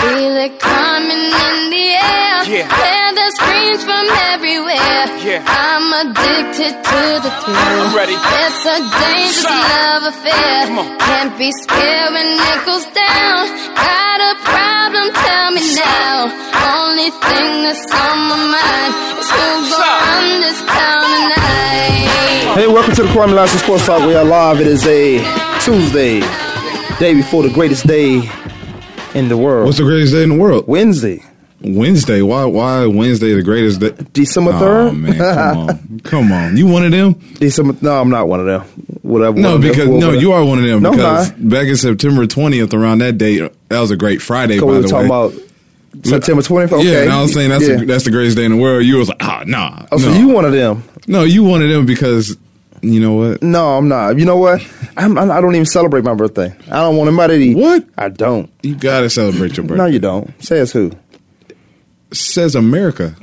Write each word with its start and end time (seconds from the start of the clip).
Feel 0.00 0.36
it 0.48 0.56
coming 0.58 1.28
in 1.28 1.58
the 1.68 1.86
air. 1.92 2.40
Yeah. 2.48 2.64
Hear 2.72 3.08
the 3.20 3.28
screams 3.36 3.84
from 3.84 4.08
everywhere. 4.32 5.04
Yeah. 5.20 5.44
I'm 5.44 5.92
addicted 5.92 6.72
to 6.72 7.00
the 7.20 7.28
thrill. 7.44 7.84
I'm 7.84 7.92
ready. 7.92 8.16
It's 8.16 8.64
a 8.64 8.80
dangerous 8.80 9.44
Stop. 9.44 9.60
love 9.60 10.02
affair. 10.16 10.56
Come 10.72 10.78
on. 10.80 10.88
Can't 11.04 11.36
be 11.36 11.52
scared 11.52 12.16
when 12.16 12.32
it 12.32 12.60
goes 12.64 12.88
down. 12.96 13.44
Got 13.76 14.18
a 14.24 14.32
problem? 14.40 15.12
Tell 15.20 15.48
me 15.52 15.68
now. 15.76 16.32
Only 16.80 17.12
thing 17.20 17.68
that's 17.68 17.84
on 17.92 18.16
my 18.32 18.40
mind 18.56 18.92
is 19.20 19.28
who's 19.28 19.68
gonna 19.68 19.84
run 19.84 20.28
this 20.40 20.60
town 20.64 21.04
tonight. 21.12 22.56
Hey, 22.56 22.66
welcome 22.72 22.94
to 22.96 23.02
the 23.04 23.12
Kwame 23.12 23.36
Lasseter 23.36 23.60
Sports 23.60 23.84
Talk. 23.84 24.00
We 24.08 24.14
are 24.14 24.24
live. 24.24 24.64
It 24.64 24.66
is 24.66 24.86
a 24.86 25.20
Tuesday, 25.60 26.20
day 26.96 27.12
before 27.12 27.42
the 27.42 27.52
greatest 27.52 27.86
day 27.86 28.24
in 29.14 29.28
the 29.28 29.36
world. 29.36 29.66
What's 29.66 29.78
the 29.78 29.84
greatest 29.84 30.12
day 30.12 30.22
in 30.22 30.30
the 30.30 30.36
world? 30.36 30.64
Wednesday, 30.66 31.22
Wednesday. 31.62 32.22
Why? 32.22 32.44
Why 32.44 32.86
Wednesday 32.86 33.34
the 33.34 33.42
greatest 33.42 33.80
day? 33.80 33.90
December 34.12 34.52
third. 34.52 34.88
Oh 34.88 34.92
man, 34.92 35.16
come 35.18 35.58
on, 35.58 36.00
come 36.04 36.32
on. 36.32 36.56
You 36.56 36.66
one 36.66 36.84
of 36.84 36.92
them? 36.92 37.12
December. 37.34 37.76
No, 37.80 38.00
I'm 38.00 38.10
not 38.10 38.28
one 38.28 38.40
of 38.40 38.46
them. 38.46 38.62
Whatever. 39.02 39.38
No, 39.38 39.56
of 39.56 39.62
them. 39.62 39.70
because 39.70 39.88
no, 39.88 40.12
you 40.12 40.32
are 40.32 40.44
one 40.44 40.58
of 40.58 40.64
them. 40.64 40.82
No, 40.82 40.90
because 40.92 41.30
not. 41.30 41.48
back 41.48 41.66
in 41.68 41.76
September 41.76 42.26
twentieth, 42.26 42.72
around 42.74 42.98
that 42.98 43.18
date, 43.18 43.50
that 43.68 43.80
was 43.80 43.90
a 43.90 43.96
great 43.96 44.22
Friday. 44.22 44.58
By 44.60 44.66
we 44.66 44.78
the 44.80 44.88
talking 44.88 45.08
way. 45.10 45.28
about 45.28 45.32
September 46.04 46.40
20th. 46.40 46.72
Okay. 46.72 46.88
Yeah, 46.92 47.02
and 47.02 47.10
I 47.12 47.20
was 47.20 47.34
saying 47.34 47.50
that's 47.50 47.66
Yeah. 47.66 47.76
the, 47.76 47.84
that's 47.84 48.04
the 48.04 48.12
greatest 48.12 48.36
day 48.36 48.44
in 48.44 48.52
the 48.52 48.56
world. 48.56 48.84
You 48.84 48.98
was 48.98 49.08
like, 49.08 49.18
ah, 49.22 49.42
nah. 49.44 49.86
Oh, 49.90 49.98
so 49.98 50.12
you 50.12 50.28
one 50.28 50.44
of 50.44 50.52
them? 50.52 50.84
No, 51.08 51.24
you 51.24 51.42
one 51.42 51.62
of 51.62 51.68
them 51.68 51.84
because 51.84 52.36
you 52.82 53.00
know 53.00 53.14
what? 53.14 53.42
No, 53.42 53.76
I'm 53.76 53.88
not. 53.88 54.18
You 54.18 54.24
know 54.24 54.36
what? 54.36 54.60
I'm, 54.96 55.16
I'm, 55.18 55.30
I 55.30 55.40
don't 55.40 55.54
even 55.54 55.66
celebrate 55.66 56.04
my 56.04 56.14
birthday. 56.14 56.54
I 56.66 56.80
don't 56.80 56.96
want 56.96 57.08
anybody 57.08 57.54
to. 57.54 57.60
What? 57.60 57.84
I 57.96 58.08
don't. 58.08 58.50
You 58.62 58.74
gotta 58.74 59.10
celebrate 59.10 59.56
your 59.56 59.66
birthday. 59.66 59.82
No, 59.82 59.86
you 59.86 59.98
don't. 59.98 60.42
Says 60.42 60.72
who? 60.72 60.92
Says 62.12 62.54
America. 62.54 63.14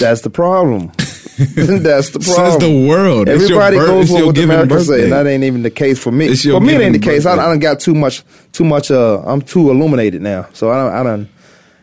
That's 0.00 0.22
the 0.22 0.30
problem. 0.30 0.88
That's 1.38 2.10
the 2.10 2.18
problem. 2.18 2.50
Says 2.50 2.58
the 2.58 2.86
world. 2.88 3.28
Everybody 3.28 3.76
bir- 3.76 3.86
goes 3.86 4.10
with 4.10 4.26
what 4.26 4.38
America 4.38 4.80
say, 4.80 4.86
birthday. 4.86 5.02
and 5.04 5.12
that 5.12 5.26
ain't 5.26 5.44
even 5.44 5.62
the 5.62 5.70
case 5.70 5.98
for 6.02 6.10
me. 6.10 6.34
For 6.34 6.60
me, 6.60 6.74
it 6.74 6.80
ain't 6.80 6.92
the 6.94 6.98
given 6.98 7.00
case. 7.00 7.26
I, 7.26 7.32
I 7.32 7.36
birthday. 7.36 7.50
done 7.50 7.58
got 7.60 7.80
too 7.80 7.94
much, 7.94 8.24
too 8.52 8.64
much. 8.64 8.90
Uh, 8.90 9.22
I'm 9.24 9.40
too 9.40 9.70
illuminated 9.70 10.20
now, 10.20 10.48
so 10.52 10.70
I 10.70 10.82
don't. 10.82 10.92
I 10.92 11.02
don't. 11.04 11.28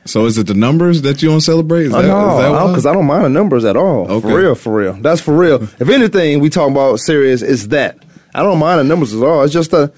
So 0.05 0.25
is 0.25 0.37
it 0.37 0.45
the 0.47 0.53
numbers 0.53 1.01
that 1.01 1.21
you 1.23 1.29
don't 1.29 1.41
celebrate? 1.41 1.87
Is 1.87 1.93
Oh, 1.93 2.01
that, 2.01 2.07
no, 2.07 2.65
is 2.67 2.71
because 2.71 2.85
I, 2.85 2.93
don't 2.93 3.05
mind 3.05 3.25
the 3.25 3.29
numbers 3.29 3.65
at 3.65 3.75
all. 3.75 4.09
Okay. 4.11 4.29
For 4.29 4.37
real, 4.39 4.55
for 4.55 4.75
real. 4.75 4.93
That's 4.93 5.19
for 5.21 5.35
real. 5.35 5.63
If 5.63 5.89
anything, 5.89 6.39
we 6.41 6.49
talk 6.49 6.69
about 6.69 6.99
serious, 6.99 7.41
it's 7.41 7.67
that. 7.67 7.97
I 8.33 8.43
don't 8.43 8.59
mind 8.59 8.79
the 8.81 8.83
numbers 8.83 9.15
at 9.15 9.23
all. 9.23 9.41
It's 9.43 9.53
just 9.53 9.71
that 9.71 9.93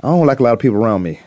I 0.00 0.08
don't 0.08 0.26
like 0.26 0.38
a 0.38 0.42
lot 0.44 0.52
of 0.52 0.58
people 0.60 0.76
around 0.78 1.02
me. 1.02 1.18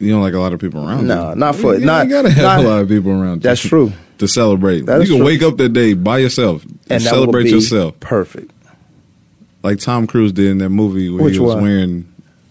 You 0.00 0.10
don't 0.12 0.22
like 0.22 0.32
a 0.34 0.38
lot 0.38 0.52
of 0.54 0.60
people 0.60 0.86
around 0.86 1.06
No, 1.06 1.30
you. 1.30 1.36
not 1.36 1.56
for- 1.56 1.74
you, 1.74 1.84
not- 1.84 2.06
You 2.06 2.12
gotta 2.12 2.30
have 2.30 2.42
not- 2.42 2.64
a 2.64 2.68
lot 2.68 2.80
of 2.82 2.88
people 2.88 3.12
around. 3.12 3.42
That's 3.42 3.60
true. 3.60 3.92
To 4.18 4.28
celebrate, 4.28 4.86
That 4.86 5.00
you 5.02 5.06
can 5.08 5.16
true. 5.16 5.26
wake 5.26 5.42
up 5.42 5.56
that 5.58 5.70
day 5.74 5.92
by 5.94 6.18
yourself 6.18 6.64
and, 6.88 7.02
celebrate 7.02 7.48
yourself, 7.50 7.98
Perfect. 8.00 8.50
like 9.62 9.78
Tom 9.80 10.06
Cruise 10.06 10.32
did 10.32 10.50
in 10.52 10.58
that 10.58 10.70
movie 10.70 11.10
where 11.10 11.24
Which 11.24 11.34
he 11.34 11.40
was 11.40 11.54
one? 11.54 11.64
wearing. 11.64 12.04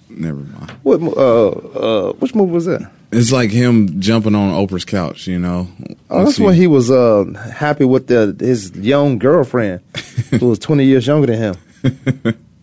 Never 0.09 0.39
mind. 0.39 0.71
What? 0.83 1.01
Uh, 1.01 1.47
uh, 1.49 2.13
which 2.13 2.35
movie 2.35 2.51
was 2.51 2.65
that? 2.65 2.91
It's 3.15 3.31
like 3.31 3.51
him 3.51 4.01
jumping 4.01 4.33
on 4.35 4.49
Oprah's 4.51 4.85
couch. 4.85 5.27
You 5.27 5.39
know. 5.39 5.67
Oh, 6.09 6.25
that's 6.25 6.39
when 6.39 6.55
he 6.55 6.67
was 6.67 6.89
uh, 6.91 7.25
happy 7.55 7.85
with 7.85 8.07
the, 8.07 8.35
his 8.39 8.71
young 8.75 9.17
girlfriend, 9.19 9.81
who 10.39 10.47
was 10.49 10.59
twenty 10.59 10.85
years 10.85 11.05
younger 11.07 11.27
than 11.27 11.37
him. 11.37 11.55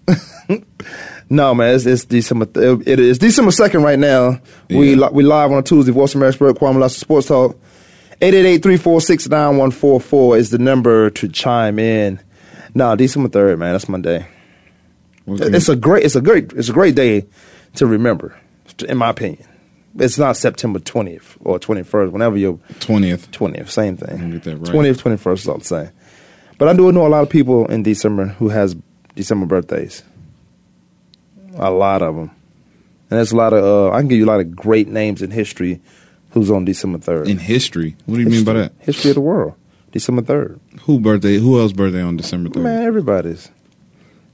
no, 1.31 1.55
man, 1.55 1.75
it's, 1.75 1.87
it's 1.87 2.05
December. 2.05 2.47
Th- 2.47 2.81
it 2.87 2.99
is 3.01 3.19
December 3.19 3.51
second 3.53 3.83
right 3.83 3.99
now. 3.99 4.41
We 4.69 4.91
Yeah. 4.95 5.07
li- 5.07 5.11
we 5.13 5.23
live 5.23 5.51
on 5.53 5.59
a 5.59 5.63
Tuesday. 5.63 5.93
Voice 5.93 6.15
of 6.15 6.21
America 6.21 6.39
Kwame 6.39 6.77
Lasseter 6.77 7.01
Sports 7.01 7.29
Talk. 7.29 7.57
888-346-9144 8.21 10.39
is 10.39 10.51
the 10.51 10.59
number 10.59 11.09
to 11.11 11.29
chime 11.29 11.79
in. 11.79 12.21
No, 12.75 12.95
December 12.95 13.29
third, 13.31 13.59
man. 13.59 13.73
That's 13.73 13.89
my 13.89 13.99
day. 14.01 14.27
It's 15.27 15.69
a 15.69 15.77
great. 15.77 16.05
It's 16.05 16.17
a 16.17 16.21
great. 16.21 16.53
It's 16.53 16.69
a 16.69 16.73
great 16.73 16.95
day 16.95 17.27
to 17.77 17.87
remember, 17.87 18.37
in 18.89 18.99
my 18.99 19.11
opinion. 19.11 19.47
It's 19.99 20.19
not 20.19 20.37
September 20.37 20.79
twentieth 20.79 21.37
or 21.41 21.59
twenty 21.59 21.83
first. 21.83 22.13
Whenever 22.13 22.37
you're 22.37 22.59
20th. 22.81 23.31
twentieth, 23.33 23.71
same 23.71 23.97
thing. 23.97 24.31
Get 24.31 24.45
that 24.45 24.57
right. 24.57 24.67
Twentieth, 24.67 24.99
twenty 24.99 25.17
first 25.17 25.43
is 25.45 25.49
all 25.49 25.59
the 25.59 25.65
same. 25.65 25.91
But 26.59 26.69
I 26.69 26.75
do 26.75 26.93
know 26.93 27.07
a 27.07 27.09
lot 27.09 27.23
of 27.23 27.31
people 27.31 27.67
in 27.67 27.83
December 27.83 28.27
who 28.27 28.51
has 28.51 28.77
December 29.17 29.47
birthdays. 29.47 30.03
A 31.57 31.71
lot 31.71 32.03
of 32.03 32.15
them, 32.15 32.31
and 33.11 33.19
there's 33.19 33.33
a 33.33 33.37
lot 33.37 33.53
of. 33.53 33.65
Uh, 33.65 33.91
I 33.93 33.99
can 33.99 34.09
give 34.09 34.19
you 34.19 34.25
a 34.25 34.31
lot 34.33 34.41
of 34.41 34.55
great 34.55 34.87
names 34.87 35.21
in 35.23 35.31
history 35.33 35.81
who's 36.31 36.51
on 36.51 36.65
December 36.65 36.99
third. 36.99 37.29
In 37.29 37.39
history, 37.39 37.97
what 38.07 38.17
do 38.17 38.23
you 38.23 38.29
mean 38.29 38.45
by 38.45 38.53
that? 38.53 38.73
History 38.79 39.11
of 39.11 39.17
the 39.17 39.21
world, 39.21 39.55
December 39.91 40.23
third. 40.23 40.61
Who 40.83 41.01
birthday? 41.01 41.39
Who 41.39 41.59
else 41.61 41.73
birthday 41.73 42.03
on 42.03 42.17
December 42.17 42.51
third? 42.51 42.63
Man, 42.63 42.83
everybody's. 42.85 43.51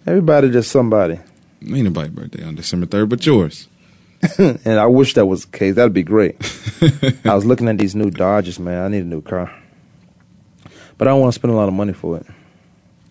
Everybody 0.06 0.50
just 0.50 0.71
somebody. 0.71 1.19
Ain't 1.62 1.84
nobody 1.84 2.11
birthday 2.11 2.44
on 2.44 2.55
December 2.55 2.84
third, 2.87 3.09
but 3.09 3.25
yours. 3.25 3.69
And 4.38 4.78
I 4.81 4.87
wish 4.87 5.15
that 5.15 5.27
was 5.27 5.44
the 5.47 5.56
case. 5.56 5.75
That'd 5.77 5.93
be 5.93 6.03
great. 6.03 6.37
I 7.25 7.34
was 7.34 7.44
looking 7.44 7.69
at 7.69 7.78
these 7.78 7.94
new 7.94 8.10
Dodges, 8.10 8.59
man. 8.59 8.82
I 8.84 8.88
need 8.88 9.03
a 9.03 9.06
new 9.06 9.21
car. 9.22 9.53
But 10.99 11.06
I 11.09 11.10
don't 11.12 11.21
want 11.21 11.32
to 11.34 11.38
spend 11.38 11.53
a 11.53 11.56
lot 11.56 11.69
of 11.69 11.75
money 11.75 11.93
for 11.93 12.16
it. 12.16 12.26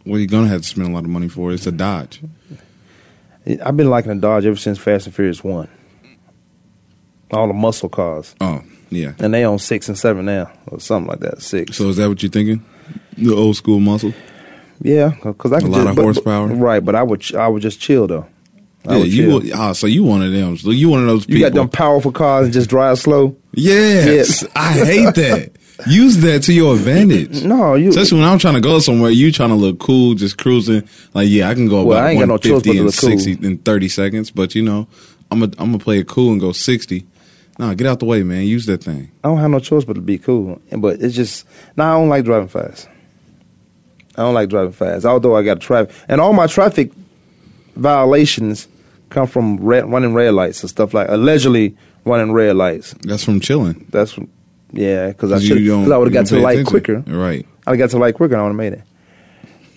Well, 0.06 0.20
you're 0.20 0.28
gonna 0.28 0.48
have 0.48 0.62
to 0.62 0.68
spend 0.68 0.88
a 0.88 0.92
lot 0.92 1.04
of 1.04 1.10
money 1.10 1.28
for 1.30 1.52
it. 1.52 1.56
It's 1.56 1.68
a 1.68 1.72
Dodge. 1.72 2.22
I've 3.64 3.78
been 3.78 3.90
liking 3.90 4.12
a 4.12 4.16
Dodge 4.16 4.46
ever 4.46 4.56
since 4.56 4.78
Fast 4.80 5.06
and 5.06 5.16
Furious 5.16 5.44
1. 5.44 5.68
All 7.32 7.48
the 7.48 7.54
muscle 7.54 7.90
cars. 7.90 8.36
Oh, 8.42 8.62
yeah. 8.90 9.14
And 9.20 9.34
they 9.34 9.44
on 9.44 9.60
6 9.60 9.88
and 9.88 9.98
7 9.98 10.26
now, 10.26 10.52
or 10.68 10.80
something 10.80 11.10
like 11.10 11.20
that. 11.22 11.42
6. 11.42 11.76
So 11.76 11.90
is 11.90 11.98
that 11.98 12.08
what 12.08 12.22
you're 12.24 12.30
thinking? 12.32 12.64
The 13.18 13.34
old 13.34 13.56
school 13.56 13.80
muscle. 13.80 14.14
yeah, 14.82 15.16
because 15.24 15.52
I 15.54 15.58
A 15.58 15.62
can 15.62 15.70
a 15.70 15.72
lot 15.72 15.78
just, 15.78 15.90
of 15.90 15.96
but- 15.96 16.02
horsepower. 16.04 16.48
but- 16.50 16.56
right, 16.56 16.86
but 16.86 16.96
I 16.96 17.04
would 17.04 17.36
I 17.36 17.48
would 17.48 17.62
just 17.62 17.80
chill, 17.80 18.08
though. 18.08 18.28
I 18.88 18.98
Yeah, 18.98 19.04
you. 19.04 19.52
Ah, 19.56 19.74
so 19.74 19.88
you 19.88 20.04
one 20.04 20.22
of 20.22 20.32
them. 20.32 20.58
So 20.58 20.72
you 20.72 20.90
one 20.90 21.02
of 21.02 21.08
those 21.08 21.26
people. 21.26 21.40
You 21.40 21.46
got 21.46 21.54
them 21.54 21.70
powerful 21.70 22.12
cars 22.12 22.46
and 22.46 22.54
just 22.54 22.70
drive 22.70 23.00
slow? 23.00 23.36
Yes, 23.54 24.44
Yeah. 24.44 24.50
I 24.56 24.72
hate 24.74 25.16
that. 25.16 25.52
Use 25.88 26.18
that 26.22 26.44
to 26.44 26.54
your 26.54 26.76
advantage. 26.76 27.44
No, 27.44 27.76
you. 27.76 27.90
Especially 27.90 28.20
when 28.20 28.28
I'm 28.28 28.40
trying 28.40 28.54
to 28.54 28.62
go 28.62 28.80
somewhere, 28.80 29.12
you 29.12 29.32
trying 29.32 29.50
to 29.50 29.56
look 29.56 29.78
cool, 29.80 30.14
just 30.16 30.38
cruising. 30.38 30.88
Like, 31.14 31.28
yeah, 31.30 31.50
I 31.50 31.54
can 31.54 31.68
go 31.68 31.84
Well, 31.84 31.98
about 31.98 32.08
I 32.08 32.12
ain't 32.12 32.20
got 32.20 32.28
no 32.28 32.34
150 32.36 32.70
and 32.78 32.86
look 32.86 32.96
cool. 32.98 33.10
60 33.20 33.46
in 33.46 33.58
30 33.58 33.90
seconds. 33.90 34.32
But 34.32 34.56
you 34.56 34.62
know, 34.62 34.88
I'm 35.32 35.40
gonna 35.42 35.52
I'm 35.58 35.68
gonna 35.72 35.80
play 35.84 36.00
it 36.00 36.08
cool 36.08 36.32
and 36.32 36.40
go 36.40 36.52
60. 36.54 37.06
Nah, 37.60 37.74
get 37.74 37.88
out 37.88 38.00
the 38.00 38.06
way, 38.06 38.22
man. 38.24 38.44
Use 38.44 38.66
that 38.68 38.84
thing. 38.84 39.12
I 39.24 39.28
don't 39.30 39.38
have 39.38 39.50
no 39.50 39.60
choice 39.60 39.84
but 39.86 39.94
to 39.94 40.02
be 40.02 40.18
cool. 40.18 40.62
But 40.78 41.02
it's 41.02 41.16
just, 41.16 41.46
nah, 41.78 41.96
I 41.96 42.00
don't 42.00 42.10
like 42.10 42.26
driving 42.26 42.48
fast. 42.50 42.88
I 44.18 44.22
don't 44.24 44.34
like 44.34 44.50
driving 44.50 44.72
fast. 44.74 45.06
Although 45.06 45.36
I 45.36 45.44
got 45.44 45.60
traffic, 45.62 45.94
and 46.08 46.20
all 46.22 46.34
my 46.34 46.48
traffic 46.48 46.92
violations 47.76 48.68
come 49.16 49.28
from 49.28 49.58
red, 49.58 49.90
running 49.90 50.14
red 50.14 50.34
lights 50.34 50.62
and 50.62 50.70
stuff 50.70 50.94
like 50.94 51.08
allegedly 51.10 51.76
running 52.04 52.34
red 52.34 52.56
lights. 52.56 52.94
That's 53.02 53.24
from 53.24 53.40
chilling. 53.40 53.88
That's 53.90 54.20
yeah, 54.72 55.08
because 55.08 55.32
I 55.32 55.40
should. 55.40 55.58
I 55.68 55.98
would 55.98 56.08
have 56.08 56.14
got 56.14 56.26
to 56.28 56.36
the 56.36 56.42
light 56.42 56.60
attention. 56.60 57.02
quicker. 57.02 57.18
Right. 57.18 57.48
I 57.66 57.78
got 57.78 57.90
to 57.92 57.96
the 57.96 58.00
light 58.00 58.16
quicker. 58.16 58.36
and 58.36 58.42
I 58.42 58.44
would 58.44 58.50
have 58.50 58.58
made 58.58 58.74
it. 58.74 58.84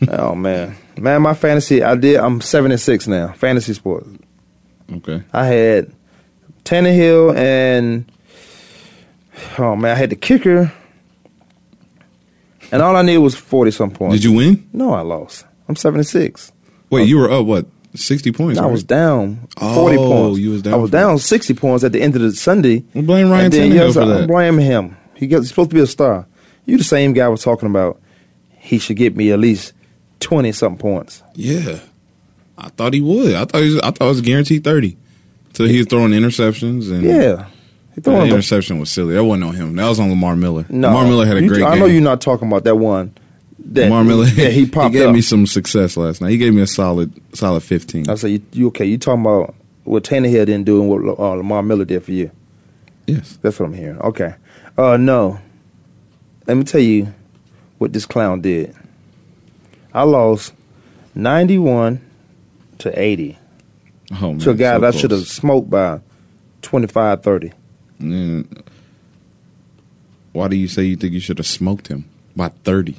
oh 0.21 0.35
man, 0.35 0.77
man, 0.99 1.23
my 1.23 1.35
fantasy. 1.35 1.83
I 1.83 1.95
did. 1.95 2.17
I'm 2.17 2.41
seven 2.41 2.71
and 2.71 2.81
six 2.81 3.07
now. 3.07 3.33
Fantasy 3.33 3.73
sports. 3.75 4.09
Okay. 4.93 5.23
I 5.33 5.47
had 5.47 5.93
Tannehill 6.65 7.37
and 7.37 8.11
oh 9.59 9.77
man, 9.77 9.93
I 9.93 9.99
had 9.99 10.11
the 10.11 10.17
kicker, 10.17 10.73
and 12.71 12.83
all 12.83 12.97
I 12.97 13.03
needed 13.03 13.19
was 13.19 13.35
forty 13.35 13.71
some 13.71 13.91
points. 13.91 14.17
Did 14.17 14.25
you 14.25 14.33
win? 14.33 14.69
No, 14.73 14.93
I 14.93 15.01
lost. 15.01 15.47
I'm 15.69 15.77
seventy 15.77 16.05
six. 16.05 16.53
Wait, 16.91 17.09
you 17.09 17.19
were 17.19 17.31
up 17.31 17.47
what? 17.47 17.67
60 17.95 18.33
points. 18.33 18.59
I 18.59 18.65
right? 18.65 18.73
was 18.73 18.85
down 18.85 19.49
forty 19.59 19.97
Oh, 19.99 20.09
points. 20.09 20.39
you 20.41 20.51
was 20.51 20.63
down 20.63 20.75
I 20.75 20.77
was 20.77 20.91
down 20.91 21.19
sixty 21.19 21.55
points 21.55 21.85
at 21.85 21.93
the 21.93 22.01
end 22.03 22.15
of 22.17 22.23
the 22.23 22.33
Sunday. 22.33 22.85
Well, 22.95 23.05
blame 23.05 23.31
Ryan 23.31 23.51
Tannehill 23.51 23.75
yes, 23.75 23.95
for 23.95 24.03
I 24.03 24.07
that. 24.07 24.29
blame 24.29 24.59
him. 24.59 24.97
He 25.15 25.27
got, 25.27 25.39
he's 25.39 25.49
supposed 25.49 25.71
to 25.71 25.75
be 25.77 25.83
a 25.83 25.87
star. 25.87 26.27
You 26.67 26.77
the 26.79 26.85
same 26.85 27.13
guy 27.13 27.29
was 27.29 27.43
talking 27.43 27.69
about. 27.69 28.01
He 28.51 28.79
should 28.79 28.97
get 28.99 29.17
me 29.17 29.33
at 29.33 29.39
least 29.39 29.73
twenty 30.21 30.53
something 30.53 30.79
points. 30.79 31.23
Yeah, 31.35 31.81
I 32.59 32.69
thought 32.69 32.93
he 32.93 33.01
would. 33.01 33.35
I 33.35 33.45
thought 33.47 33.63
he 33.63 33.75
was, 33.75 33.79
I 33.81 33.91
thought 33.91 34.05
it 34.05 34.09
was 34.09 34.21
guaranteed 34.21 34.65
thirty. 34.65 34.97
So 35.55 35.65
he 35.65 35.79
was 35.79 35.87
throwing 35.87 36.13
interceptions 36.13 36.91
and 36.93 37.03
Yeah, 37.03 37.47
he 37.95 38.01
throwing 38.03 38.29
the- 38.29 38.35
interception 38.35 38.79
was 38.79 38.91
silly. 38.91 39.15
That 39.15 39.25
wasn't 39.25 39.45
on 39.45 39.55
him. 39.55 39.75
That 39.77 39.89
was 39.89 39.99
on 39.99 40.11
Lamar 40.11 40.37
Miller. 40.37 40.67
No, 40.69 40.89
Lamar 40.89 41.05
Miller 41.07 41.27
had 41.27 41.39
a 41.39 41.43
You- 41.43 41.49
great 41.49 41.63
I 41.65 41.71
game. 41.71 41.79
know 41.81 41.87
you're 41.87 42.03
not 42.03 42.21
talking 42.21 42.47
about 42.47 42.65
that 42.65 42.77
one. 42.77 43.13
That 43.69 43.85
Lamar 43.85 44.05
Miller. 44.05 44.27
Yeah, 44.27 44.49
he 44.49 44.67
popped 44.67 44.95
He 44.95 45.01
gave 45.01 45.09
up. 45.09 45.15
me 45.15 45.21
some 45.21 45.47
success 45.47 45.97
last 45.97 46.21
night. 46.21 46.31
He 46.31 46.39
gave 46.39 46.55
me 46.55 46.63
a 46.63 46.67
solid, 46.67 47.13
solid 47.37 47.63
fifteen. 47.63 48.09
I 48.09 48.15
say 48.15 48.29
you, 48.31 48.43
you 48.53 48.67
okay? 48.69 48.85
You 48.87 48.97
talking 48.99 49.21
about 49.23 49.55
what 49.85 50.05
Tannehill 50.05 50.47
didn't 50.47 50.65
do 50.65 50.81
and 50.81 50.89
what 50.91 51.19
uh, 51.19 51.35
Lamar 51.35 51.63
Miller 51.63 51.85
did 51.85 52.03
for 52.03 52.13
you? 52.13 52.31
Yes. 53.07 53.39
That's 53.43 53.59
what 53.61 53.67
I'm 53.67 53.75
hearing. 53.75 53.99
Okay. 54.01 54.35
Uh, 54.77 54.97
no. 54.97 55.39
Let 56.47 56.57
me 56.57 56.65
tell 56.65 56.81
you 56.81 57.13
what 57.79 57.93
this 57.93 58.07
clown 58.07 58.41
did. 58.41 58.75
I 59.95 60.03
lost 60.05 60.53
91 61.15 62.01
to 62.79 62.99
80 62.99 63.39
Oh 64.21 64.31
man. 64.33 64.39
to 64.41 64.51
a 64.51 64.55
guy 64.55 64.75
so 64.77 64.81
that 64.81 64.95
I 64.95 64.99
should 64.99 65.11
have 65.11 65.27
smoked 65.27 65.69
by 65.71 66.01
25, 66.63 67.23
30. 67.23 67.53
Mm. 68.01 68.63
why 70.33 70.49
do 70.49 70.57
you 70.57 70.69
say 70.69 70.85
you 70.85 70.97
think 70.97 71.13
you 71.13 71.21
should 71.21 71.39
have 71.39 71.47
smoked 71.47 71.89
him 71.89 72.05
by 72.37 72.49
thirty? 72.49 72.97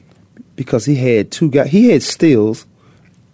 Because 0.60 0.84
he 0.84 0.96
had 0.96 1.32
two 1.32 1.50
guys. 1.50 1.70
He 1.70 1.90
had 1.90 2.04
Stills 2.04 2.66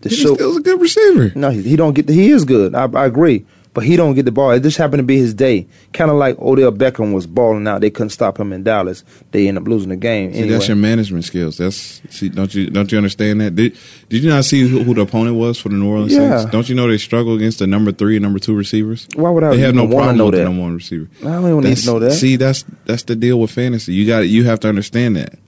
to 0.01 0.10
He 0.10 0.16
show. 0.16 0.36
still 0.36 0.57
a 0.57 0.62
good 0.62 0.80
receiver. 0.80 1.31
No, 1.33 1.50
he, 1.50 1.63
he 1.63 1.75
don't 1.75 1.95
get. 1.95 2.06
The, 2.06 2.13
he 2.13 2.30
is 2.30 2.45
good. 2.45 2.75
I, 2.75 2.86
I 2.86 3.07
agree, 3.07 3.44
but 3.74 3.83
he 3.83 3.95
don't 3.95 4.13
get 4.13 4.25
the 4.25 4.31
ball. 4.31 4.51
It 4.51 4.60
just 4.60 4.77
happened 4.77 5.00
to 5.00 5.04
be 5.04 5.18
his 5.18 5.33
day. 5.33 5.66
Kind 5.92 6.12
of 6.12 6.18
like 6.18 6.38
Odell 6.38 6.72
Beckham 6.72 7.16
was 7.16 7.25
balling 7.25 7.68
out. 7.68 7.81
They 7.81 7.89
couldn't 7.89 8.12
stop 8.12 8.39
him 8.39 8.54
in 8.54 8.62
Dallas. 8.62 9.04
They 9.31 9.48
end 9.48 9.57
up 9.57 9.68
losing 9.68 9.89
the 9.89 9.95
game. 9.95 10.33
See, 10.33 10.38
anyway. 10.42 10.54
that's 10.54 10.68
your 10.68 10.77
management 10.77 11.25
skills. 11.25 11.57
That's 11.57 12.00
see, 12.12 12.30
don't 12.30 12.54
you 12.54 12.69
don't 12.69 12.92
you 12.92 13.00
understand 13.00 13.42
that? 13.42 13.56
Did 13.56 13.75
did 14.10 14.22
you 14.22 14.30
not 14.30 14.45
see 14.45 14.68
who, 14.69 14.83
who 14.83 14.94
the 14.94 15.01
opponent 15.01 15.36
was 15.36 15.57
for 15.60 15.69
the 15.69 15.75
New 15.77 15.89
Orleans 15.89 16.13
Yeah. 16.13 16.38
Saints? 16.38 16.51
Don't 16.51 16.69
you 16.69 16.75
know 16.75 16.88
they 16.88 17.00
struggle 17.00 17.33
against 17.36 17.57
the 17.57 17.66
number 17.66 17.92
three 17.92 18.18
and 18.18 18.22
number 18.22 18.38
two 18.38 18.54
receivers? 18.56 19.07
Why 19.16 19.31
would 19.31 19.44
I 19.44 19.50
They 19.56 19.62
have 19.62 19.74
no 19.74 19.88
problem 19.88 20.18
know 20.18 20.25
with 20.25 20.36
the 20.36 20.44
number 20.44 20.62
one 20.62 20.75
receiver. 20.75 21.10
I 21.22 21.24
don't 21.24 21.50
even 21.50 21.62
need 21.72 21.77
to 21.77 21.86
know 21.88 21.98
that. 21.98 22.12
See, 22.12 22.36
that's 22.36 22.63
that's 22.86 23.01
the 23.01 23.16
deal 23.16 23.39
with 23.39 23.50
fantasy. 23.50 23.95
You 23.95 24.06
got 24.06 24.27
you 24.30 24.44
have 24.44 24.60
to 24.60 24.69
understand 24.69 25.16
that. 25.16 25.39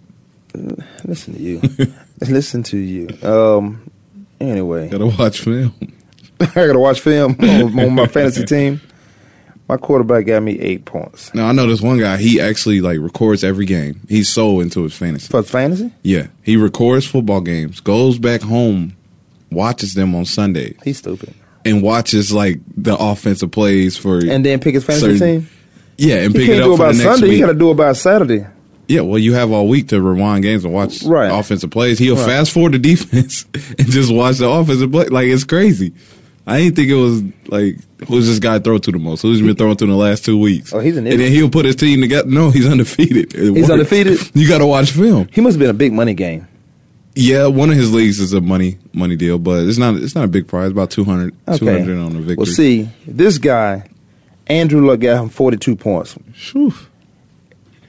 Listen 1.05 1.33
to 1.35 1.39
you. 1.41 1.61
Listen 2.27 2.63
to 2.63 2.77
you. 2.77 3.07
Um. 3.27 3.89
Anyway, 4.39 4.89
Got 4.89 4.99
to 4.99 5.07
watch 5.07 5.41
film. 5.41 5.73
I 6.39 6.45
gotta 6.53 6.77
watch 6.77 6.99
film 7.01 7.35
on, 7.39 7.79
on 7.79 7.95
my 7.95 8.05
fantasy 8.07 8.45
team. 8.45 8.79
My 9.67 9.75
quarterback 9.77 10.27
got 10.27 10.43
me 10.43 10.57
eight 10.61 10.85
points 10.85 11.33
Now 11.33 11.47
I 11.47 11.51
know 11.51 11.65
this 11.67 11.81
one 11.81 11.97
guy. 11.99 12.15
He 12.17 12.39
actually 12.39 12.79
like 12.79 12.99
records 12.99 13.43
every 13.43 13.65
game. 13.65 13.99
He's 14.07 14.29
so 14.29 14.59
into 14.59 14.83
his 14.83 14.95
fantasy. 14.95 15.27
for 15.29 15.41
fantasy. 15.43 15.91
Yeah, 16.03 16.27
he 16.43 16.55
records 16.55 17.05
football 17.07 17.41
games, 17.41 17.79
goes 17.79 18.19
back 18.19 18.41
home, 18.41 18.95
watches 19.51 19.93
them 19.95 20.13
on 20.15 20.25
Sundays, 20.25 20.77
He's 20.85 20.99
stupid. 20.99 21.33
and 21.65 21.81
watches 21.81 22.31
like 22.31 22.59
the 22.77 22.95
offensive 22.95 23.49
plays 23.51 23.97
for 23.97 24.19
And 24.19 24.45
then 24.45 24.59
pick 24.59 24.75
his 24.75 24.85
fantasy 24.85 25.17
certain- 25.17 25.41
team. 25.41 25.49
Yeah, 25.97 26.17
and 26.17 26.33
He 26.35 26.45
pick 26.45 26.49
it 26.49 26.61
up 26.61 26.65
do 26.65 26.73
it 26.73 26.77
for 26.77 26.83
by 26.85 26.91
Sunday. 26.93 27.27
week. 27.29 27.39
You 27.39 27.45
got 27.47 27.51
to 27.53 27.57
do 27.57 27.71
it 27.71 27.75
by 27.75 27.91
Saturday. 27.93 28.45
Yeah, 28.87 29.01
well, 29.01 29.17
you 29.19 29.33
have 29.33 29.51
all 29.51 29.67
week 29.67 29.89
to 29.89 30.01
rewind 30.01 30.43
games 30.43 30.63
and 30.63 30.73
watch 30.73 31.03
Right. 31.03 31.27
offensive 31.31 31.69
plays. 31.71 31.99
He'll 31.99 32.15
Right. 32.15 32.25
fast 32.25 32.51
forward 32.51 32.71
the 32.73 32.79
defense 32.79 33.45
and 33.77 33.89
just 33.89 34.11
watch 34.13 34.37
the 34.37 34.47
offensive 34.49 34.91
play. 34.91 35.05
Like 35.07 35.27
it's 35.27 35.43
crazy. 35.43 35.91
I 36.49 36.61
didn't 36.61 36.77
think 36.77 36.89
it 36.89 36.95
was 36.95 37.21
like 37.47 37.75
who's 38.07 38.27
this 38.27 38.39
guy 38.39 38.59
throw 38.59 38.77
to 38.77 38.91
the 38.91 38.97
most? 38.99 39.21
Who's 39.23 39.39
he 39.39 39.45
been 39.45 39.57
throwing 39.57 39.75
to 39.75 39.83
in 39.83 39.89
the 39.89 39.97
last 39.97 40.23
two 40.23 40.37
weeks? 40.37 40.73
Oh, 40.73 40.79
he's 40.79 40.95
an 40.95 41.05
and 41.05 41.19
then 41.19 41.31
he'll 41.31 41.49
put 41.49 41.65
his 41.65 41.75
team 41.75 41.99
together. 41.99 42.29
No, 42.29 42.49
he's 42.51 42.65
undefeated. 42.65 43.35
It 43.35 43.41
He's 43.41 43.51
works. 43.63 43.69
undefeated? 43.69 44.19
You 44.33 44.47
got 44.47 44.59
to 44.59 44.65
watch 44.65 44.91
film. 44.91 45.27
He 45.33 45.41
must 45.41 45.55
have 45.55 45.59
been 45.59 45.69
a 45.69 45.73
big 45.73 45.91
money 45.91 46.13
game. 46.13 46.47
Yeah, 47.15 47.47
one 47.47 47.69
of 47.71 47.75
his 47.75 47.91
leagues 47.93 48.19
is 48.21 48.31
a 48.31 48.39
money 48.39 48.77
money 48.93 49.15
deal, 49.17 49.39
but 49.39 49.65
it's 49.65 49.77
not 49.79 49.95
it's 49.95 50.15
not 50.15 50.23
a 50.23 50.27
big 50.29 50.47
prize. 50.47 50.71
About 50.71 50.91
200, 50.91 51.33
Okay. 51.49 51.57
200 51.57 51.97
on 51.97 52.13
the 52.13 52.19
victory. 52.19 52.35
Well, 52.37 52.45
see, 52.45 52.87
this 53.05 53.37
guy, 53.39 53.83
Andrew 54.45 54.85
Luck 54.87 54.99
got 55.01 55.23
him 55.23 55.29
42 55.29 55.75
points. 55.75 56.15
Phew. 56.33 56.73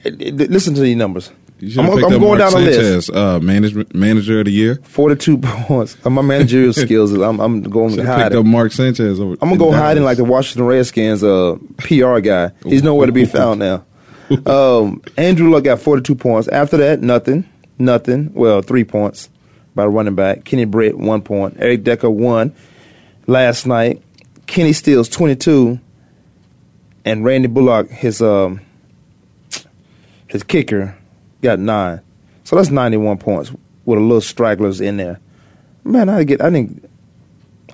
Listen 0.05 0.73
to 0.75 0.81
these 0.81 0.95
numbers. 0.95 1.31
I'm, 1.61 1.79
I'm 1.79 1.99
going 1.99 2.21
Mark 2.21 2.39
down 2.39 2.53
the 2.53 2.59
list. 2.59 3.09
Uh, 3.11 3.39
management 3.39 3.93
manager 3.93 4.39
of 4.39 4.45
the 4.45 4.51
year. 4.51 4.75
42 4.83 5.39
points. 5.39 6.05
My 6.05 6.21
managerial 6.21 6.71
skills, 6.73 7.11
I'm, 7.11 7.39
I'm 7.39 7.63
going 7.63 7.97
to 7.97 8.05
hide. 8.05 8.23
picked 8.23 8.35
up 8.35 8.45
Mark 8.45 8.71
Sanchez. 8.71 9.19
Over 9.19 9.33
I'm 9.41 9.49
gonna 9.49 9.57
go 9.57 9.71
hide 9.71 9.97
in 9.97 10.03
like 10.03 10.17
the 10.17 10.23
Washington 10.23 10.65
Redskins 10.65 11.23
uh, 11.23 11.57
PR 11.77 12.19
guy. 12.19 12.51
He's 12.63 12.83
nowhere 12.83 13.07
to 13.07 13.11
be 13.11 13.25
found 13.25 13.59
now. 13.59 13.85
Um, 14.45 15.01
Andrew 15.17 15.49
Luck 15.49 15.63
got 15.65 15.81
42 15.81 16.15
points. 16.15 16.47
After 16.47 16.77
that, 16.77 17.01
nothing, 17.01 17.49
nothing. 17.77 18.33
Well, 18.33 18.61
three 18.61 18.83
points 18.85 19.29
by 19.75 19.83
the 19.83 19.89
running 19.89 20.15
back. 20.15 20.45
Kenny 20.45 20.65
Britt 20.65 20.97
one 20.97 21.21
point. 21.21 21.57
Eric 21.59 21.83
Decker 21.83 22.09
one 22.09 22.55
last 23.27 23.65
night. 23.65 24.01
Kenny 24.47 24.73
Stills 24.73 25.09
22, 25.09 25.79
and 27.05 27.23
Randy 27.25 27.47
Bullock 27.47 27.89
his 27.89 28.21
um 28.21 28.61
his 30.29 30.43
kicker 30.43 30.95
got 31.41 31.59
nine. 31.59 32.01
So 32.45 32.55
that's 32.55 32.69
91 32.69 33.17
points 33.17 33.51
with 33.85 33.99
a 33.99 34.01
little 34.01 34.21
stragglers 34.21 34.79
in 34.79 34.97
there. 34.97 35.19
Man, 35.83 36.07
I 36.07 36.23
get 36.23 36.41
I 36.41 36.49
didn't 36.49 36.89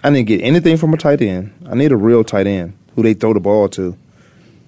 I 0.03 0.09
didn't 0.09 0.27
get 0.27 0.41
anything 0.41 0.77
from 0.77 0.93
a 0.93 0.97
tight 0.97 1.21
end. 1.21 1.53
I 1.69 1.75
need 1.75 1.91
a 1.91 1.97
real 1.97 2.23
tight 2.23 2.47
end 2.47 2.77
who 2.95 3.03
they 3.03 3.13
throw 3.13 3.33
the 3.33 3.39
ball 3.39 3.69
to. 3.69 3.97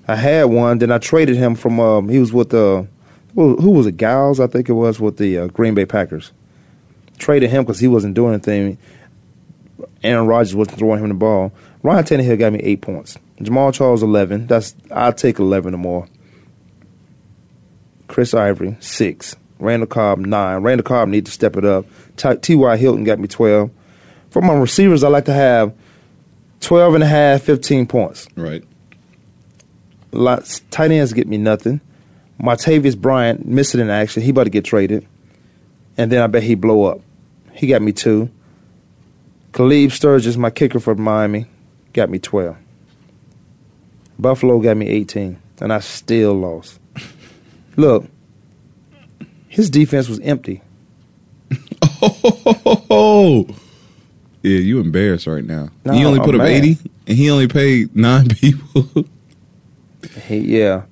I 0.07 0.15
had 0.15 0.45
one, 0.45 0.77
then 0.77 0.91
I 0.91 0.99
traded 0.99 1.35
him 1.35 1.55
from. 1.55 1.79
Um, 1.79 2.09
he 2.09 2.19
was 2.19 2.31
with 2.31 2.49
the 2.49 2.87
who, 3.35 3.55
who 3.57 3.71
was 3.71 3.87
it? 3.87 3.97
Giles, 3.97 4.39
I 4.39 4.47
think 4.47 4.69
it 4.69 4.73
was 4.73 4.99
with 4.99 5.17
the 5.17 5.37
uh, 5.37 5.47
Green 5.47 5.73
Bay 5.73 5.85
Packers. 5.85 6.31
Traded 7.17 7.49
him 7.49 7.63
because 7.63 7.79
he 7.79 7.87
wasn't 7.87 8.15
doing 8.15 8.33
anything. 8.33 8.77
Aaron 10.03 10.27
Rodgers 10.27 10.55
wasn't 10.55 10.77
throwing 10.77 11.03
him 11.03 11.09
the 11.09 11.15
ball. 11.15 11.51
Ryan 11.83 12.03
Tannehill 12.03 12.39
got 12.39 12.53
me 12.53 12.59
eight 12.59 12.81
points. 12.81 13.17
Jamaal 13.39 13.73
Charles 13.73 14.01
eleven. 14.01 14.47
That's 14.47 14.75
I'll 14.91 15.13
take 15.13 15.39
eleven 15.39 15.73
or 15.73 15.77
more. 15.77 16.07
Chris 18.07 18.33
Ivory 18.33 18.77
six. 18.79 19.35
Randall 19.59 19.87
Cobb 19.87 20.19
nine. 20.19 20.61
Randall 20.61 20.83
Cobb 20.83 21.09
need 21.09 21.25
to 21.25 21.31
step 21.31 21.57
it 21.57 21.65
up. 21.65 21.85
T.Y. 22.15 22.77
Hilton 22.77 23.03
got 23.03 23.19
me 23.19 23.27
twelve. 23.27 23.71
For 24.29 24.41
my 24.41 24.53
receivers, 24.53 25.03
I 25.03 25.07
like 25.07 25.25
to 25.25 25.33
have 25.33 25.73
12 26.61 26.95
and 26.95 27.03
a 27.03 27.07
half, 27.07 27.43
15 27.43 27.87
points. 27.87 28.27
right. 28.35 28.63
Lots, 30.11 30.61
tight 30.71 30.91
ends 30.91 31.13
get 31.13 31.27
me 31.27 31.37
nothing. 31.37 31.81
Martavis 32.41 32.97
Bryant 32.97 33.45
missing 33.45 33.81
in 33.81 33.89
action. 33.89 34.23
He 34.23 34.29
about 34.29 34.45
to 34.45 34.49
get 34.49 34.63
traded. 34.65 35.05
And 35.97 36.11
then 36.11 36.21
I 36.21 36.27
bet 36.27 36.43
he 36.43 36.55
blow 36.55 36.85
up. 36.85 37.01
He 37.53 37.67
got 37.67 37.81
me 37.81 37.91
two. 37.91 38.29
Caleb 39.53 39.91
Sturgis, 39.91 40.37
my 40.37 40.49
kicker 40.49 40.79
for 40.79 40.95
Miami, 40.95 41.45
got 41.93 42.09
me 42.09 42.19
12. 42.19 42.55
Buffalo 44.19 44.59
got 44.59 44.77
me 44.77 44.87
18. 44.87 45.39
And 45.59 45.73
I 45.73 45.79
still 45.79 46.33
lost. 46.33 46.79
Look, 47.77 48.05
his 49.47 49.69
defense 49.69 50.09
was 50.09 50.19
empty. 50.19 50.61
Oh, 52.89 53.45
yeah, 54.43 54.57
you 54.59 54.79
embarrassed 54.79 55.27
right 55.27 55.43
now. 55.43 55.69
No, 55.85 55.93
he 55.93 56.05
only 56.05 56.19
put 56.19 56.35
up 56.35 56.41
eighty, 56.41 56.77
and 57.07 57.17
he 57.17 57.29
only 57.29 57.47
paid 57.47 57.95
nine 57.95 58.27
people. 58.29 59.05
He, 60.27 60.37
yeah. 60.59 60.83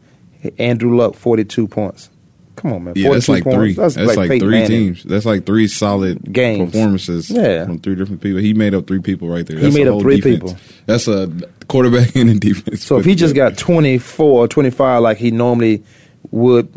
Andrew 0.59 0.95
Luck, 0.95 1.15
42 1.15 1.67
points. 1.67 2.09
Come 2.55 2.71
on, 2.73 2.83
man. 2.83 2.93
yeah, 2.95 3.09
that's 3.11 3.27
like 3.27 3.43
points. 3.43 3.55
three. 3.57 3.73
That's, 3.73 3.97
like, 3.97 4.29
Peyton 4.29 4.39
three 4.39 4.51
Manning. 4.51 4.67
teams. 4.69 5.03
That's 5.03 5.25
like 5.25 5.45
three 5.45 5.67
solid 5.67 6.31
Games. 6.31 6.71
performances 6.71 7.29
Yeah. 7.31 7.65
from 7.65 7.79
three 7.79 7.95
different 7.95 8.21
people. 8.21 8.39
He 8.39 8.53
made 8.53 8.73
up 8.75 8.85
three 8.87 8.99
people 9.01 9.27
right 9.27 9.45
there. 9.45 9.57
He 9.57 9.63
That's 9.63 9.75
made 9.75 9.87
a 9.87 9.95
up 9.95 10.01
three 10.01 10.17
defense. 10.21 10.53
people. 10.53 10.57
That's 10.85 11.07
a 11.07 11.31
quarterback 11.67 12.15
and 12.15 12.29
a 12.29 12.35
defense. 12.35 12.83
So 12.85 12.97
if 12.99 13.05
he 13.05 13.15
just 13.15 13.33
got 13.35 13.57
24 13.57 14.25
or 14.43 14.47
25 14.47 15.01
like 15.01 15.17
he 15.17 15.31
normally 15.31 15.83
would 16.31 16.71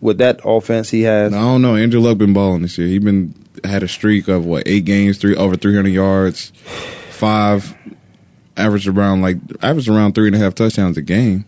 with 0.00 0.18
that 0.18 0.40
offense 0.44 0.90
he 0.90 1.02
has, 1.02 1.32
I 1.32 1.40
don't 1.40 1.62
know. 1.62 1.76
Andrew 1.76 2.00
Luck 2.00 2.18
been 2.18 2.32
balling 2.32 2.62
this 2.62 2.76
year. 2.78 2.86
He 2.88 2.98
been 2.98 3.34
had 3.64 3.82
a 3.82 3.88
streak 3.88 4.28
of 4.28 4.44
what 4.44 4.66
eight 4.66 4.84
games, 4.84 5.18
three 5.18 5.34
over 5.36 5.56
three 5.56 5.74
hundred 5.74 5.90
yards, 5.92 6.52
five, 7.10 7.74
averaged 8.56 8.88
around 8.88 9.22
like 9.22 9.36
averaged 9.62 9.88
around 9.88 10.14
three 10.14 10.26
and 10.26 10.36
a 10.36 10.38
half 10.38 10.54
touchdowns 10.54 10.96
a 10.98 11.02
game. 11.02 11.44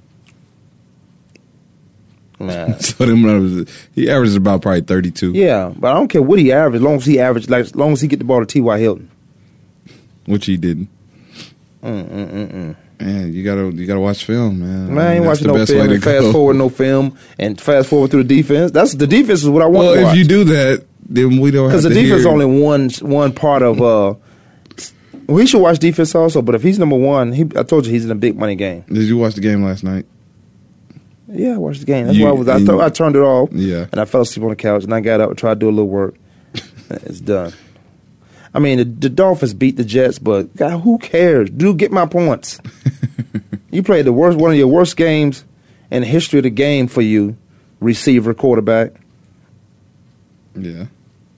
man. 2.38 2.78
So 2.80 3.04
them 3.06 3.22
numbers, 3.22 3.68
he 3.94 4.08
averages 4.10 4.36
about 4.36 4.62
probably 4.62 4.82
thirty 4.82 5.10
two. 5.10 5.32
yeah, 5.32 5.72
but 5.76 5.90
I 5.90 5.94
don't 5.94 6.08
care 6.08 6.22
what 6.22 6.38
he 6.38 6.52
averaged, 6.52 6.76
as 6.76 6.82
long 6.82 6.96
as 6.96 7.06
he 7.06 7.18
averaged, 7.20 7.50
like 7.50 7.60
as 7.60 7.74
long 7.74 7.92
as 7.92 8.00
he 8.00 8.08
get 8.08 8.18
the 8.18 8.24
ball 8.24 8.40
to 8.40 8.46
T.Y. 8.46 8.78
Hilton. 8.78 9.10
which 10.26 10.46
he 10.46 10.56
didn't. 10.56 10.88
Mm, 11.82 12.04
mm, 12.08 12.30
mm, 12.30 12.52
mm. 12.52 12.76
Man, 13.00 13.32
you 13.34 13.44
gotta 13.44 13.70
you 13.74 13.86
gotta 13.86 14.00
watch 14.00 14.24
film, 14.24 14.60
man. 14.60 14.94
Man, 14.94 15.06
I 15.06 15.14
ain't 15.16 15.24
watching 15.26 15.48
no 15.48 15.66
film 15.66 15.90
and 15.90 16.02
fast 16.02 16.20
go. 16.22 16.32
forward 16.32 16.54
no 16.56 16.68
film 16.70 17.18
and 17.38 17.60
fast 17.60 17.88
forward 17.90 18.10
through 18.10 18.24
the 18.24 18.36
defense. 18.36 18.70
That's 18.70 18.94
the 18.94 19.06
defense 19.06 19.42
is 19.42 19.48
what 19.50 19.62
I 19.62 19.66
want 19.66 19.86
Well, 19.88 19.94
to 19.96 20.02
watch. 20.04 20.12
if 20.12 20.18
you 20.18 20.24
do 20.24 20.44
that, 20.44 20.84
then 21.08 21.38
we 21.38 21.50
don't 21.50 21.68
because 21.68 21.82
the 21.82 21.90
to 21.90 21.94
defense 21.94 22.20
is 22.20 22.24
hear- 22.24 22.32
only 22.32 22.46
one 22.46 22.88
one 23.02 23.32
part 23.32 23.62
of. 23.62 23.82
uh 23.82 24.14
well, 25.28 25.38
he 25.38 25.46
should 25.46 25.60
watch 25.60 25.78
defense 25.80 26.14
also, 26.14 26.40
but 26.40 26.54
if 26.54 26.62
he's 26.62 26.78
number 26.78 26.96
one, 26.96 27.32
he, 27.32 27.42
I 27.56 27.64
told 27.64 27.84
you 27.84 27.92
he's 27.92 28.04
in 28.04 28.10
a 28.12 28.14
big 28.14 28.38
money 28.38 28.54
game. 28.54 28.84
Did 28.88 29.02
you 29.08 29.16
watch 29.18 29.34
the 29.34 29.40
game 29.40 29.62
last 29.64 29.82
night? 29.82 30.06
Yeah, 31.28 31.54
I 31.54 31.58
watched 31.58 31.80
the 31.80 31.86
game. 31.86 32.06
That's 32.06 32.16
You- 32.16 32.24
why 32.24 32.30
I 32.30 32.34
was. 32.34 32.48
I, 32.48 32.58
th- 32.58 32.70
I 32.70 32.88
turned 32.90 33.16
it 33.16 33.20
off. 33.22 33.50
Yeah. 33.52 33.86
and 33.90 34.00
I 34.00 34.04
fell 34.04 34.20
asleep 34.20 34.44
on 34.44 34.50
the 34.50 34.56
couch, 34.56 34.84
and 34.84 34.94
I 34.94 35.00
got 35.00 35.20
up 35.20 35.30
and 35.30 35.38
tried 35.38 35.54
to 35.54 35.60
do 35.60 35.68
a 35.68 35.70
little 35.70 35.88
work. 35.88 36.14
it's 36.90 37.20
done. 37.20 37.52
I 38.56 38.58
mean, 38.58 38.78
the, 38.78 38.84
the 38.84 39.08
Dolphins 39.10 39.52
beat 39.52 39.76
the 39.76 39.84
Jets, 39.84 40.18
but 40.18 40.56
God, 40.56 40.78
who 40.80 40.96
cares? 40.98 41.50
Dude, 41.50 41.76
get 41.76 41.92
my 41.92 42.06
points. 42.06 42.58
you 43.70 43.82
played 43.82 44.06
the 44.06 44.12
worst, 44.14 44.38
one 44.38 44.50
of 44.50 44.56
your 44.56 44.66
worst 44.68 44.96
games 44.96 45.44
in 45.90 46.00
the 46.00 46.08
history 46.08 46.38
of 46.38 46.44
the 46.44 46.50
game 46.50 46.86
for 46.88 47.02
you, 47.02 47.36
receiver, 47.80 48.32
quarterback, 48.32 48.92
Yeah. 50.54 50.86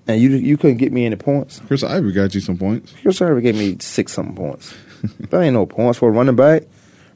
and 0.06 0.20
you 0.20 0.30
you 0.30 0.56
couldn't 0.56 0.76
get 0.76 0.92
me 0.92 1.06
any 1.06 1.16
points. 1.16 1.60
Chris 1.66 1.82
Ivory 1.82 2.12
got 2.12 2.34
you 2.34 2.40
some 2.40 2.56
points. 2.56 2.94
Chris 3.02 3.20
Ivory 3.20 3.42
gave 3.42 3.56
me 3.56 3.76
six 3.80 4.12
something 4.12 4.37
points. 4.37 4.72
that 5.18 5.40
ain't 5.40 5.54
no 5.54 5.66
points 5.66 5.98
for 5.98 6.08
a 6.08 6.12
running 6.12 6.37
back. 6.37 6.62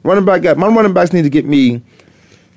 Running 0.03 0.25
back 0.25 0.41
got 0.41 0.57
my 0.57 0.67
running 0.67 0.93
backs 0.93 1.13
need 1.13 1.21
to 1.23 1.29
get 1.29 1.45
me 1.45 1.81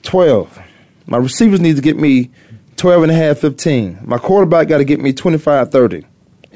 twelve. 0.03 0.59
My 1.07 1.19
receivers 1.19 1.61
need 1.61 1.77
to 1.77 1.83
get 1.83 1.97
me 1.97 2.31
12 2.77 3.05
and 3.05 3.13
a 3.13 3.15
half, 3.15 3.39
15. 3.39 4.01
My 4.05 4.19
quarterback 4.19 4.67
got 4.67 4.79
to 4.79 4.85
get 4.85 5.01
me 5.01 5.13
25, 5.13 5.71
30. 5.71 6.05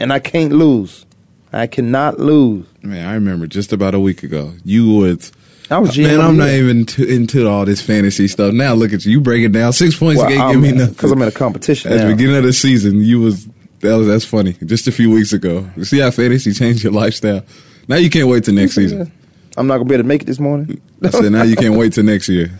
And 0.00 0.12
I 0.12 0.18
can't 0.18 0.52
lose. 0.52 1.06
I 1.52 1.66
cannot 1.66 2.18
lose. 2.18 2.66
Man, 2.82 3.06
I 3.06 3.14
remember 3.14 3.46
just 3.46 3.72
about 3.72 3.94
a 3.94 4.00
week 4.00 4.22
ago, 4.22 4.54
you 4.64 4.94
would 4.94 5.30
I 5.70 5.78
was 5.78 5.90
GM. 5.90 6.02
Man, 6.04 6.20
I'm 6.20 6.36
not 6.36 6.48
even 6.48 6.86
into 6.98 7.46
all 7.48 7.64
this 7.64 7.80
fantasy 7.80 8.26
stuff. 8.26 8.52
Now 8.52 8.74
look 8.74 8.92
at 8.92 9.04
you. 9.04 9.12
You 9.12 9.20
break 9.20 9.44
it 9.44 9.52
down. 9.52 9.72
Six 9.72 9.96
points. 9.96 10.18
Well, 10.18 10.28
can't 10.28 10.40
I'm- 10.40 10.52
give 10.52 10.62
me 10.62 10.72
nothing. 10.72 10.94
because 10.94 11.12
I'm 11.12 11.22
in 11.22 11.28
a 11.28 11.32
competition 11.32 11.92
At 11.92 12.00
the 12.00 12.12
beginning 12.14 12.36
of 12.36 12.42
the 12.42 12.52
season, 12.52 13.02
you 13.02 13.20
was 13.20 13.46
that 13.80 13.94
was 13.94 14.08
that's 14.08 14.24
funny. 14.24 14.54
Just 14.64 14.88
a 14.88 14.92
few 14.92 15.10
weeks 15.10 15.32
ago. 15.32 15.68
You 15.76 15.84
see 15.84 16.00
how 16.00 16.10
fantasy 16.10 16.52
changed 16.52 16.82
your 16.82 16.92
lifestyle. 16.92 17.44
Now 17.86 17.96
you 17.96 18.10
can't 18.10 18.28
wait 18.28 18.44
till 18.44 18.54
next 18.54 18.74
season. 18.74 19.12
I'm 19.56 19.66
not 19.66 19.78
gonna 19.78 19.88
be 19.88 19.94
able 19.94 20.04
to 20.04 20.08
make 20.08 20.22
it 20.22 20.26
this 20.26 20.40
morning. 20.40 20.80
I 21.04 21.10
said 21.10 21.30
now 21.30 21.42
you 21.42 21.56
can't 21.56 21.76
wait 21.76 21.92
till 21.92 22.04
next 22.04 22.28
year. 22.28 22.50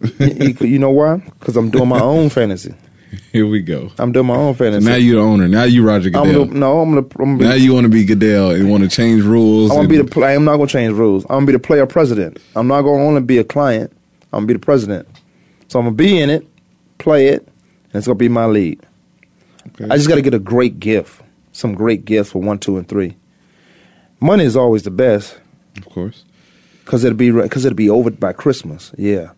you, 0.18 0.54
you 0.60 0.78
know 0.78 0.90
why? 0.90 1.16
Because 1.38 1.56
I'm 1.56 1.70
doing 1.70 1.88
my 1.88 2.00
own 2.00 2.28
fantasy. 2.30 2.74
Here 3.32 3.46
we 3.46 3.60
go. 3.60 3.90
I'm 3.98 4.12
doing 4.12 4.26
my 4.26 4.36
own 4.36 4.54
fantasy. 4.54 4.86
Now 4.86 4.94
you're 4.96 5.16
the 5.16 5.28
owner. 5.28 5.48
Now 5.48 5.64
you 5.64 5.86
Roger 5.86 6.10
I'm 6.14 6.32
the, 6.32 6.44
no, 6.46 6.80
I'm 6.80 6.94
gonna. 6.94 7.06
I'm 7.18 7.38
now 7.38 7.54
you 7.54 7.74
want 7.74 7.84
to 7.84 7.88
be 7.88 8.04
Goodell 8.04 8.50
and 8.52 8.70
want 8.70 8.84
to 8.84 8.88
change 8.88 9.22
rules. 9.22 9.70
I 9.70 9.74
want 9.74 9.84
to 9.84 9.88
be 9.88 10.00
the. 10.00 10.08
Play, 10.08 10.34
I'm 10.34 10.44
not 10.44 10.56
gonna 10.56 10.68
change 10.68 10.92
rules. 10.94 11.24
I'm 11.24 11.36
gonna 11.38 11.46
be 11.46 11.52
the 11.52 11.58
player 11.58 11.86
president. 11.86 12.38
I'm 12.54 12.68
not 12.68 12.82
gonna 12.82 13.02
only 13.02 13.20
be 13.20 13.38
a 13.38 13.44
client. 13.44 13.92
I'm 14.32 14.40
gonna 14.40 14.46
be 14.46 14.52
the 14.54 14.58
president. 14.60 15.08
So 15.68 15.78
I'm 15.78 15.86
gonna 15.86 15.96
be 15.96 16.20
in 16.20 16.30
it, 16.30 16.46
play 16.98 17.28
it, 17.28 17.46
and 17.46 17.94
it's 17.94 18.06
gonna 18.06 18.16
be 18.16 18.28
my 18.28 18.46
lead. 18.46 18.80
Okay. 19.68 19.86
I 19.90 19.96
just 19.96 20.08
got 20.08 20.16
to 20.16 20.22
get 20.22 20.34
a 20.34 20.38
great 20.38 20.80
gift, 20.80 21.22
some 21.52 21.74
great 21.74 22.04
gifts 22.04 22.30
for 22.32 22.40
one, 22.40 22.58
two, 22.58 22.76
and 22.76 22.88
three. 22.88 23.16
Money 24.20 24.44
is 24.44 24.56
always 24.56 24.82
the 24.82 24.90
best 24.90 25.38
of 25.76 25.86
course. 25.86 26.24
because 26.84 27.04
it'll 27.04 27.16
be 27.16 27.30
because 27.30 27.64
it'll 27.64 27.76
be 27.76 27.90
over 27.90 28.10
by 28.10 28.32
Christmas. 28.32 28.92
Yeah, 28.96 29.30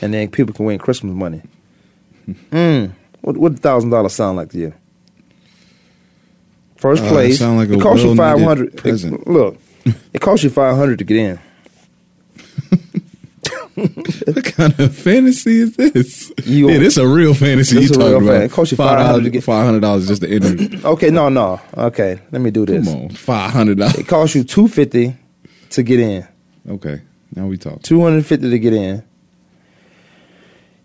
and 0.00 0.12
then 0.12 0.30
people 0.30 0.54
can 0.54 0.66
win 0.66 0.78
Christmas 0.78 1.14
money. 1.14 1.42
Mm. 2.50 2.92
What 3.22 3.36
what 3.36 3.58
thousand 3.58 3.90
dollars 3.90 4.12
sound 4.14 4.36
like 4.36 4.50
to 4.50 4.58
you? 4.58 4.74
First 6.76 7.02
Uh, 7.02 7.06
it 7.06 7.10
place. 7.10 7.38
sound 7.38 7.58
like 7.58 7.68
it 7.70 7.80
costs 7.80 8.04
you 8.04 8.14
five 8.14 8.40
hundred. 8.40 8.84
Look, 9.26 9.56
it 10.12 10.20
costs 10.20 10.44
you 10.44 10.50
five 10.50 10.76
hundred 10.76 10.98
to 10.98 11.04
get 11.04 11.16
in. 11.16 11.38
What 13.74 14.44
kind 14.44 14.78
of 14.80 14.92
fantasy 14.96 15.60
is 15.60 15.76
this? 15.76 16.32
You- 16.44 16.68
yeah, 16.68 16.78
this 16.78 16.96
a 16.96 17.06
real 17.06 17.32
fantasy 17.32 17.76
This 17.76 17.84
you 17.90 17.94
talking 17.94 18.08
real 18.08 18.16
about. 18.18 18.32
fan- 18.32 18.42
it 18.42 18.50
costs 18.50 18.72
you 18.72 18.76
500 18.76 19.22
to 19.22 19.30
get- 19.30 19.44
Five 19.44 19.64
hundred 19.64 19.80
dollars 19.80 20.08
just 20.08 20.22
to 20.22 20.28
enter. 20.28 20.78
Okay, 20.88 21.10
no, 21.10 21.28
no. 21.28 21.60
Okay, 21.76 22.18
let 22.32 22.40
me 22.42 22.50
do 22.50 22.66
this. 22.66 22.84
Come 22.88 23.02
on, 23.04 23.08
five 23.10 23.52
hundred 23.52 23.78
dollars. 23.78 23.94
It 23.96 24.08
costs 24.08 24.34
you 24.34 24.42
two 24.42 24.66
fifty 24.66 25.14
to 25.70 25.82
get 25.84 26.00
in. 26.00 26.26
Okay, 26.68 27.02
now 27.36 27.46
we 27.46 27.56
talk. 27.56 27.82
Two 27.82 28.02
hundred 28.02 28.26
fifty 28.26 28.50
to 28.50 28.58
get 28.58 28.72
in. 28.72 29.04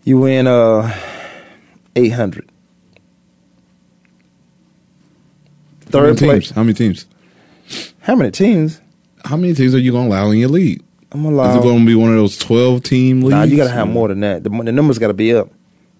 You 0.04 0.18
win 0.20 0.46
uh 0.46 0.94
eight 1.96 2.10
hundred. 2.12 2.50
How 5.92 6.00
many 6.00 6.14
Third 6.14 6.18
teams? 6.18 6.28
place. 6.30 6.50
How 6.50 6.62
many 6.62 6.74
teams? 6.74 7.06
How 8.00 8.14
many 8.16 8.30
teams? 8.30 8.80
How 9.24 9.36
many 9.36 9.54
teams 9.54 9.74
are 9.74 9.78
you 9.78 9.92
gonna 9.92 10.08
allow 10.08 10.30
in 10.30 10.38
your 10.38 10.48
league? 10.50 10.82
I'm 11.12 11.22
gonna 11.22 11.36
lie. 11.36 11.50
Is 11.50 11.56
it 11.56 11.62
gonna 11.62 11.84
be 11.84 11.94
one 11.94 12.10
of 12.10 12.16
those 12.16 12.36
twelve 12.36 12.82
team 12.82 13.20
leagues? 13.20 13.30
Nah, 13.30 13.42
you 13.44 13.56
gotta 13.56 13.70
have 13.70 13.88
more 13.88 14.08
than 14.08 14.20
that. 14.20 14.42
The, 14.44 14.50
the 14.50 14.72
numbers 14.72 14.98
gotta 14.98 15.14
be 15.14 15.34
up. 15.34 15.50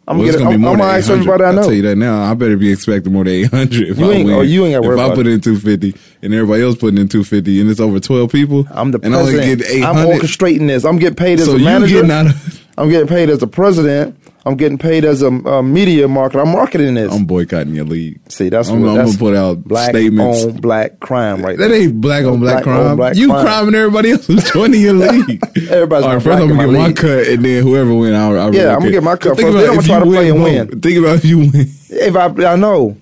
I'm 0.06 0.18
Well, 0.18 0.26
gonna 0.26 0.38
gonna 0.38 0.50
I'm, 0.50 0.56
be 0.56 0.60
more 0.60 0.72
I'm 0.72 0.78
than 0.78 0.86
gonna 0.86 0.98
ask 0.98 1.06
800. 1.08 1.18
everybody 1.20 1.44
I 1.44 1.46
I'll 1.48 1.64
tell 1.64 1.72
you 1.72 1.82
that 1.82 1.96
now. 1.96 2.30
I 2.30 2.34
better 2.34 2.56
be 2.58 2.70
expecting 2.70 3.12
more 3.12 3.24
than 3.24 3.32
eight 3.32 3.50
hundred. 3.50 3.88
If 3.88 3.98
You 3.98 4.10
I 4.10 4.14
ain't- 4.14 4.26
win. 4.26 4.34
oh, 4.34 4.40
you 4.42 4.66
ain't 4.66 4.82
gotta 4.82 4.92
if 4.94 4.98
I 4.98 5.14
put 5.14 5.26
in 5.26 5.40
two 5.40 5.58
fifty 5.58 5.94
and 6.20 6.34
everybody 6.34 6.62
else 6.62 6.76
putting 6.76 6.98
in 6.98 7.08
two 7.08 7.24
fifty 7.24 7.60
and 7.60 7.70
it's 7.70 7.80
over 7.80 8.00
twelve 8.00 8.30
people, 8.32 8.66
I'm 8.70 8.90
the 8.90 9.00
and 9.02 9.14
I 9.14 9.20
only 9.20 9.32
president. 9.34 9.60
get 9.60 9.70
eight 9.70 9.84
I'm 9.84 9.94
orchestrating 10.06 10.66
this. 10.66 10.84
I'm 10.84 10.98
getting 10.98 11.16
paid 11.16 11.40
as 11.40 11.46
So 11.46 11.54
a 11.54 11.58
you 11.58 11.64
manager. 11.64 11.94
getting 11.96 12.10
out 12.10 12.26
of? 12.26 12.64
I'm 12.76 12.90
getting 12.90 13.06
paid 13.08 13.30
as 13.30 13.42
a 13.42 13.46
president. 13.46 14.18
I'm 14.46 14.56
getting 14.56 14.76
paid 14.76 15.06
as 15.06 15.22
a, 15.22 15.28
a 15.28 15.62
media 15.62 16.06
marketer. 16.06 16.42
I'm 16.42 16.52
marketing 16.52 16.94
this. 16.94 17.10
I'm 17.10 17.24
boycotting 17.24 17.74
your 17.74 17.86
league. 17.86 18.20
See, 18.30 18.50
that's 18.50 18.68
I'm, 18.68 18.82
what 18.82 18.90
I'm 18.90 18.96
that's 18.96 19.16
gonna 19.16 19.18
put 19.30 19.34
out 19.34 19.64
black 19.64 19.90
statements. 19.90 20.44
on 20.44 20.56
black 20.58 21.00
crime 21.00 21.42
right 21.42 21.56
That 21.56 21.68
there. 21.68 21.80
ain't 21.82 21.98
black 22.00 22.26
on 22.26 22.40
black, 22.40 22.62
Black 22.64 22.66
on 22.76 22.82
crime. 22.84 22.96
black 22.96 23.16
you 23.16 23.28
crime. 23.28 23.68
and 23.68 23.74
everybody 23.76 24.10
else 24.10 24.26
who's 24.26 24.44
joining 24.52 24.82
your 24.82 24.92
league. 24.94 25.40
Everybody's 25.70 26.04
All 26.04 26.12
right, 26.14 26.22
first 26.22 26.26
I'm 26.42 26.48
gonna 26.48 26.66
get 26.66 26.72
my 26.78 26.86
league. 26.88 26.96
cut, 26.96 27.26
and 27.26 27.42
then 27.44 27.62
whoever 27.62 27.94
win, 27.94 28.12
I'll, 28.14 28.38
I'll 28.38 28.54
Yeah, 28.54 28.74
I'm 28.74 28.80
gonna 28.80 28.90
get 28.90 29.02
my 29.02 29.16
cut 29.16 29.36
Think 29.36 29.48
first, 29.48 29.56
about 29.56 29.60
then 29.60 29.70
I'm 29.70 29.78
if 29.78 29.86
gonna 29.86 29.98
try 29.98 29.98
to 30.00 30.04
play 30.04 30.28
and 30.30 30.42
win. 30.42 30.80
Think 30.82 30.98
about 30.98 31.16
if 31.16 31.24
you 31.24 31.38
win. 31.38 31.50
If 31.88 32.16
I, 32.16 32.26
I 32.52 32.56
know. 32.56 32.96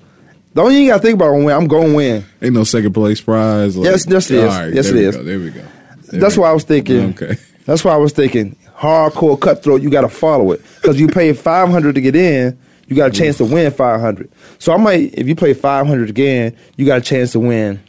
The 0.55 0.61
only 0.61 0.75
thing 0.75 0.85
you 0.85 0.91
gotta 0.91 1.03
think 1.03 1.15
about 1.15 1.33
when 1.33 1.45
win, 1.45 1.57
I'm 1.57 1.67
gonna 1.67 1.93
win. 1.95 2.25
Ain't 2.41 2.55
no 2.55 2.63
second 2.63 2.93
place 2.93 3.21
prize. 3.21 3.77
like- 3.77 3.87
Yes, 3.91 4.07
yes, 4.09 4.31
it 4.31 4.37
is. 4.39 4.45
Right, 4.45 4.73
Yes, 4.75 4.87
there 4.91 4.97
it 4.97 5.03
is. 5.07 5.17
Go, 5.17 5.23
there 5.25 5.39
we 5.41 5.51
go. 5.51 5.63
There 6.11 6.21
That's 6.21 6.37
why 6.37 6.51
I 6.51 6.53
was 6.53 6.63
thinking. 6.63 7.11
Okay. 7.21 7.37
That's 7.65 7.85
why 7.85 7.95
I 7.95 7.97
was 7.97 8.13
thinking. 8.13 8.55
Hardcore 8.83 9.41
cutthroat. 9.41 9.81
You 9.81 9.91
gotta 9.91 10.09
follow 10.09 10.51
it 10.51 10.61
because 10.81 10.99
you 10.99 11.07
pay 11.07 11.33
500 11.33 11.95
to 11.95 12.01
get 12.01 12.17
in. 12.17 12.59
You 12.89 12.97
got 12.97 13.11
a 13.11 13.13
chance 13.13 13.37
to 13.37 13.45
win 13.45 13.71
500. 13.71 14.29
So 14.59 14.73
I 14.73 14.77
might, 14.77 15.15
if 15.15 15.29
you 15.29 15.37
play 15.37 15.55
500 15.55 16.11
again, 16.11 16.57
you 16.77 16.85
got 16.85 16.99
a 16.99 17.01
chance 17.01 17.31
to 17.33 17.41
win 17.41 17.81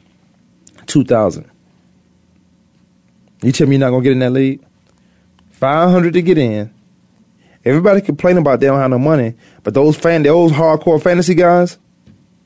2,000. 0.86 1.50
You 3.42 3.52
tell 3.52 3.66
me 3.68 3.76
you're 3.76 3.80
not 3.80 3.90
gonna 3.90 4.04
get 4.04 4.12
in 4.12 4.20
that 4.20 4.30
league? 4.30 4.64
500 5.52 6.14
to 6.14 6.22
get 6.22 6.38
in. 6.38 6.72
Everybody 7.66 8.00
complain 8.02 8.38
about 8.38 8.60
they 8.60 8.68
don't 8.68 8.80
have 8.80 8.92
no 8.92 9.00
money, 9.00 9.34
but 9.64 9.74
those 9.74 9.98
fan, 9.98 10.22
those 10.22 10.52
hardcore 10.52 11.02
fantasy 11.02 11.34
guys, 11.34 11.80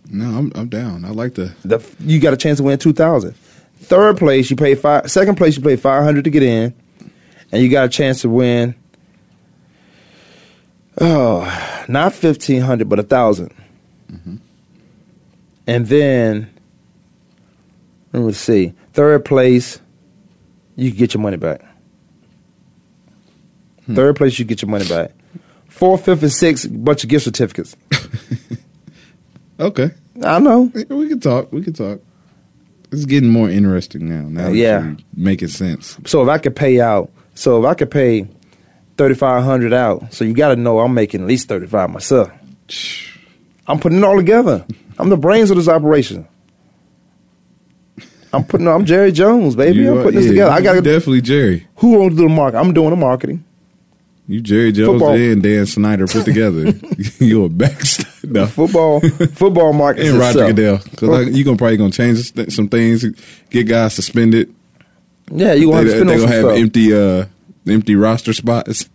No, 0.09 0.25
I'm 0.37 0.51
I'm 0.55 0.69
down. 0.69 1.03
I 1.03 1.09
like 1.09 1.33
the. 1.33 1.53
the, 1.65 1.83
you 1.99 2.21
got 2.21 2.33
a 2.33 2.37
chance 2.37 2.59
to 2.59 2.63
win 2.63 2.77
2000 2.79 3.35
third 3.79 4.17
place 4.17 4.49
you 4.49 4.55
pay 4.55 4.73
five 4.73 5.09
second 5.11 5.35
place 5.35 5.55
you 5.57 5.61
pay 5.63 5.75
500 5.75 6.23
to 6.23 6.29
get 6.29 6.41
in 6.43 6.73
and 7.51 7.61
you 7.61 7.69
got 7.69 7.85
a 7.85 7.89
chance 7.89 8.21
to 8.21 8.29
win 8.29 8.75
oh 10.99 11.41
not 11.87 12.13
1500 12.13 12.89
but 12.89 12.99
a 12.99 13.03
1000 13.03 13.53
mm-hmm. 14.11 14.35
and 15.67 15.87
then 15.87 16.49
let 18.13 18.23
me 18.23 18.31
see 18.33 18.73
third 18.93 19.23
place 19.25 19.79
you 20.75 20.89
can 20.91 20.99
get 20.99 21.13
your 21.13 21.21
money 21.21 21.37
back 21.37 21.61
hmm. 23.85 23.95
third 23.95 24.15
place 24.15 24.37
you 24.39 24.45
get 24.45 24.61
your 24.61 24.69
money 24.69 24.87
back 24.87 25.11
fourth 25.67 26.05
fifth 26.05 26.23
and 26.23 26.31
sixth 26.31 26.67
bunch 26.71 27.03
of 27.03 27.09
gift 27.09 27.25
certificates 27.25 27.75
Okay, 29.59 29.89
i 30.23 30.39
know 30.39 30.71
we 30.89 31.07
can 31.07 31.19
talk. 31.19 31.51
We 31.51 31.63
can 31.63 31.73
talk. 31.73 31.99
It's 32.91 33.05
getting 33.05 33.29
more 33.29 33.49
interesting 33.49 34.07
now. 34.07 34.29
Now, 34.29 34.49
that 34.49 34.55
Yeah. 34.55 34.93
making 35.15 35.49
sense. 35.49 35.97
So 36.05 36.21
if 36.21 36.29
I 36.29 36.37
could 36.37 36.55
pay 36.55 36.79
out, 36.79 37.11
so 37.37 37.59
if 37.63 37.69
I 37.69 37.73
could 37.75 37.91
pay 37.91 38.27
thirty 38.97 39.13
five 39.15 39.43
hundred 39.43 39.73
out, 39.73 40.13
so 40.13 40.25
you 40.25 40.33
got 40.33 40.49
to 40.49 40.55
know 40.55 40.79
I'm 40.79 40.93
making 40.93 41.21
at 41.21 41.27
least 41.27 41.47
thirty 41.47 41.67
five 41.67 41.89
myself. 41.89 42.31
I'm 43.67 43.79
putting 43.79 43.99
it 43.99 44.03
all 44.03 44.15
together. 44.15 44.65
I'm 44.97 45.09
the 45.09 45.17
brains 45.17 45.51
of 45.51 45.57
this 45.57 45.67
operation. 45.67 46.27
I'm 48.33 48.43
putting. 48.43 48.67
I'm 48.67 48.85
Jerry 48.85 49.11
Jones, 49.11 49.55
baby. 49.55 49.79
You 49.79 49.91
I'm 49.91 49.97
are- 49.99 50.03
putting 50.03 50.19
this 50.19 50.25
yeah, 50.25 50.31
together. 50.31 50.51
I 50.51 50.61
got 50.61 50.83
definitely 50.83 51.21
Jerry. 51.21 51.67
Who 51.77 52.01
owns 52.01 52.17
the 52.17 52.27
market? 52.27 52.57
I'm 52.57 52.73
doing 52.73 52.89
the 52.89 52.95
marketing. 52.95 53.43
You 54.27 54.41
Jerry 54.41 54.73
Jones 54.73 54.99
Football. 54.99 55.15
and 55.15 55.41
Dan 55.41 55.65
Snyder 55.65 56.05
put 56.05 56.25
together. 56.25 56.59
you 57.19 57.45
a 57.45 57.49
backstab. 57.49 58.29
No. 58.29 58.45
Football, 58.45 58.99
football 58.99 59.71
market. 59.71 60.05
And 60.07 60.17
Roger 60.17 60.47
Goodell, 60.47 60.79
because 60.83 61.29
you're 61.29 61.45
gonna 61.45 61.55
probably 61.57 61.77
gonna 61.77 61.91
change 61.91 62.33
some 62.51 62.67
things, 62.67 63.05
get 63.49 63.67
guys 63.67 63.93
suspended. 63.93 64.53
Yeah, 65.31 65.53
you 65.53 65.59
They, 65.61 65.65
want 65.67 65.87
to 65.87 65.91
they 65.93 65.99
on 66.01 66.07
gonna 66.07 66.27
have 66.27 66.41
stuff. 66.45 66.57
empty, 66.57 66.93
uh, 66.93 67.25
empty 67.67 67.95
roster 67.95 68.33
spots. 68.33 68.89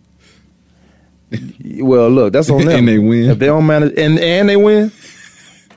Well, 1.75 2.09
look, 2.09 2.33
that's 2.33 2.49
on 2.49 2.59
them. 2.65 2.79
And 2.79 2.87
they 2.87 2.99
win. 2.99 3.29
If 3.31 3.39
they 3.39 3.47
don't 3.47 3.65
manage, 3.65 3.97
and 3.97 4.19
and 4.19 4.49
they 4.49 4.57
win. 4.57 4.91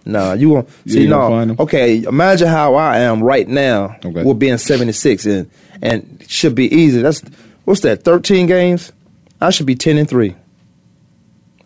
Nah, 0.05 0.35
you 0.35 0.51
won't 0.51 0.69
see. 0.87 1.07
gonna 1.09 1.47
No, 1.47 1.57
okay. 1.61 2.03
Imagine 2.03 2.49
how 2.49 2.75
I 2.75 2.99
am 2.99 3.23
right 3.23 3.49
now. 3.49 3.97
Okay. 4.05 4.23
We're 4.23 4.35
being 4.35 4.59
seventy 4.59 4.93
six, 4.93 5.27
and 5.27 5.51
and 5.83 6.25
should 6.29 6.55
be 6.55 6.73
easy. 6.75 7.03
That's 7.03 7.23
what's 7.65 7.81
that? 7.81 8.05
Thirteen 8.05 8.47
games. 8.47 8.93
I 9.41 9.51
should 9.51 9.67
be 9.67 9.75
ten 9.75 9.99
and 9.99 10.09
three. 10.09 10.35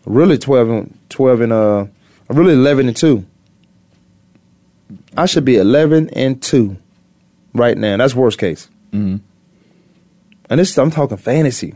Really 0.05 0.37
twelve 0.37 0.69
and 0.69 0.97
twelve 1.09 1.41
and 1.41 1.53
uh, 1.53 1.85
really 2.29 2.53
eleven 2.53 2.87
and 2.87 2.97
two. 2.97 3.25
I 5.15 5.25
should 5.27 5.45
be 5.45 5.57
eleven 5.57 6.09
and 6.13 6.41
two, 6.41 6.77
right 7.53 7.77
now. 7.77 7.97
That's 7.97 8.15
worst 8.15 8.39
case. 8.39 8.67
Mhm. 8.93 9.21
And 10.49 10.59
this 10.59 10.77
I'm 10.77 10.91
talking 10.91 11.17
fantasy. 11.17 11.73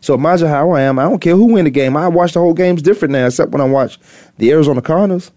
So 0.00 0.14
imagine 0.14 0.48
how 0.48 0.70
I 0.70 0.82
am. 0.82 0.98
I 0.98 1.02
don't 1.04 1.18
care 1.20 1.36
who 1.36 1.52
win 1.52 1.64
the 1.64 1.70
game. 1.70 1.96
I 1.96 2.08
watch 2.08 2.32
the 2.32 2.40
whole 2.40 2.54
games 2.54 2.82
different 2.82 3.12
now, 3.12 3.26
except 3.26 3.50
when 3.52 3.60
I 3.60 3.64
watch 3.64 3.98
the 4.38 4.50
Arizona 4.50 4.80
Cardinals. 4.82 5.30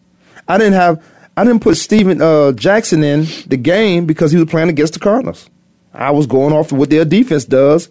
I 0.48 0.58
didn't 0.58 0.74
have 0.74 1.03
I 1.36 1.44
didn't 1.44 1.62
put 1.62 1.77
Steven 1.77 2.22
uh, 2.22 2.51
Jackson 2.51 3.03
in 3.03 3.25
the 3.48 3.58
game 3.58 4.06
because 4.06 4.32
he 4.32 4.38
was 4.38 4.50
playing 4.50 4.70
against 4.70 4.94
the 4.94 5.00
Cardinals. 5.00 5.50
I 5.94 6.12
was 6.12 6.27
going 6.27 6.53
off 6.53 6.72
what 6.72 6.89
their 6.89 7.06
defense 7.06 7.46
does, 7.46 7.89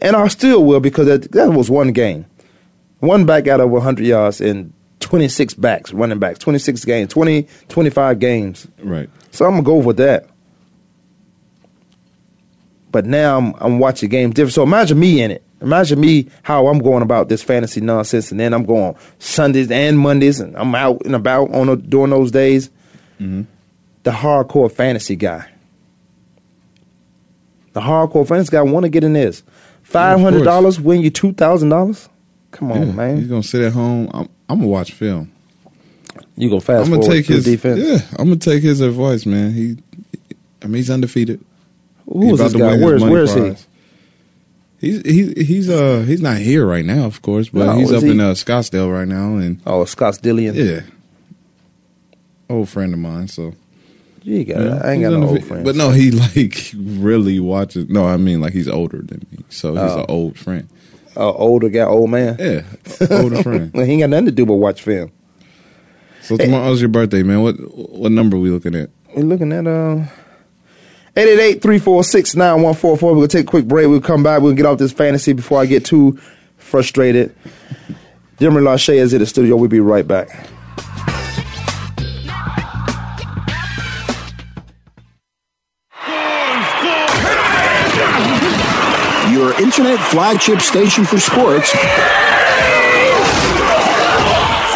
and 0.00 0.14
I 0.14 0.28
still 0.28 0.64
will 0.64 0.80
because 0.80 1.06
that, 1.06 1.32
that 1.32 1.50
was 1.52 1.70
one 1.70 1.92
game. 1.92 2.26
One 3.00 3.24
back 3.26 3.46
out 3.46 3.60
of 3.60 3.70
100 3.70 4.04
yards 4.04 4.40
and 4.40 4.72
26 5.00 5.54
backs, 5.54 5.92
running 5.92 6.18
backs, 6.18 6.38
26 6.40 6.84
games, 6.84 7.12
20, 7.12 7.46
25 7.68 8.18
games. 8.18 8.66
Right. 8.82 9.08
So 9.30 9.44
I'm 9.46 9.52
gonna 9.52 9.62
go 9.62 9.76
with 9.76 9.96
that. 9.98 10.26
But 12.90 13.04
now 13.04 13.38
I'm 13.38 13.54
I'm 13.58 13.78
watching 13.78 14.08
games 14.08 14.34
different. 14.34 14.54
So 14.54 14.62
imagine 14.62 14.98
me 14.98 15.20
in 15.20 15.30
it. 15.30 15.42
Imagine 15.60 16.00
me 16.00 16.28
how 16.42 16.68
I'm 16.68 16.78
going 16.78 17.02
about 17.02 17.28
this 17.28 17.42
fantasy 17.42 17.80
nonsense, 17.80 18.30
and 18.30 18.38
then 18.38 18.54
I'm 18.54 18.64
going 18.64 18.94
Sundays 19.18 19.70
and 19.70 19.98
Mondays, 19.98 20.38
and 20.40 20.56
I'm 20.56 20.74
out 20.74 21.04
and 21.04 21.16
about 21.16 21.50
on 21.52 21.66
the, 21.66 21.76
during 21.76 22.10
those 22.10 22.30
days. 22.30 22.70
Mm-hmm. 23.20 23.42
The 24.04 24.10
hardcore 24.10 24.70
fantasy 24.70 25.16
guy. 25.16 25.48
The 27.72 27.80
hardcore 27.80 28.26
fantasy 28.26 28.52
guy 28.52 28.62
want 28.62 28.84
to 28.84 28.88
get 28.88 29.04
in 29.04 29.12
this. 29.12 29.42
Five 29.82 30.20
hundred 30.20 30.44
dollars 30.44 30.80
win 30.80 31.00
you 31.00 31.10
two 31.10 31.32
thousand 31.32 31.70
dollars. 31.70 32.08
Come 32.50 32.72
on, 32.72 32.86
Yeah, 32.86 32.92
man. 32.92 33.16
He's 33.18 33.28
gonna 33.28 33.42
sit 33.42 33.62
at 33.62 33.72
home. 33.72 34.10
I'm, 34.14 34.28
I'm 34.48 34.58
gonna 34.58 34.68
watch 34.68 34.92
film. 34.92 35.32
You 36.36 36.48
gonna 36.48 36.60
fast 36.60 36.86
I'm 36.86 36.90
gonna 36.92 37.02
forward 37.02 37.16
take 37.16 37.26
to 37.26 37.32
his 37.34 37.44
defense? 37.44 37.80
Yeah, 37.80 37.98
I'm 38.18 38.26
gonna 38.28 38.36
take 38.36 38.62
his 38.62 38.80
advice, 38.80 39.26
man. 39.26 39.52
He, 39.52 39.76
I 40.62 40.66
mean, 40.66 40.74
he's 40.76 40.90
undefeated. 40.90 41.44
Who 42.10 42.34
is 42.34 42.38
this 42.40 42.54
guy? 42.54 42.76
Where's 42.78 43.34
he? 43.34 43.54
He's 44.80 45.02
he's 45.02 45.46
he's 45.48 45.68
uh 45.70 46.04
he's 46.06 46.20
not 46.22 46.36
here 46.38 46.64
right 46.64 46.84
now, 46.84 47.04
of 47.04 47.20
course, 47.20 47.48
but 47.48 47.66
No, 47.66 47.72
he's 47.78 47.90
is 47.90 47.96
up 47.96 48.02
he? 48.04 48.10
in 48.12 48.20
uh, 48.20 48.30
Scottsdale 48.32 48.92
right 48.92 49.08
now, 49.08 49.36
and 49.36 49.60
Oh, 49.66 49.84
Scott 49.84 50.14
Dillian. 50.22 50.54
yeah, 50.54 50.82
old 52.48 52.68
friend 52.68 52.92
of 52.94 53.00
mine. 53.00 53.26
So 53.28 53.54
You 54.22 54.44
got 54.44 54.60
yeah, 54.60 54.80
I 54.84 54.92
ain't 54.92 55.02
he's 55.02 55.10
got 55.10 55.18
no 55.18 55.28
old 55.30 55.44
friends. 55.44 55.64
But 55.64 55.74
no, 55.76 55.90
he 55.90 56.10
like 56.36 56.72
really 56.76 57.40
watches. 57.40 57.88
No, 57.88 58.06
I 58.06 58.16
mean 58.18 58.40
like 58.40 58.52
he's 58.52 58.68
older 58.68 58.98
than 58.98 59.26
me, 59.32 59.44
so 59.48 59.72
he's 59.72 59.80
Oh. 59.92 59.98
an 60.00 60.06
old 60.08 60.38
friend. 60.38 60.68
uh, 61.16 61.32
older 61.32 61.68
guy, 61.68 61.82
old 61.84 62.10
man. 62.10 62.36
Yeah, 62.38 62.62
older 63.10 63.42
friend. 63.42 63.72
Well, 63.74 63.84
he 63.84 63.92
ain't 63.94 64.02
got 64.02 64.10
nothing 64.10 64.26
to 64.26 64.32
do 64.32 64.46
but 64.46 64.54
watch 64.54 64.82
film. 64.82 65.10
So 66.22 66.36
tomorrow's 66.36 66.80
your 66.80 66.88
birthday, 66.90 67.22
man. 67.24 67.42
What 67.42 67.54
what 67.54 68.12
number 68.12 68.36
are 68.36 68.40
we 68.40 68.50
looking 68.50 68.76
at? 68.76 68.90
We're 69.16 69.24
looking 69.24 69.52
at 69.52 69.66
uh. 69.66 70.04
888-346-9144. 71.18 73.02
We're 73.02 73.14
going 73.14 73.28
to 73.28 73.36
take 73.36 73.46
a 73.46 73.50
quick 73.50 73.66
break. 73.66 73.88
We'll 73.88 74.00
come 74.00 74.22
back. 74.22 74.40
We'll 74.40 74.52
get 74.52 74.66
off 74.66 74.78
this 74.78 74.92
fantasy 74.92 75.32
before 75.32 75.60
I 75.60 75.66
get 75.66 75.84
too 75.84 76.16
frustrated. 76.58 77.34
Jimmy 78.38 78.60
Lachey 78.60 78.94
is 78.94 79.12
in 79.12 79.18
the 79.18 79.26
studio. 79.26 79.56
We'll 79.56 79.68
be 79.68 79.80
right 79.80 80.06
back. 80.06 80.28
Your 89.32 89.60
internet 89.60 89.98
flagship 90.10 90.60
station 90.60 91.04
for 91.04 91.18
sports. 91.18 91.72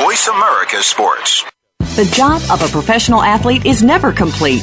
Voice 0.02 0.26
America 0.26 0.82
Sports. 0.82 1.44
The 1.94 2.11
job 2.16 2.42
of 2.50 2.62
a 2.62 2.68
professional 2.72 3.22
athlete 3.22 3.64
is 3.64 3.84
never 3.84 4.11
complete. 4.11 4.62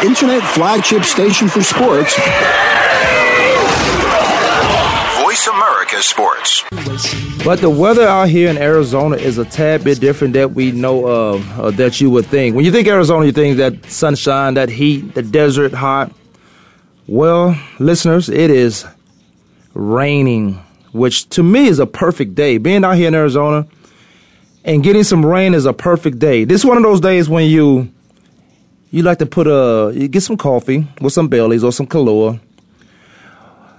Your 0.00 0.08
internet 0.08 0.42
flagship 0.42 1.04
station 1.04 1.48
for 1.48 1.62
sports. 1.62 2.14
Voice 5.22 5.46
America 5.46 6.02
Sports. 6.02 6.64
But 7.44 7.60
the 7.60 7.70
weather 7.70 8.06
out 8.06 8.28
here 8.28 8.50
in 8.50 8.58
Arizona 8.58 9.16
is 9.16 9.38
a 9.38 9.44
tad 9.44 9.84
bit 9.84 10.00
different 10.00 10.34
that 10.34 10.52
we 10.52 10.72
know 10.72 11.06
of, 11.06 11.60
uh, 11.60 11.70
that 11.72 12.00
you 12.00 12.10
would 12.10 12.26
think. 12.26 12.54
When 12.54 12.64
you 12.64 12.72
think 12.72 12.88
Arizona, 12.88 13.26
you 13.26 13.32
think 13.32 13.56
that 13.58 13.90
sunshine, 13.90 14.54
that 14.54 14.68
heat, 14.68 15.14
the 15.14 15.22
desert 15.22 15.72
hot. 15.72 16.12
Well, 17.06 17.58
listeners, 17.78 18.28
it 18.28 18.50
is 18.50 18.86
raining, 19.74 20.54
which 20.92 21.28
to 21.30 21.42
me 21.42 21.66
is 21.66 21.78
a 21.78 21.86
perfect 21.86 22.34
day. 22.34 22.58
Being 22.58 22.84
out 22.84 22.96
here 22.96 23.08
in 23.08 23.14
Arizona 23.14 23.66
and 24.64 24.82
getting 24.82 25.04
some 25.04 25.24
rain 25.24 25.54
is 25.54 25.66
a 25.66 25.72
perfect 25.72 26.18
day. 26.18 26.44
This 26.44 26.60
is 26.60 26.64
one 26.66 26.76
of 26.76 26.82
those 26.82 27.00
days 27.00 27.28
when 27.28 27.48
you 27.48 27.90
you 28.90 29.02
like 29.02 29.18
to 29.18 29.26
put 29.26 29.46
a 29.46 29.92
you 29.94 30.08
get 30.08 30.22
some 30.22 30.36
coffee 30.36 30.86
with 31.00 31.12
some 31.12 31.28
Baileys 31.28 31.62
or 31.64 31.72
some 31.72 31.86
Kahlua, 31.86 32.40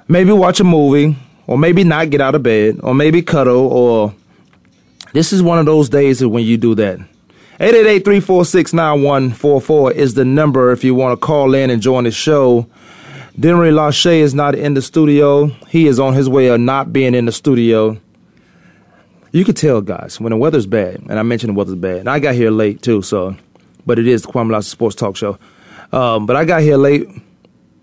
maybe 0.08 0.32
watch 0.32 0.60
a 0.60 0.64
movie, 0.64 1.16
or 1.48 1.58
maybe 1.58 1.84
not 1.84 2.10
get 2.10 2.22
out 2.22 2.36
of 2.36 2.44
bed, 2.44 2.80
or 2.84 2.96
maybe 2.96 3.22
cuddle, 3.22 3.68
or 3.68 4.14
this 5.14 5.34
is 5.34 5.44
one 5.44 5.60
of 5.60 5.66
those 5.66 5.90
days 5.90 6.26
when 6.26 6.44
you 6.44 6.58
do 6.58 6.76
that. 6.76 7.00
888-346-9144 7.60 9.92
is 9.94 10.14
the 10.16 10.26
number 10.26 10.72
if 10.72 10.84
you 10.84 10.96
want 10.96 11.20
to 11.20 11.26
call 11.26 11.54
in 11.54 11.70
and 11.70 11.82
join 11.82 12.06
the 12.06 12.12
show. 12.12 12.66
Denry 13.40 13.72
Lachey 13.72 14.22
is 14.22 14.34
not 14.34 14.56
in 14.56 14.74
the 14.74 14.82
studio. 14.82 15.46
He 15.68 15.86
is 15.86 16.00
on 16.00 16.14
his 16.14 16.28
way 16.28 16.48
of 16.48 16.60
not 16.60 16.92
being 16.92 17.14
in 17.14 17.26
the 17.26 17.32
studio. 17.32 17.98
You 19.32 19.46
can 19.46 19.54
tell, 19.54 19.82
guys, 19.82 20.20
when 20.20 20.32
the 20.32 20.38
weather's 20.38 20.66
bad, 20.66 21.04
and 21.08 21.20
I 21.20 21.24
mentioned 21.24 21.54
the 21.54 21.58
weather's 21.58 21.76
bad, 21.76 22.00
and 22.00 22.10
I 22.10 22.18
got 22.20 22.34
here 22.34 22.50
late 22.50 22.82
too, 22.82 23.04
so, 23.04 23.36
but 23.86 24.00
it 24.00 24.08
is 24.08 24.24
the 24.24 24.30
Kwame 24.30 24.64
Sports 24.64 24.96
Talk 24.96 25.16
Show. 25.16 25.38
Um, 25.92 26.26
but 26.26 26.36
I 26.36 26.46
got 26.46 26.62
here 26.62 26.78
late 26.78 27.08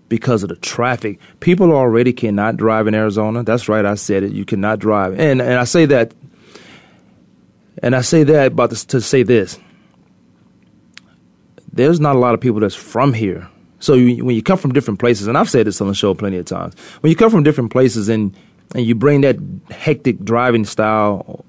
because 0.09 0.43
of 0.43 0.49
the 0.49 0.55
traffic. 0.55 1.19
People 1.39 1.71
already 1.71 2.11
cannot 2.11 2.57
drive 2.57 2.87
in 2.87 2.95
Arizona. 2.95 3.43
That's 3.43 3.69
right, 3.69 3.85
I 3.85 3.95
said 3.95 4.23
it. 4.23 4.31
You 4.31 4.45
cannot 4.45 4.79
drive, 4.79 5.19
and 5.19 5.41
and 5.41 5.53
I 5.53 5.63
say 5.63 5.85
that, 5.85 6.13
and 7.83 7.95
I 7.95 8.01
say 8.01 8.23
that 8.23 8.47
about 8.47 8.71
to 8.71 9.01
say 9.01 9.23
this. 9.23 9.59
There's 11.71 11.99
not 11.99 12.15
a 12.15 12.19
lot 12.19 12.33
of 12.33 12.41
people 12.41 12.59
that's 12.59 12.75
from 12.75 13.13
here. 13.13 13.47
So 13.79 13.93
you, 13.93 14.25
when 14.25 14.35
you 14.35 14.41
come 14.43 14.57
from 14.57 14.73
different 14.73 14.99
places, 14.99 15.27
and 15.27 15.37
I've 15.37 15.49
said 15.49 15.67
this 15.67 15.79
on 15.79 15.87
the 15.87 15.93
show 15.93 16.13
plenty 16.13 16.37
of 16.37 16.45
times, 16.45 16.73
when 17.01 17.09
you 17.09 17.15
come 17.15 17.29
from 17.31 17.43
different 17.43 17.71
places 17.71 18.09
and 18.09 18.35
and 18.75 18.85
you 18.85 18.95
bring 18.95 19.21
that 19.21 19.37
hectic 19.71 20.23
driving 20.23 20.65
style 20.65 21.45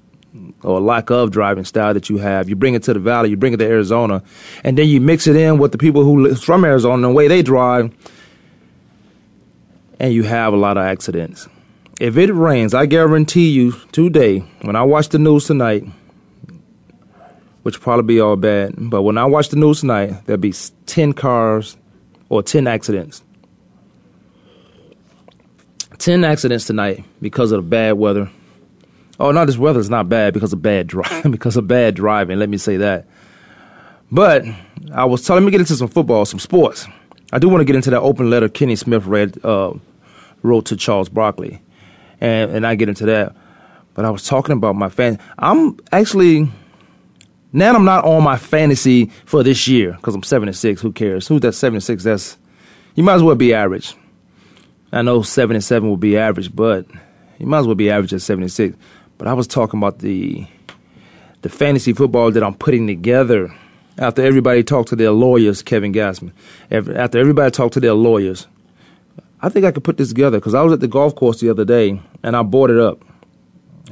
or 0.62 0.80
lack 0.80 1.10
of 1.10 1.30
driving 1.30 1.64
style 1.64 1.94
that 1.94 2.10
you 2.10 2.18
have, 2.18 2.48
you 2.48 2.56
bring 2.56 2.74
it 2.74 2.82
to 2.84 2.92
the 2.92 3.00
valley, 3.00 3.30
you 3.30 3.36
bring 3.36 3.52
it 3.52 3.58
to 3.58 3.66
Arizona, 3.66 4.22
and 4.64 4.76
then 4.76 4.88
you 4.88 5.00
mix 5.00 5.26
it 5.26 5.36
in 5.36 5.58
with 5.58 5.72
the 5.72 5.78
people 5.78 6.04
who 6.04 6.22
live 6.22 6.42
from 6.42 6.64
Arizona 6.64 7.02
the 7.02 7.12
way 7.12 7.28
they 7.28 7.42
drive, 7.42 7.92
and 9.98 10.12
you 10.12 10.22
have 10.22 10.52
a 10.52 10.56
lot 10.56 10.76
of 10.76 10.84
accidents. 10.84 11.48
If 12.00 12.16
it 12.16 12.32
rains, 12.32 12.72
I 12.72 12.86
guarantee 12.86 13.50
you 13.50 13.72
today, 13.92 14.38
when 14.62 14.76
I 14.76 14.82
watch 14.82 15.10
the 15.10 15.18
news 15.18 15.46
tonight, 15.46 15.84
which 17.62 17.80
probably 17.80 18.14
be 18.14 18.20
all 18.20 18.36
bad, 18.36 18.74
but 18.76 19.02
when 19.02 19.18
I 19.18 19.26
watch 19.26 19.50
the 19.50 19.56
news 19.56 19.80
tonight, 19.80 20.24
there'll 20.24 20.40
be 20.40 20.54
10 20.86 21.12
cars 21.12 21.76
or 22.30 22.42
10 22.42 22.66
accidents. 22.66 23.22
10 25.98 26.24
accidents 26.24 26.66
tonight 26.66 27.04
because 27.20 27.52
of 27.52 27.62
the 27.62 27.68
bad 27.68 27.92
weather. 27.92 28.30
Oh, 29.20 29.32
no, 29.32 29.44
this 29.44 29.58
weather 29.58 29.78
is 29.80 29.90
not 29.90 30.08
bad 30.08 30.32
because 30.32 30.52
of 30.52 30.62
bad 30.62 30.86
driving, 30.86 31.30
because 31.30 31.56
of 31.56 31.68
bad 31.68 31.94
driving, 31.94 32.38
let 32.38 32.48
me 32.48 32.56
say 32.56 32.78
that. 32.78 33.06
But 34.10 34.44
I 34.92 35.04
was 35.04 35.24
telling 35.24 35.44
me 35.44 35.50
get 35.50 35.60
into 35.60 35.76
some 35.76 35.88
football, 35.88 36.24
some 36.24 36.40
sports. 36.40 36.86
I 37.32 37.38
do 37.38 37.48
want 37.48 37.60
to 37.60 37.64
get 37.64 37.76
into 37.76 37.90
that 37.90 38.00
open 38.00 38.30
letter 38.30 38.48
Kenny 38.48 38.74
Smith 38.76 39.04
read, 39.06 39.38
uh, 39.44 39.74
wrote 40.42 40.64
to 40.66 40.76
Charles 40.76 41.08
Barkley, 41.08 41.62
and 42.20 42.50
and 42.50 42.66
I 42.66 42.74
get 42.74 42.88
into 42.88 43.06
that. 43.06 43.36
But 43.94 44.04
I 44.04 44.10
was 44.10 44.24
talking 44.26 44.54
about 44.54 44.74
my 44.74 44.88
fan. 44.88 45.18
I'm 45.38 45.78
actually 45.92 46.50
Now 47.52 47.74
I'm 47.74 47.84
not 47.84 48.04
on 48.04 48.22
my 48.24 48.36
fantasy 48.36 49.06
for 49.26 49.42
this 49.42 49.68
year 49.68 49.92
because 49.92 50.14
I'm 50.14 50.22
seven 50.22 50.48
and 50.48 50.56
six. 50.56 50.80
Who 50.80 50.92
cares? 50.92 51.28
Who's 51.28 51.42
that 51.42 51.52
seven 51.52 51.76
and 51.76 51.84
six? 51.84 52.04
That's 52.04 52.36
you 52.94 53.04
might 53.04 53.14
as 53.14 53.22
well 53.22 53.36
be 53.36 53.54
average. 53.54 53.94
I 54.92 55.02
know 55.02 55.22
seven 55.22 55.54
and 55.56 55.64
seven 55.64 55.88
will 55.88 55.96
be 55.96 56.16
average, 56.16 56.54
but 56.54 56.86
you 57.38 57.46
might 57.46 57.60
as 57.60 57.66
well 57.66 57.76
be 57.76 57.90
average 57.90 58.12
at 58.12 58.22
seven 58.22 58.42
and 58.42 58.52
six. 58.52 58.76
But 59.20 59.28
I 59.28 59.34
was 59.34 59.46
talking 59.46 59.78
about 59.78 59.98
the 59.98 60.46
the 61.42 61.50
fantasy 61.50 61.92
football 61.92 62.30
that 62.30 62.42
I'm 62.42 62.54
putting 62.54 62.86
together 62.86 63.54
after 63.98 64.24
everybody 64.24 64.64
talked 64.64 64.88
to 64.88 64.96
their 64.96 65.10
lawyers, 65.10 65.62
Kevin 65.62 65.92
Gassman. 65.92 66.32
After 66.70 67.18
everybody 67.18 67.50
talked 67.50 67.74
to 67.74 67.80
their 67.80 67.92
lawyers, 67.92 68.46
I 69.42 69.50
think 69.50 69.66
I 69.66 69.72
could 69.72 69.84
put 69.84 69.98
this 69.98 70.08
together 70.08 70.38
because 70.38 70.54
I 70.54 70.62
was 70.62 70.72
at 70.72 70.80
the 70.80 70.88
golf 70.88 71.16
course 71.16 71.38
the 71.38 71.50
other 71.50 71.66
day 71.66 72.00
and 72.22 72.34
I 72.34 72.42
brought 72.42 72.70
it 72.70 72.78
up. 72.78 73.04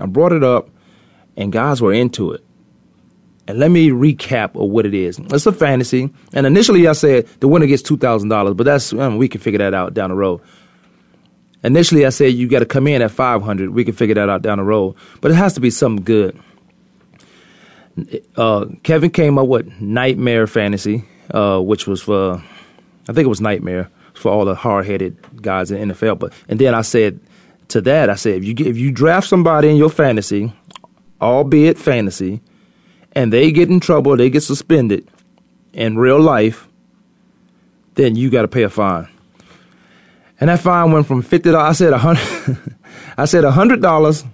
I 0.01 0.07
brought 0.07 0.33
it 0.33 0.43
up, 0.43 0.71
and 1.37 1.53
guys 1.53 1.83
were 1.83 1.93
into 1.93 2.33
it. 2.33 2.43
And 3.47 3.59
let 3.59 3.71
me 3.71 3.91
recap 3.91 4.55
of 4.55 4.71
what 4.71 4.87
it 4.87 4.95
is. 4.95 5.19
It's 5.19 5.45
a 5.45 5.53
fantasy, 5.53 6.09
and 6.33 6.47
initially 6.47 6.89
I 6.89 6.95
said 6.95 7.27
the 7.41 7.49
winner 7.49 7.67
gets 7.67 7.83
two 7.83 7.99
thousand 7.99 8.31
dollars, 8.31 8.55
but 8.55 8.65
that's 8.65 8.95
um, 8.95 9.19
we 9.19 9.29
can 9.29 9.43
figure 9.43 9.59
that 9.59 9.75
out 9.75 9.93
down 9.93 10.09
the 10.09 10.17
road. 10.17 10.41
Initially, 11.65 12.07
I 12.07 12.11
said 12.11 12.35
you 12.35 12.49
got 12.49 12.61
to 12.61 12.67
come 12.67 12.87
in 12.87 13.03
at 13.03 13.11
five 13.11 13.43
hundred. 13.43 13.71
We 13.71 13.85
can 13.85 13.95
figure 13.95 14.15
that 14.15 14.29
out 14.29 14.43
down 14.43 14.59
the 14.59 14.65
road, 14.65 14.95
but 15.21 15.31
it 15.31 15.35
has 15.35 15.55
to 15.55 15.61
be 15.61 15.71
something 15.71 16.05
good. 16.05 16.39
Uh, 18.37 18.67
Kevin 18.85 19.11
came 19.11 19.39
up 19.39 19.49
with 19.49 19.81
Nightmare 19.81 20.47
Fantasy, 20.47 21.05
uh, 21.33 21.59
which 21.61 21.87
was 21.87 22.03
for 22.03 22.43
I 23.09 23.13
think 23.13 23.25
it 23.25 23.29
was 23.29 23.41
Nightmare 23.41 23.91
for 24.15 24.31
all 24.31 24.45
the 24.45 24.55
hard 24.55 24.87
headed 24.87 25.17
guys 25.43 25.71
in 25.71 25.91
NFL. 25.91 26.19
But 26.19 26.33
and 26.49 26.61
then 26.61 26.75
I 26.75 26.83
said 26.83 27.21
to 27.69 27.81
that, 27.83 28.09
I 28.11 28.15
said 28.15 28.37
if 28.39 28.45
you 28.45 28.55
get, 28.55 28.67
if 28.67 28.77
you 28.77 28.93
draft 28.93 29.27
somebody 29.27 29.69
in 29.69 29.77
your 29.77 29.91
fantasy, 29.91 30.53
albeit 31.21 31.79
fantasy, 31.79 32.41
and 33.13 33.33
they 33.33 33.51
get 33.51 33.69
in 33.69 33.81
trouble, 33.81 34.17
they 34.17 34.31
get 34.31 34.43
suspended 34.43 35.09
in 35.73 35.99
real 35.99 36.21
life, 36.21 36.69
then 37.95 38.15
you 38.15 38.31
got 38.31 38.43
to 38.43 38.49
pay 38.49 38.63
a 38.63 38.69
fine. 38.69 39.09
And 40.41 40.49
that 40.51 40.61
fine 40.61 40.93
went 40.93 41.07
from 41.07 41.23
fifty 41.23 41.51
dollars. 41.51 41.69
I 41.69 41.73
said 41.73 41.93
a 41.93 41.99
hundred. 41.99 42.59
I 43.19 43.25
said 43.25 43.45
a 43.45 43.51
hundred 43.51 43.83
dollars 43.83 44.25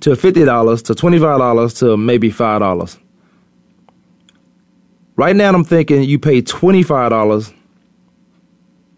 to 0.00 0.14
fifty 0.16 0.44
dollars 0.44 0.82
to 0.82 0.94
twenty 0.94 1.18
five 1.18 1.38
dollars 1.38 1.74
to 1.74 1.96
maybe 1.96 2.30
five 2.30 2.60
dollars. 2.60 2.98
Right 5.16 5.34
now, 5.34 5.48
I'm 5.52 5.64
thinking 5.64 6.02
you 6.02 6.18
pay 6.18 6.42
twenty 6.42 6.82
five 6.82 7.10
dollars. 7.10 7.52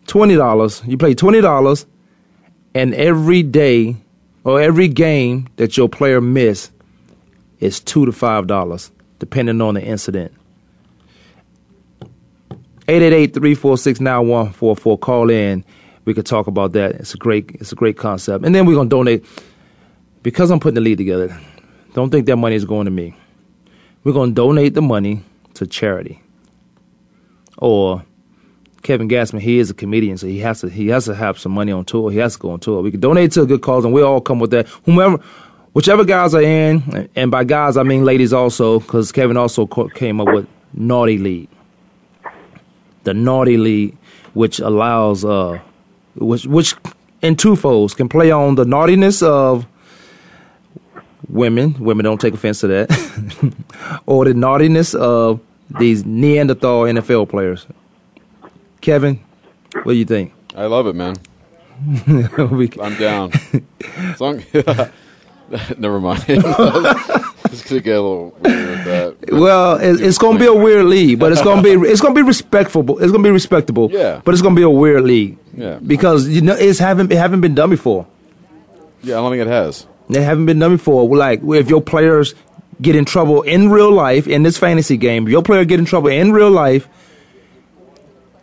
Twenty 0.07 0.35
dollars. 0.35 0.83
You 0.87 0.97
pay 0.97 1.15
twenty 1.15 1.41
dollars, 1.41 1.87
and 2.75 2.93
every 2.95 3.43
day 3.45 3.97
or 4.43 4.61
every 4.61 4.89
game 4.89 5.49
that 5.57 5.77
your 5.77 5.89
player 5.89 6.21
miss 6.21 6.71
is 7.61 7.79
two 7.81 8.05
to 8.07 8.13
five 8.13 8.49
dollars, 8.49 8.91
depending 9.21 9.61
on 9.61 9.75
the 9.75 9.83
incident. 9.83 10.33
888-346-9144. 12.89 15.01
Call 15.01 15.31
in. 15.31 15.65
We 16.05 16.15
could 16.15 16.27
talk 16.27 16.47
about 16.47 16.73
that. 16.73 16.93
It's 16.93 17.15
a 17.15 17.19
great 17.19 17.51
it's 17.55 17.73
a 17.73 17.75
great 17.75 17.99
concept. 17.99 18.45
And 18.45 18.55
then 18.55 18.67
we're 18.67 18.75
gonna 18.75 18.89
donate 18.89 19.25
because 20.23 20.51
I'm 20.51 20.59
putting 20.59 20.77
the 20.77 20.81
lead 20.81 20.99
together. 20.99 21.39
Don't 21.95 22.11
think 22.11 22.27
that 22.27 22.37
money 22.37 22.57
is 22.57 22.65
going 22.65 22.87
to 22.87 22.91
me. 22.91 23.15
We're 24.05 24.15
gonna 24.15 24.33
donate 24.33 24.75
the 24.75 24.83
money 24.83 25.23
to 25.55 25.67
charity. 25.67 26.23
Or 27.59 28.05
Kevin 28.83 29.09
Gassman, 29.09 29.41
he 29.41 29.59
is 29.59 29.69
a 29.69 29.75
comedian, 29.75 30.17
so 30.17 30.27
he 30.27 30.39
has 30.39 30.61
to 30.61 30.71
he 30.71 30.89
has 30.89 31.05
to 31.07 31.15
have 31.15 31.39
some 31.39 31.53
money 31.53 31.73
on 31.73 31.85
tour. 31.85 32.11
He 32.11 32.19
has 32.19 32.35
to 32.35 32.39
go 32.39 32.53
on 32.53 32.61
tour. 32.61 32.81
We 32.81 32.91
can 32.91 33.01
donate 33.01 33.33
to 33.33 33.43
a 33.43 33.47
good 33.47 33.61
cause, 33.61 33.85
and 33.85 33.93
we 33.93 34.01
all 34.01 34.21
come 34.21 34.39
with 34.39 34.51
that. 34.53 34.67
Whomever, 34.87 35.19
whichever 35.75 36.05
guys 36.05 36.35
are 36.35 36.41
in, 36.41 37.11
and 37.15 37.31
by 37.31 37.45
guys 37.45 37.77
I 37.77 37.83
mean 37.83 38.07
ladies 38.07 38.33
also, 38.33 38.81
because 38.81 39.13
Kevin 39.13 39.37
also 39.37 39.67
came 39.67 40.23
up 40.23 40.29
with 40.29 40.47
Naughty 40.73 41.19
League, 41.19 41.51
the 43.09 43.15
Naughty 43.15 43.57
League, 43.57 43.97
which 44.35 44.61
allows 44.61 45.25
uh, 45.25 45.59
which 46.17 46.45
which 46.47 46.75
in 47.23 47.37
twofolds 47.37 47.97
can 47.97 48.07
play 48.09 48.31
on 48.31 48.55
the 48.55 48.65
naughtiness 48.67 49.23
of 49.23 49.67
women. 51.29 51.75
Women 51.79 52.05
don't 52.05 52.21
take 52.21 52.35
offense 52.35 52.61
to 52.61 52.67
that, 52.69 52.89
or 54.07 54.25
the 54.27 54.35
naughtiness 54.35 54.95
of 54.95 55.41
these 55.79 56.05
Neanderthal 56.05 56.83
NFL 56.83 57.29
players. 57.31 57.67
Kevin, 58.83 59.21
what 59.73 59.93
do 59.93 59.99
you 59.99 60.05
think? 60.05 60.33
I 60.55 60.67
love 60.67 60.87
it, 60.87 60.95
man. 60.95 61.17
We- 62.51 62.73
I'm 62.83 62.97
down. 62.97 63.31
Long- 64.21 64.43
Never 65.79 65.99
mind. 66.01 66.25
Just 67.59 67.71
gonna 67.71 67.81
get 67.81 67.97
a 67.97 68.01
little 68.01 68.37
weird 68.41 68.69
with 68.69 68.85
that. 68.85 69.33
well, 69.33 69.77
it, 69.77 70.01
it's 70.01 70.19
going 70.19 70.39
to 70.39 70.41
be 70.41 70.47
a 70.47 70.55
weird 70.55 70.87
league, 70.87 71.19
but 71.19 71.33
it's 71.33 71.43
going 71.43 71.63
to 71.63 71.63
be 71.63 71.89
it's 71.89 72.01
to 72.01 72.13
be 72.13 72.23
respectful. 72.23 72.83
It's 72.99 73.11
going 73.11 73.23
to 73.23 73.29
be 73.29 73.31
respectable. 73.31 73.91
Yeah. 73.91 74.21
But 74.25 74.35
it's 74.35 74.43
going 74.43 74.55
to 74.55 74.59
be 74.59 74.65
a 74.65 74.71
weird 74.71 75.05
league. 75.05 75.39
Yeah. 75.55 75.79
Because 75.85 76.29
you 76.29 76.41
know 76.41 76.55
it's 76.55 76.79
haven't 76.79 77.11
it 77.11 77.19
haven't 77.19 77.41
been 77.41 77.55
done 77.55 77.71
before. 77.71 78.07
Yeah, 79.03 79.19
I 79.19 79.21
don't 79.21 79.33
think 79.33 79.43
it 79.43 79.49
has. 79.49 79.87
They 80.09 80.23
haven't 80.23 80.47
been 80.47 80.59
done 80.59 80.77
before. 80.77 81.05
Like 81.17 81.41
if 81.43 81.69
your 81.69 81.83
players 81.83 82.35
get 82.81 82.95
in 82.95 83.05
trouble 83.05 83.43
in 83.43 83.71
real 83.71 83.91
life 83.91 84.29
in 84.29 84.43
this 84.45 84.57
fantasy 84.57 84.97
game, 84.97 85.29
your 85.29 85.43
player 85.43 85.65
get 85.65 85.79
in 85.79 85.85
trouble 85.85 86.09
in 86.09 86.33
real 86.33 86.51
life, 86.51 86.89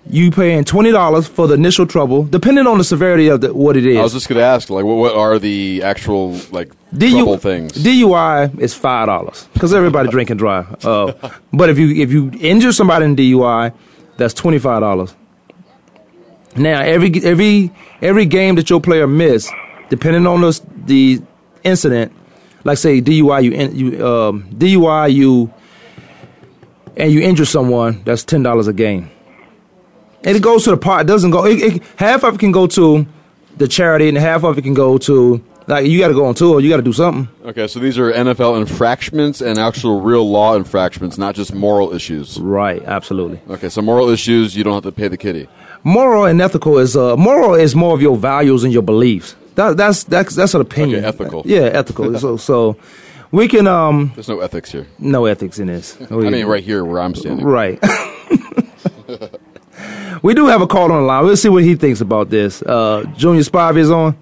you 0.08 0.30
paying 0.32 0.63
twenty 0.63 0.91
dollars 0.91 1.28
for 1.28 1.48
the 1.48 1.56
initial 1.56 1.86
trouble, 1.88 2.24
depending 2.24 2.68
on 2.68 2.78
the 2.78 2.84
severity 2.84 3.28
of 3.28 3.41
the, 3.41 3.54
what 3.54 3.76
it 3.76 3.86
is. 3.86 3.98
I 3.98 4.02
was 4.04 4.13
just 4.13 4.30
gonna 4.30 4.41
ask, 4.41 4.70
like, 4.70 4.86
what, 4.86 4.96
what 4.98 5.15
are 5.15 5.39
the 5.39 5.82
actual 5.84 6.32
like 6.52 6.72
DU 6.96 7.12
trouble 7.12 7.38
things? 7.38 7.74
DUI 7.74 8.60
is 8.60 8.74
five 8.74 9.08
dollars 9.08 9.48
because 9.54 9.74
everybody 9.74 10.10
drink 10.12 10.30
and 10.30 10.38
drive. 10.39 10.86
Uh, 10.86 11.13
but 11.52 11.70
if 11.70 11.80
you 11.80 11.89
if 12.02 12.12
you 12.12 12.32
injure 12.39 12.72
somebody 12.72 13.06
in 13.06 13.15
DUI, 13.15 13.74
that's 14.18 14.34
twenty 14.34 14.60
five 14.60 14.82
dollars. 14.82 15.15
Now 16.56 16.82
every 16.82 17.12
every 17.24 17.72
every 18.02 18.26
game 18.26 18.56
that 18.56 18.70
your 18.70 18.80
player 18.80 19.08
miss, 19.08 19.52
depending 19.89 20.28
on 20.28 20.41
the 20.41 20.62
the 20.86 21.22
incident, 21.63 22.13
like 22.63 22.78
say 22.78 23.02
DUI, 23.02 23.44
you 23.44 23.52
in- 23.52 23.76
you 23.76 24.08
um, 24.08 24.44
DUI 24.52 25.13
you 25.13 25.52
and 26.96 27.12
you 27.12 27.22
injure 27.22 27.44
someone, 27.46 28.02
that's 28.06 28.24
ten 28.24 28.44
dollars 28.44 28.68
a 28.68 28.74
game. 28.74 29.10
And 30.25 30.35
it 30.35 30.41
goes 30.41 30.63
to 30.65 30.71
the 30.71 30.77
part. 30.77 31.01
It 31.01 31.07
doesn't 31.07 31.31
go. 31.31 31.45
It, 31.45 31.61
it, 31.61 31.83
half 31.97 32.23
of 32.23 32.35
it 32.35 32.39
can 32.39 32.51
go 32.51 32.67
to 32.67 33.05
the 33.57 33.67
charity, 33.67 34.09
and 34.09 34.17
half 34.17 34.43
of 34.43 34.57
it 34.57 34.63
can 34.63 34.73
go 34.73 34.97
to 34.97 35.41
like 35.67 35.85
you 35.88 35.99
got 35.99 36.09
to 36.09 36.13
go 36.13 36.25
on 36.25 36.35
tour. 36.35 36.59
You 36.59 36.69
got 36.69 36.77
to 36.77 36.83
do 36.83 36.93
something. 36.93 37.27
okay, 37.45 37.67
so 37.67 37.79
these 37.79 37.97
are 37.97 38.11
NFL 38.11 38.59
infractions 38.59 39.41
and 39.41 39.57
actual 39.57 40.01
real 40.01 40.29
law 40.29 40.55
infractions, 40.55 41.17
not 41.17 41.35
just 41.35 41.53
moral 41.53 41.93
issues. 41.93 42.39
Right. 42.39 42.83
Absolutely. 42.83 43.39
Okay, 43.49 43.69
so 43.69 43.81
moral 43.81 44.09
issues, 44.09 44.55
you 44.55 44.63
don't 44.63 44.73
have 44.73 44.83
to 44.83 44.91
pay 44.91 45.07
the 45.07 45.17
kitty. 45.17 45.47
Moral 45.83 46.25
and 46.25 46.41
ethical 46.41 46.77
is 46.79 46.95
uh, 46.97 47.15
moral 47.15 47.53
is 47.53 47.75
more 47.75 47.93
of 47.93 48.01
your 48.01 48.17
values 48.17 48.63
and 48.63 48.73
your 48.73 48.81
beliefs. 48.81 49.35
That, 49.55 49.77
that's 49.77 50.03
that's 50.03 50.35
that's 50.35 50.53
an 50.53 50.61
opinion. 50.61 50.99
Okay, 50.99 51.07
ethical. 51.07 51.43
Yeah, 51.45 51.61
ethical. 51.61 52.17
so 52.19 52.38
so 52.49 52.77
we 53.31 53.47
can 53.47 53.67
um 53.67 54.11
There's 54.15 54.27
no 54.27 54.39
ethics 54.39 54.71
here. 54.71 54.88
no 54.99 55.25
ethics 55.25 55.59
in 55.59 55.67
this. 55.67 55.97
I 56.09 56.15
mean, 56.15 56.45
right 56.45 56.63
here 56.63 56.83
where 56.83 57.01
I'm 57.01 57.15
standing. 57.15 57.45
Right. 57.45 57.79
we 60.21 60.34
do 60.34 60.47
have 60.47 60.62
a 60.62 60.67
call 60.67 60.91
on 60.91 61.01
the 61.01 61.06
line. 61.08 61.23
We'll 61.25 61.38
see 61.38 61.49
what 61.49 61.63
he 61.63 61.75
thinks 61.75 62.01
about 62.01 62.30
this. 62.30 62.62
Uh, 62.62 63.04
Junior 63.15 63.41
Spivey 63.41 63.78
is 63.80 63.91
on. 63.91 64.15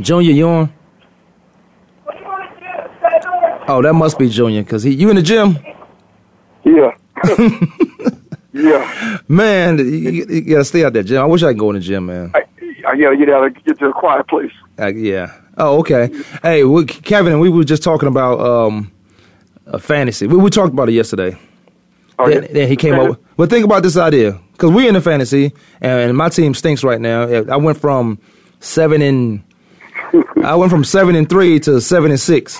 Junior, 0.00 0.32
you 0.32 0.48
on? 0.48 0.72
Oh, 3.68 3.82
that 3.82 3.94
must 3.94 4.18
be 4.18 4.28
Junior, 4.28 4.62
because 4.62 4.82
he 4.82 4.92
you 4.94 5.10
in 5.10 5.16
the 5.16 5.22
gym? 5.22 5.58
Yeah. 6.64 6.92
yeah. 8.52 9.18
Man, 9.28 9.78
you, 9.78 9.84
you- 10.28 10.40
gotta 10.42 10.64
stay 10.64 10.84
out 10.84 10.92
there, 10.92 11.02
gym. 11.02 11.20
I 11.22 11.24
wish 11.26 11.42
I 11.42 11.48
could 11.52 11.58
go 11.58 11.70
in 11.70 11.74
the 11.74 11.80
gym, 11.80 12.06
man. 12.06 12.30
I, 12.34 12.42
I 12.86 12.96
gotta 12.96 13.16
get 13.16 13.30
out 13.30 13.44
and 13.44 13.64
get 13.64 13.78
to 13.78 13.86
a 13.86 13.92
quiet 13.92 14.28
place. 14.28 14.52
Uh, 14.78 14.88
yeah. 14.88 15.32
Oh, 15.56 15.78
okay. 15.80 16.10
Hey, 16.42 16.62
we, 16.64 16.84
Kevin, 16.84 17.40
we 17.40 17.48
were 17.48 17.64
just 17.64 17.82
talking 17.82 18.08
about 18.08 18.38
um, 18.40 18.92
a 19.66 19.78
fantasy. 19.78 20.26
We, 20.26 20.36
we 20.36 20.50
talked 20.50 20.72
about 20.74 20.88
it 20.90 20.92
yesterday. 20.92 21.36
Oh, 22.18 22.28
then, 22.28 22.42
yeah. 22.44 22.48
then 22.52 22.68
he 22.68 22.76
came 22.76 22.94
up. 22.94 23.20
But 23.36 23.50
think 23.50 23.64
about 23.64 23.82
this 23.82 23.96
idea, 23.96 24.40
because 24.52 24.70
we're 24.70 24.88
in 24.88 24.94
the 24.94 25.00
fantasy, 25.00 25.52
and, 25.80 26.16
my 26.16 26.28
team 26.30 26.54
stinks 26.54 26.82
right 26.82 27.00
now. 27.00 27.22
I 27.22 27.56
went 27.56 27.78
from 27.78 28.18
seven 28.60 29.02
and 29.02 29.42
I 30.42 30.54
went 30.54 30.70
from 30.70 30.84
seven 30.84 31.14
and 31.14 31.28
three 31.28 31.60
to 31.60 31.80
seven 31.80 32.10
and 32.10 32.20
six, 32.20 32.58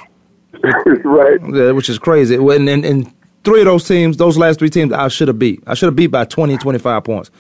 right. 1.05 1.41
yeah, 1.53 1.71
which 1.71 1.89
is 1.89 1.99
crazy. 1.99 2.35
And, 2.35 2.69
and, 2.69 2.85
and 2.85 3.13
three 3.45 3.61
of 3.61 3.67
those 3.67 3.87
teams, 3.89 4.17
those 4.19 4.37
last 4.37 4.59
three 4.59 4.69
teams, 4.71 4.93
I 4.93 5.09
should 5.09 5.29
have 5.29 5.39
beat. 5.39 5.63
I 5.67 5.75
should 5.75 5.87
have 5.87 5.97
beat 5.97 6.09
by 6.09 6.25
20, 6.25 6.59
25 6.59 7.05
points. 7.05 7.31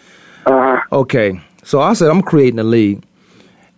Uh, 0.47 0.79
Okay, 0.93 1.41
so 1.65 1.81
I 1.81 1.93
said 1.95 2.09
I'm 2.09 2.23
creating 2.23 2.61
a 2.61 2.65
league, 2.65 3.05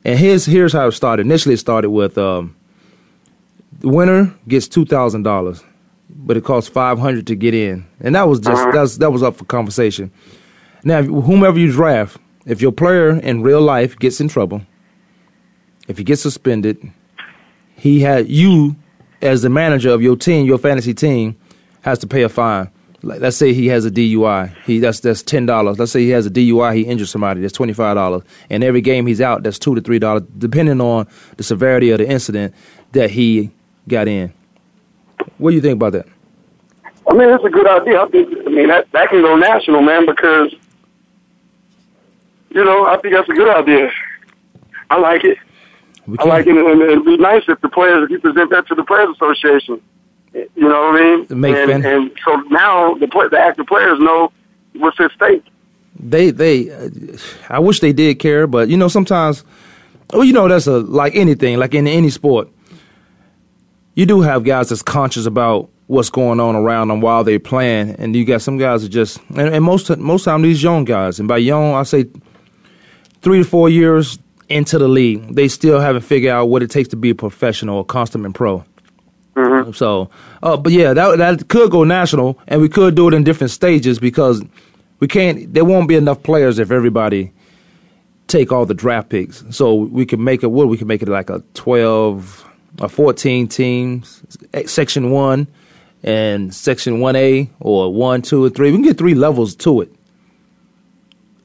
and 0.04 0.18
here's 0.18 0.44
here's 0.44 0.74
how 0.74 0.86
it 0.88 0.92
started. 0.92 1.24
Initially, 1.24 1.54
it 1.54 1.58
started 1.58 1.88
with 1.90 2.18
um, 2.18 2.54
the 3.80 3.88
winner 3.88 4.34
gets 4.46 4.68
two 4.68 4.84
thousand 4.84 5.22
dollars, 5.22 5.62
but 6.10 6.36
it 6.36 6.44
costs 6.44 6.70
five 6.70 6.98
hundred 6.98 7.26
to 7.28 7.34
get 7.34 7.54
in, 7.54 7.86
and 8.00 8.14
that 8.14 8.28
was 8.28 8.40
just 8.40 8.66
that's 8.72 8.96
that 8.98 9.10
was 9.10 9.22
up 9.22 9.36
for 9.36 9.44
conversation. 9.44 10.10
Now, 10.84 11.02
whomever 11.02 11.58
you 11.58 11.72
draft, 11.72 12.18
if 12.46 12.60
your 12.60 12.72
player 12.72 13.10
in 13.10 13.42
real 13.42 13.60
life 13.60 13.98
gets 13.98 14.20
in 14.20 14.28
trouble, 14.28 14.62
if 15.88 15.98
he 15.98 16.04
gets 16.04 16.22
suspended, 16.22 16.78
he 17.76 18.00
had 18.00 18.28
you 18.28 18.76
as 19.20 19.42
the 19.42 19.48
manager 19.48 19.90
of 19.90 20.02
your 20.02 20.16
team, 20.16 20.46
your 20.46 20.58
fantasy 20.58 20.94
team, 20.94 21.36
has 21.82 21.98
to 22.00 22.06
pay 22.06 22.22
a 22.22 22.28
fine. 22.28 22.70
Like, 23.02 23.20
let's 23.20 23.36
say 23.36 23.52
he 23.52 23.68
has 23.68 23.84
a 23.84 23.90
DUI. 23.90 24.56
He 24.64 24.80
that's 24.80 25.00
that's 25.00 25.22
ten 25.22 25.46
dollars. 25.46 25.78
Let's 25.78 25.92
say 25.92 26.00
he 26.00 26.10
has 26.10 26.26
a 26.26 26.30
DUI. 26.30 26.74
He 26.74 26.82
injured 26.82 27.08
somebody. 27.08 27.40
That's 27.40 27.52
twenty 27.52 27.72
five 27.72 27.94
dollars. 27.94 28.22
And 28.50 28.64
every 28.64 28.80
game 28.80 29.06
he's 29.06 29.20
out, 29.20 29.42
that's 29.44 29.58
two 29.58 29.74
to 29.74 29.80
three 29.80 29.98
dollars, 29.98 30.24
depending 30.36 30.80
on 30.80 31.06
the 31.36 31.44
severity 31.44 31.90
of 31.90 31.98
the 31.98 32.08
incident 32.08 32.54
that 32.92 33.10
he 33.10 33.50
got 33.86 34.08
in. 34.08 34.32
What 35.38 35.50
do 35.50 35.56
you 35.56 35.62
think 35.62 35.74
about 35.74 35.92
that? 35.92 36.06
I 37.10 37.14
mean, 37.14 37.28
it's 37.28 37.44
a 37.44 37.50
good 37.50 37.66
idea. 37.66 38.02
I 38.02 38.08
think. 38.08 38.28
I 38.46 38.50
mean, 38.50 38.68
that 38.68 38.90
that 38.92 39.10
can 39.10 39.22
go 39.22 39.36
national, 39.36 39.82
man, 39.82 40.06
because 40.06 40.54
you 42.50 42.64
know, 42.64 42.86
I 42.86 42.98
think 42.98 43.14
that's 43.14 43.28
a 43.28 43.34
good 43.34 43.54
idea. 43.54 43.90
I 44.90 44.98
like 44.98 45.24
it. 45.24 45.38
I 46.18 46.24
like 46.24 46.46
it, 46.46 46.56
and 46.56 46.82
it'd 46.82 47.04
be 47.04 47.18
nice 47.18 47.42
if 47.48 47.60
the 47.60 47.68
players, 47.68 48.04
if 48.04 48.10
you 48.10 48.18
present 48.18 48.50
that 48.50 48.66
to 48.68 48.74
the 48.74 48.84
Players 48.84 49.10
Association. 49.16 49.80
You 50.32 50.48
know 50.56 50.92
what 50.92 51.00
I 51.00 51.16
mean? 51.16 51.40
Make 51.40 51.54
and, 51.54 51.70
fin- 51.70 51.84
and 51.84 52.10
so 52.24 52.36
now 52.50 52.94
the 52.94 53.08
play, 53.08 53.28
the 53.28 53.38
active 53.38 53.66
players 53.66 53.98
know 54.00 54.32
what's 54.74 54.98
at 55.00 55.10
stake. 55.12 55.42
they 55.98 56.30
they 56.30 56.70
uh, 56.70 56.88
I 57.48 57.58
wish 57.58 57.80
they 57.80 57.92
did 57.92 58.18
care, 58.18 58.46
but 58.46 58.68
you 58.68 58.76
know 58.76 58.88
sometimes 58.88 59.44
well 60.12 60.24
you 60.24 60.32
know 60.32 60.48
that's 60.48 60.66
a 60.66 60.78
like 60.78 61.14
anything 61.16 61.58
like 61.58 61.74
in 61.74 61.86
any 61.86 62.10
sport. 62.10 62.48
You 63.98 64.06
do 64.06 64.20
have 64.20 64.44
guys 64.44 64.68
that's 64.68 64.80
conscious 64.80 65.26
about 65.26 65.70
what's 65.88 66.08
going 66.08 66.38
on 66.38 66.54
around 66.54 66.86
them 66.86 67.00
while 67.00 67.24
they're 67.24 67.40
playing, 67.40 67.96
and 67.96 68.14
you 68.14 68.24
got 68.24 68.42
some 68.42 68.56
guys 68.56 68.82
that 68.82 68.90
just 68.90 69.18
and, 69.30 69.52
and 69.52 69.64
most 69.64 69.90
most 69.96 70.22
time 70.22 70.42
these 70.42 70.62
young 70.62 70.84
guys, 70.84 71.18
and 71.18 71.26
by 71.26 71.38
young 71.38 71.74
I 71.74 71.82
say 71.82 72.04
three 73.22 73.38
to 73.38 73.44
four 73.44 73.68
years 73.68 74.16
into 74.48 74.78
the 74.78 74.86
league, 74.86 75.34
they 75.34 75.48
still 75.48 75.80
haven't 75.80 76.02
figured 76.02 76.30
out 76.30 76.44
what 76.44 76.62
it 76.62 76.70
takes 76.70 76.90
to 76.90 76.96
be 76.96 77.10
a 77.10 77.14
professional, 77.16 77.80
a 77.80 77.84
consummate 77.84 78.34
pro. 78.34 78.64
So, 79.72 80.10
uh, 80.44 80.56
but 80.56 80.72
yeah, 80.72 80.94
that 80.94 81.18
that 81.18 81.48
could 81.48 81.72
go 81.72 81.82
national, 81.82 82.38
and 82.46 82.60
we 82.60 82.68
could 82.68 82.94
do 82.94 83.08
it 83.08 83.14
in 83.14 83.24
different 83.24 83.50
stages 83.50 83.98
because 83.98 84.44
we 85.00 85.08
can't. 85.08 85.52
There 85.52 85.64
won't 85.64 85.88
be 85.88 85.96
enough 85.96 86.22
players 86.22 86.60
if 86.60 86.70
everybody 86.70 87.32
take 88.28 88.52
all 88.52 88.64
the 88.64 88.74
draft 88.74 89.08
picks. 89.08 89.42
So 89.50 89.74
we 89.74 90.06
can 90.06 90.22
make 90.22 90.44
it. 90.44 90.52
What 90.52 90.68
we 90.68 90.78
can 90.78 90.86
make 90.86 91.02
it 91.02 91.08
like 91.08 91.30
a 91.30 91.42
twelve, 91.54 92.47
a 92.80 92.88
fourteen 92.88 93.48
teams, 93.48 94.22
eh, 94.54 94.66
section 94.66 95.10
one, 95.10 95.46
and 96.02 96.54
section 96.54 97.00
one 97.00 97.16
A 97.16 97.50
or 97.60 97.92
one, 97.92 98.22
two, 98.22 98.46
and 98.46 98.54
three. 98.54 98.70
We 98.70 98.76
can 98.76 98.84
get 98.84 98.98
three 98.98 99.14
levels 99.14 99.54
to 99.56 99.80
it. 99.80 99.92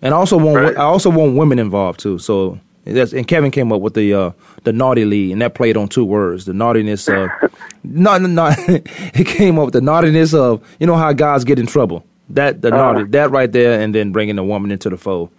And 0.01 0.13
I 0.13 0.17
also 0.17 0.37
want 0.37 0.77
I 0.77 0.83
also 0.83 1.09
want 1.09 1.37
women 1.37 1.59
involved 1.59 1.99
too. 2.01 2.19
So 2.19 2.59
that's 2.85 3.13
and 3.13 3.27
Kevin 3.27 3.51
came 3.51 3.71
up 3.71 3.81
with 3.81 3.93
the 3.93 4.13
uh, 4.13 4.31
the 4.63 4.73
naughty 4.73 5.05
league, 5.05 5.31
and 5.31 5.41
that 5.41 5.55
played 5.55 5.77
on 5.77 5.87
two 5.87 6.03
words: 6.03 6.45
the 6.45 6.53
naughtiness 6.53 7.07
of 7.07 7.29
not 7.83 8.21
not. 8.21 8.57
it 8.67 9.25
came 9.25 9.57
up 9.57 9.65
with 9.65 9.73
the 9.73 9.81
naughtiness 9.81 10.33
of 10.33 10.61
you 10.79 10.87
know 10.87 10.95
how 10.95 11.13
guys 11.13 11.45
get 11.45 11.57
in 11.57 11.65
trouble. 11.65 12.05
That 12.29 12.61
the 12.61 12.71
naughty 12.71 13.05
that 13.05 13.31
right 13.31 13.51
there, 13.51 13.79
and 13.79 13.95
then 13.95 14.11
bringing 14.11 14.35
the 14.35 14.43
woman 14.43 14.71
into 14.71 14.89
the 14.89 14.97
fold. 14.97 15.29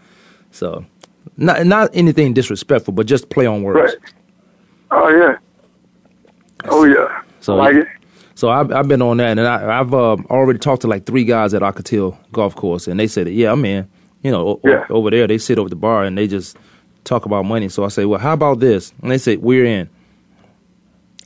So 0.51 0.87
not 1.37 1.67
not 1.67 1.91
anything 1.93 2.33
disrespectful, 2.33 2.95
but 2.95 3.07
just 3.07 3.29
play 3.29 3.45
on 3.45 3.63
words. 3.63 3.95
Right. 3.95 4.13
Oh 4.91 5.09
yeah. 5.09 5.37
Oh 6.67 6.85
yeah. 6.85 7.23
So 7.41 7.55
I 7.55 7.57
like 7.57 7.75
it. 7.77 7.89
So 8.37 8.51
I've, 8.51 8.73
I've 8.73 8.89
been 8.89 9.01
on 9.03 9.19
that, 9.19 9.39
and 9.39 9.47
I, 9.47 9.79
I've 9.81 9.95
uh, 9.95 10.17
already 10.31 10.59
talked 10.59 10.83
to 10.83 10.89
like 10.89 11.07
three 11.07 11.25
guys 11.25 11.55
at 11.55 11.63
Alcatil 11.63 12.17
Golf 12.33 12.57
Course, 12.57 12.89
and 12.89 12.99
they 12.99 13.07
said, 13.07 13.29
"Yeah, 13.29 13.53
I'm 13.53 13.65
in." 13.65 13.89
You 14.23 14.31
know, 14.33 14.49
o- 14.49 14.61
Yeah. 14.65 14.85
over 14.91 15.11
there 15.11 15.27
they 15.27 15.39
sit 15.39 15.59
over 15.59 15.69
the 15.69 15.77
bar 15.77 16.05
and 16.05 16.17
they 16.19 16.27
just 16.27 16.57
talk 17.05 17.27
about 17.27 17.45
money. 17.45 17.69
So 17.69 17.85
I 17.85 17.89
say, 17.89 18.07
"Well, 18.07 18.19
how 18.19 18.33
about 18.33 18.59
this?" 18.61 18.93
And 19.03 19.11
they 19.11 19.19
say, 19.19 19.37
"We're 19.37 19.65
in." 19.67 19.89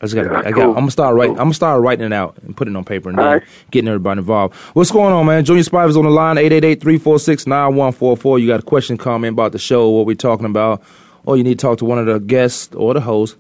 I 0.01 0.05
just 0.05 0.15
got. 0.15 0.27
Yeah, 0.27 0.39
I 0.41 0.51
got. 0.51 0.55
cool. 0.55 0.69
I'm 0.71 0.75
gonna 0.75 0.91
start 0.91 1.15
writing. 1.17 1.37
I'm 1.39 1.45
gonna 1.47 1.55
start 1.55 1.81
writing 1.83 2.07
it 2.07 2.13
out 2.13 2.37
and 2.43 2.57
putting 2.57 2.75
it 2.75 2.77
on 2.77 2.85
paper 2.85 3.09
and 3.09 3.19
then 3.19 3.27
right. 3.27 3.43
getting 3.71 3.89
everybody 3.89 4.19
involved. 4.19 4.55
What's 4.75 4.91
going 4.91 5.13
on, 5.15 5.27
man? 5.27 5.45
Junior 5.45 5.63
Spivey's 5.65 5.97
on 5.97 6.05
the 6.05 6.11
line. 6.11 6.37
888-346-9144. 6.37 8.41
You 8.41 8.47
got 8.47 8.61
a 8.61 8.65
question, 8.65 8.97
comment 8.97 9.33
about 9.33 9.53
the 9.53 9.59
show, 9.59 9.89
what 9.91 10.07
we're 10.07 10.15
talking 10.15 10.47
about, 10.47 10.83
or 11.25 11.37
you 11.37 11.45
need 11.45 11.59
to 11.59 11.63
talk 11.63 11.79
to 11.79 11.85
one 11.85 11.99
of 11.99 12.07
the 12.07 12.19
guests 12.21 12.75
or 12.75 12.95
the 12.95 13.01
host. 13.01 13.37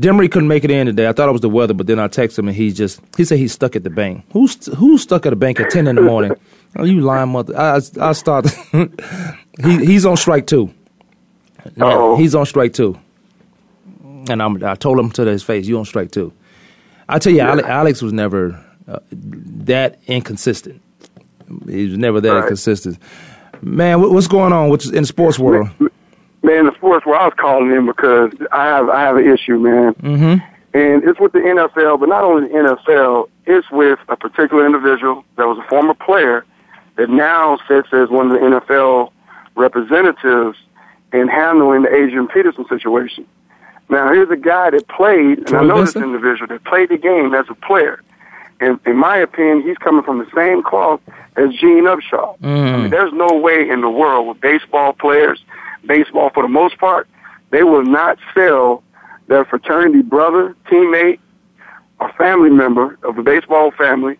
Demery 0.00 0.30
couldn't 0.30 0.48
make 0.48 0.64
it 0.64 0.70
in 0.70 0.86
today. 0.86 1.06
I 1.08 1.12
thought 1.12 1.28
it 1.28 1.32
was 1.32 1.40
the 1.42 1.48
weather, 1.50 1.74
but 1.74 1.86
then 1.86 1.98
I 1.98 2.08
texted 2.08 2.38
him 2.40 2.48
and 2.48 2.56
he 2.56 2.72
just 2.72 3.00
he 3.16 3.24
said 3.24 3.38
he's 3.38 3.52
stuck 3.52 3.76
at 3.76 3.84
the 3.84 3.90
bank. 3.90 4.24
Who's 4.32 4.66
who's 4.76 5.02
stuck 5.02 5.26
at 5.26 5.30
the 5.30 5.36
bank 5.36 5.60
at 5.60 5.70
ten 5.70 5.86
in 5.86 5.96
the 5.96 6.02
morning? 6.02 6.32
Oh, 6.76 6.84
you 6.84 7.00
lying 7.00 7.30
mother! 7.30 7.58
I 7.58 7.78
I, 7.78 8.10
I 8.10 8.12
start. 8.12 8.46
he 9.64 9.84
he's 9.84 10.06
on 10.06 10.16
strike 10.16 10.46
too. 10.46 10.72
Uh-oh. 11.80 12.16
He's 12.16 12.32
on 12.36 12.46
strike 12.46 12.74
too. 12.74 12.96
And 14.28 14.40
I'm, 14.40 14.62
I 14.62 14.76
told 14.76 14.96
him 15.00 15.10
to 15.12 15.24
his 15.24 15.42
face, 15.42 15.66
"You 15.66 15.78
on 15.80 15.84
strike 15.84 16.12
too." 16.12 16.32
I 17.08 17.18
tell 17.18 17.32
you, 17.32 17.40
Ale- 17.42 17.66
Alex 17.66 18.02
was 18.02 18.12
never 18.12 18.64
uh, 18.86 19.00
that 19.10 19.98
inconsistent. 20.06 20.80
He 21.68 21.86
was 21.88 21.98
never 21.98 22.20
that 22.20 22.30
Right. 22.32 22.42
inconsistent. 22.44 22.98
Man, 23.62 24.00
what, 24.00 24.12
what's 24.12 24.28
going 24.28 24.52
on 24.52 24.68
with 24.68 24.86
in 24.94 25.02
the 25.02 25.06
sports 25.06 25.40
world? 25.40 25.70
Man, 26.42 26.66
the 26.66 26.74
sports 26.74 27.04
where 27.04 27.16
I 27.16 27.26
was 27.26 27.34
calling 27.36 27.70
in 27.70 27.86
because 27.86 28.32
I 28.50 28.66
have 28.66 28.88
I 28.88 29.02
have 29.02 29.16
an 29.16 29.30
issue, 29.30 29.58
man. 29.58 29.94
Mm-hmm. 29.94 30.44
And 30.72 31.04
it's 31.04 31.18
with 31.18 31.32
the 31.32 31.40
NFL, 31.40 32.00
but 32.00 32.08
not 32.08 32.22
only 32.22 32.48
the 32.48 32.54
NFL, 32.54 33.28
it's 33.44 33.70
with 33.70 33.98
a 34.08 34.16
particular 34.16 34.64
individual 34.64 35.24
that 35.36 35.46
was 35.46 35.58
a 35.58 35.68
former 35.68 35.94
player 35.94 36.46
that 36.96 37.10
now 37.10 37.58
sits 37.66 37.88
as 37.92 38.08
one 38.08 38.30
of 38.30 38.40
the 38.40 38.60
NFL 38.60 39.10
representatives 39.56 40.58
in 41.12 41.28
handling 41.28 41.82
the 41.82 41.92
Adrian 41.92 42.28
Peterson 42.28 42.64
situation. 42.68 43.26
Now, 43.88 44.12
here's 44.12 44.30
a 44.30 44.36
guy 44.36 44.70
that 44.70 44.86
played, 44.86 45.38
and 45.38 45.54
I 45.54 45.64
know 45.64 45.84
this 45.84 45.96
individual 45.96 46.46
that 46.46 46.62
played 46.64 46.90
the 46.90 46.96
game 46.96 47.34
as 47.34 47.46
a 47.50 47.54
player. 47.54 48.00
And 48.60 48.78
in 48.86 48.96
my 48.96 49.16
opinion, 49.16 49.62
he's 49.66 49.78
coming 49.78 50.04
from 50.04 50.18
the 50.18 50.28
same 50.34 50.62
cloth 50.62 51.00
as 51.36 51.52
Gene 51.54 51.84
Upshaw. 51.84 52.36
I 52.42 52.76
mean, 52.76 52.90
there's 52.90 53.12
no 53.12 53.36
way 53.38 53.68
in 53.68 53.80
the 53.80 53.90
world 53.90 54.28
with 54.28 54.40
baseball 54.40 54.92
players, 54.92 55.42
baseball 55.86 56.30
for 56.32 56.42
the 56.42 56.48
most 56.48 56.78
part, 56.78 57.08
they 57.50 57.62
will 57.62 57.84
not 57.84 58.18
sell 58.34 58.82
their 59.26 59.44
fraternity 59.44 60.02
brother, 60.02 60.56
teammate, 60.66 61.18
or 62.00 62.12
family 62.14 62.50
member 62.50 62.98
of 63.02 63.16
the 63.16 63.22
baseball 63.22 63.70
family. 63.70 64.18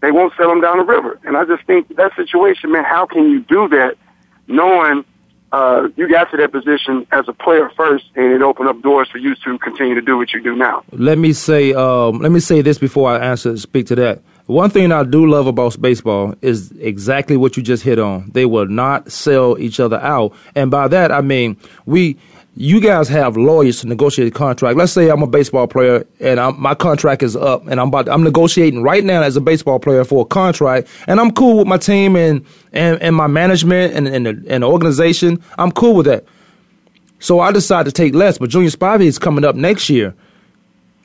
They 0.00 0.10
won't 0.10 0.32
sell 0.36 0.48
them 0.48 0.60
down 0.60 0.78
the 0.78 0.84
river. 0.84 1.18
And 1.24 1.36
I 1.36 1.44
just 1.44 1.64
think 1.66 1.96
that 1.96 2.14
situation, 2.14 2.70
man, 2.70 2.84
how 2.84 3.06
can 3.06 3.30
you 3.30 3.40
do 3.40 3.68
that 3.68 3.96
knowing 4.46 5.04
uh, 5.50 5.88
you 5.96 6.08
got 6.08 6.30
to 6.30 6.36
that 6.36 6.52
position 6.52 7.06
as 7.10 7.26
a 7.26 7.32
player 7.32 7.70
first 7.76 8.04
and 8.14 8.32
it 8.32 8.42
opened 8.42 8.68
up 8.68 8.80
doors 8.82 9.08
for 9.10 9.18
you 9.18 9.34
to 9.34 9.58
continue 9.58 9.94
to 9.94 10.02
do 10.02 10.16
what 10.16 10.32
you 10.32 10.42
do 10.42 10.54
now? 10.54 10.84
let 10.92 11.18
me 11.18 11.32
say 11.32 11.72
um, 11.72 12.18
let 12.18 12.30
me 12.30 12.40
say 12.40 12.60
this 12.60 12.78
before 12.78 13.10
I 13.10 13.18
answer 13.18 13.56
speak 13.56 13.86
to 13.86 13.94
that. 13.96 14.22
One 14.48 14.70
thing 14.70 14.92
I 14.92 15.04
do 15.04 15.26
love 15.26 15.46
about 15.46 15.80
baseball 15.80 16.34
is 16.40 16.72
exactly 16.80 17.36
what 17.36 17.58
you 17.58 17.62
just 17.62 17.82
hit 17.82 17.98
on. 17.98 18.30
They 18.32 18.46
will 18.46 18.66
not 18.66 19.12
sell 19.12 19.58
each 19.58 19.78
other 19.78 20.00
out, 20.00 20.32
and 20.54 20.70
by 20.70 20.88
that 20.88 21.12
I 21.12 21.20
mean 21.20 21.56
we. 21.86 22.16
You 22.60 22.80
guys 22.80 23.08
have 23.08 23.36
lawyers 23.36 23.82
to 23.82 23.86
negotiate 23.86 24.26
a 24.26 24.30
contract. 24.32 24.76
Let's 24.76 24.90
say 24.90 25.10
I'm 25.10 25.22
a 25.22 25.28
baseball 25.28 25.68
player 25.68 26.04
and 26.18 26.40
I'm, 26.40 26.60
my 26.60 26.74
contract 26.74 27.22
is 27.22 27.36
up, 27.36 27.64
and 27.68 27.78
I'm 27.78 27.86
about 27.86 28.08
I'm 28.08 28.24
negotiating 28.24 28.82
right 28.82 29.04
now 29.04 29.22
as 29.22 29.36
a 29.36 29.40
baseball 29.40 29.78
player 29.78 30.02
for 30.02 30.22
a 30.22 30.24
contract, 30.24 30.88
and 31.06 31.20
I'm 31.20 31.30
cool 31.30 31.58
with 31.58 31.68
my 31.68 31.76
team 31.76 32.16
and 32.16 32.44
and, 32.72 33.00
and 33.00 33.14
my 33.14 33.28
management 33.28 33.94
and 33.94 34.08
and 34.08 34.26
the, 34.26 34.44
and 34.48 34.64
the 34.64 34.68
organization. 34.68 35.40
I'm 35.56 35.70
cool 35.70 35.94
with 35.94 36.06
that. 36.06 36.24
So 37.20 37.38
I 37.38 37.52
decide 37.52 37.84
to 37.86 37.92
take 37.92 38.12
less, 38.12 38.38
but 38.38 38.50
Junior 38.50 38.70
Spivey 38.70 39.04
is 39.04 39.20
coming 39.20 39.44
up 39.44 39.54
next 39.54 39.88
year. 39.88 40.12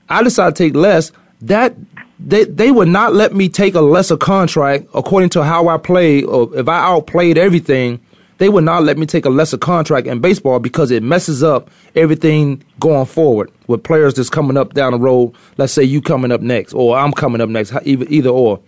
I 0.09 0.23
decide 0.23 0.55
to 0.55 0.63
take 0.63 0.73
less. 0.75 1.11
That 1.41 1.75
they 2.19 2.45
they 2.45 2.71
would 2.71 2.87
not 2.87 3.13
let 3.13 3.33
me 3.33 3.49
take 3.49 3.75
a 3.75 3.81
lesser 3.81 4.17
contract 4.17 4.87
according 4.93 5.29
to 5.29 5.43
how 5.43 5.67
I 5.67 5.77
played 5.77 6.25
or 6.25 6.55
if 6.57 6.67
I 6.67 6.79
outplayed 6.79 7.37
everything. 7.37 7.99
They 8.39 8.49
would 8.49 8.63
not 8.63 8.83
let 8.83 8.97
me 8.97 9.05
take 9.05 9.25
a 9.25 9.29
lesser 9.29 9.57
contract 9.57 10.07
in 10.07 10.19
baseball 10.19 10.59
because 10.59 10.91
it 10.91 11.03
messes 11.03 11.43
up 11.43 11.69
everything 11.95 12.63
going 12.79 13.05
forward 13.05 13.51
with 13.67 13.83
players 13.83 14.15
that's 14.15 14.29
coming 14.29 14.57
up 14.57 14.73
down 14.73 14.91
the 14.91 14.99
road. 14.99 15.33
Let's 15.57 15.71
say 15.71 15.83
you 15.83 16.01
coming 16.01 16.31
up 16.31 16.41
next 16.41 16.73
or 16.73 16.97
I'm 16.97 17.13
coming 17.13 17.41
up 17.41 17.49
next, 17.49 17.73
either 17.83 18.05
either 18.09 18.29
or. 18.29 18.59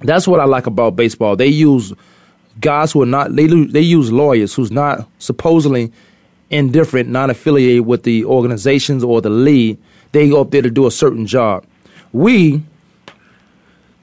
That's 0.00 0.26
what 0.26 0.40
I 0.40 0.44
like 0.44 0.66
about 0.66 0.96
baseball. 0.96 1.36
They 1.36 1.48
use 1.48 1.92
guys 2.60 2.92
who 2.92 3.02
are 3.02 3.06
not 3.06 3.36
they 3.36 3.46
they 3.46 3.80
use 3.80 4.10
lawyers 4.10 4.54
who's 4.54 4.70
not 4.70 5.08
supposedly 5.18 5.92
indifferent, 6.50 7.08
not 7.08 7.30
affiliated 7.30 7.86
with 7.86 8.04
the 8.04 8.24
organizations 8.24 9.04
or 9.04 9.20
the 9.20 9.30
league. 9.30 9.78
They 10.12 10.28
go 10.30 10.40
up 10.40 10.50
there 10.50 10.62
to 10.62 10.70
do 10.70 10.86
a 10.86 10.90
certain 10.90 11.26
job. 11.26 11.64
We, 12.12 12.62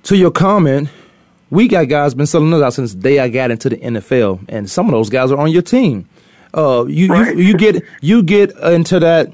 to 0.04 0.16
your 0.18 0.32
comment, 0.32 0.90
we 1.50 1.68
got 1.68 1.86
guys 1.90 2.14
been 2.14 2.26
selling 2.26 2.54
us 2.54 2.62
out 2.62 2.74
since 2.74 2.94
the 2.94 3.00
day 3.00 3.20
I 3.20 3.30
got 3.30 3.52
into 3.52 3.70
the 3.70 3.78
NFL, 3.78 4.46
and 4.50 4.70
some 4.70 4.86
of 4.88 4.92
those 4.92 5.10
guys 5.10 5.32
are 5.32 5.38
on 5.40 5.52
your 5.52 5.62
team. 5.62 6.08
Uh, 6.54 6.86
you, 6.88 7.08
Right. 7.10 7.36
you 7.36 7.44
you 7.44 7.58
get 7.58 7.84
you 8.02 8.24
get 8.24 8.52
into 8.60 9.00
that, 9.00 9.34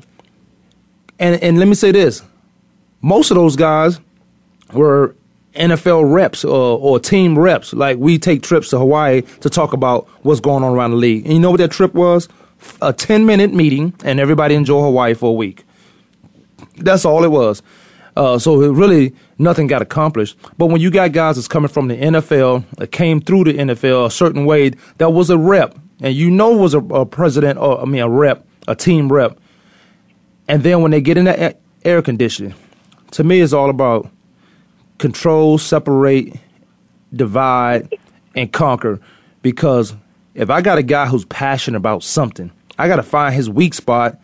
and 1.20 1.42
and 1.44 1.60
let 1.60 1.68
me 1.68 1.76
say 1.76 1.92
this: 1.92 2.24
most 3.02 3.30
of 3.32 3.36
those 3.36 3.56
guys 3.56 4.00
were 4.74 5.16
NFL 5.54 6.12
reps 6.12 6.44
or, 6.46 6.80
or 6.80 7.00
team 7.00 7.38
reps. 7.38 7.74
Like 7.74 7.98
we 7.98 8.18
take 8.18 8.42
trips 8.42 8.70
to 8.72 8.80
Hawaii 8.80 9.22
to 9.42 9.50
talk 9.50 9.74
about 9.74 10.08
what's 10.24 10.40
going 10.40 10.64
on 10.64 10.74
around 10.74 10.92
the 10.92 10.98
league. 10.98 11.26
And 11.26 11.34
you 11.34 11.40
know 11.40 11.52
what 11.52 11.58
that 11.58 11.72
trip 11.72 11.94
was? 11.94 12.28
A 12.82 12.92
ten 12.94 13.26
minute 13.26 13.54
meeting, 13.54 13.94
and 14.04 14.20
everybody 14.20 14.56
enjoy 14.56 14.82
Hawaii 14.82 15.14
for 15.14 15.30
a 15.30 15.34
week. 15.34 15.64
That's 16.78 17.06
all 17.06 17.24
it 17.24 17.32
was. 17.32 17.62
Uh, 18.22 18.38
so 18.38 18.56
really 18.56 19.16
nothing 19.40 19.66
got 19.66 19.82
accomplished. 19.82 20.38
But 20.56 20.68
when 20.68 20.80
you 20.80 20.92
got 20.92 21.12
guys 21.12 21.38
that's 21.38 21.48
coming 21.48 21.70
from 21.70 21.88
the 21.88 21.98
NFL, 21.98 22.64
that 22.78 22.92
came 22.92 23.20
through 23.20 23.46
the 23.46 23.54
NFL 23.56 24.06
a 24.06 24.12
certain 24.12 24.46
way, 24.46 24.74
that 25.00 25.10
was 25.10 25.32
a 25.32 25.40
rep, 25.40 25.76
and 26.02 26.14
you 26.14 26.30
know 26.30 26.52
was 26.52 26.76
a, 26.76 26.82
a 26.82 27.04
president 27.04 27.58
or 27.58 27.82
I 27.82 27.86
mean 27.86 28.04
a 28.04 28.08
rep, 28.08 28.46
a 28.68 28.76
team 28.76 29.12
rep. 29.12 29.40
And 30.48 30.62
then 30.62 30.84
when 30.84 30.92
they 30.92 31.02
get 31.02 31.18
in 31.18 31.26
that 31.26 31.62
air 31.84 32.04
conditioning, 32.04 32.54
to 33.10 33.24
me 33.24 33.42
it's 33.42 33.54
all 33.54 33.72
about 33.72 34.08
control, 35.00 35.58
separate, 35.58 36.36
divide, 37.16 37.92
and 38.36 38.54
conquer. 38.54 39.00
Because 39.42 39.96
if 40.36 40.52
I 40.52 40.62
got 40.62 40.78
a 40.78 40.84
guy 40.84 41.08
who's 41.08 41.26
passionate 41.26 41.78
about 41.78 42.04
something, 42.04 42.52
I 42.78 42.88
got 42.88 42.98
to 42.98 43.04
find 43.04 43.34
his 43.34 43.50
weak 43.50 43.74
spot 43.74 44.22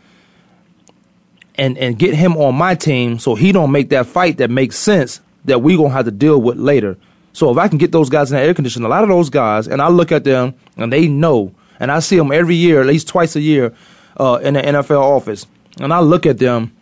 and 1.57 1.77
and 1.77 1.97
get 1.97 2.13
him 2.13 2.37
on 2.37 2.55
my 2.55 2.75
team 2.75 3.19
so 3.19 3.35
he 3.35 3.51
don't 3.51 3.71
make 3.71 3.89
that 3.89 4.05
fight 4.05 4.37
that 4.37 4.49
makes 4.49 4.75
sense 4.75 5.21
that 5.45 5.61
we 5.61 5.75
gonna 5.75 5.89
have 5.89 6.05
to 6.05 6.11
deal 6.11 6.41
with 6.41 6.57
later. 6.57 6.97
So 7.33 7.51
if 7.51 7.57
I 7.57 7.67
can 7.67 7.77
get 7.77 7.91
those 7.91 8.09
guys 8.09 8.31
in 8.31 8.37
the 8.37 8.43
air 8.43 8.53
conditioning, 8.53 8.85
a 8.85 8.89
lot 8.89 9.03
of 9.03 9.09
those 9.09 9.29
guys, 9.29 9.67
and 9.67 9.81
I 9.81 9.89
look 9.89 10.11
at 10.11 10.23
them 10.23 10.55
and 10.75 10.91
they 10.91 11.07
know, 11.07 11.53
and 11.79 11.91
I 11.91 11.99
see 11.99 12.17
them 12.17 12.31
every 12.31 12.55
year, 12.55 12.81
at 12.81 12.87
least 12.87 13.07
twice 13.07 13.35
a 13.35 13.41
year, 13.41 13.73
uh, 14.19 14.39
in 14.41 14.55
the 14.55 14.61
NFL 14.61 15.01
office, 15.01 15.45
and 15.79 15.93
I 15.93 15.99
look 15.99 16.25
at 16.25 16.39
them, 16.39 16.75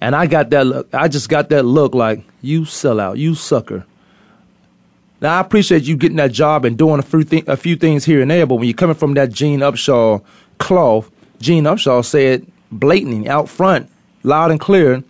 and 0.00 0.14
I 0.14 0.26
got 0.26 0.50
that 0.50 0.66
look. 0.66 0.94
I 0.94 1.08
just 1.08 1.28
got 1.28 1.48
that 1.48 1.64
look 1.64 1.94
like 1.94 2.22
you 2.42 2.64
sell 2.66 3.00
out, 3.00 3.16
you 3.16 3.34
sucker. 3.34 3.86
Now 5.20 5.38
I 5.38 5.40
appreciate 5.40 5.84
you 5.84 5.96
getting 5.96 6.18
that 6.18 6.32
job 6.32 6.66
and 6.66 6.76
doing 6.76 6.98
a 6.98 7.02
few, 7.02 7.24
a 7.46 7.56
few 7.56 7.76
things 7.76 8.04
here 8.04 8.20
and 8.20 8.30
there, 8.30 8.46
but 8.46 8.56
when 8.56 8.68
you're 8.68 8.76
coming 8.76 8.96
from 8.96 9.14
that 9.14 9.32
Gene 9.32 9.60
Upshaw 9.60 10.22
cloth, 10.58 11.10
Gene 11.40 11.64
Upshaw 11.64 12.04
said 12.04 12.46
blatant 12.78 13.28
out 13.28 13.48
front, 13.48 13.90
loud 14.22 14.50
and 14.50 14.60
clear. 14.60 15.02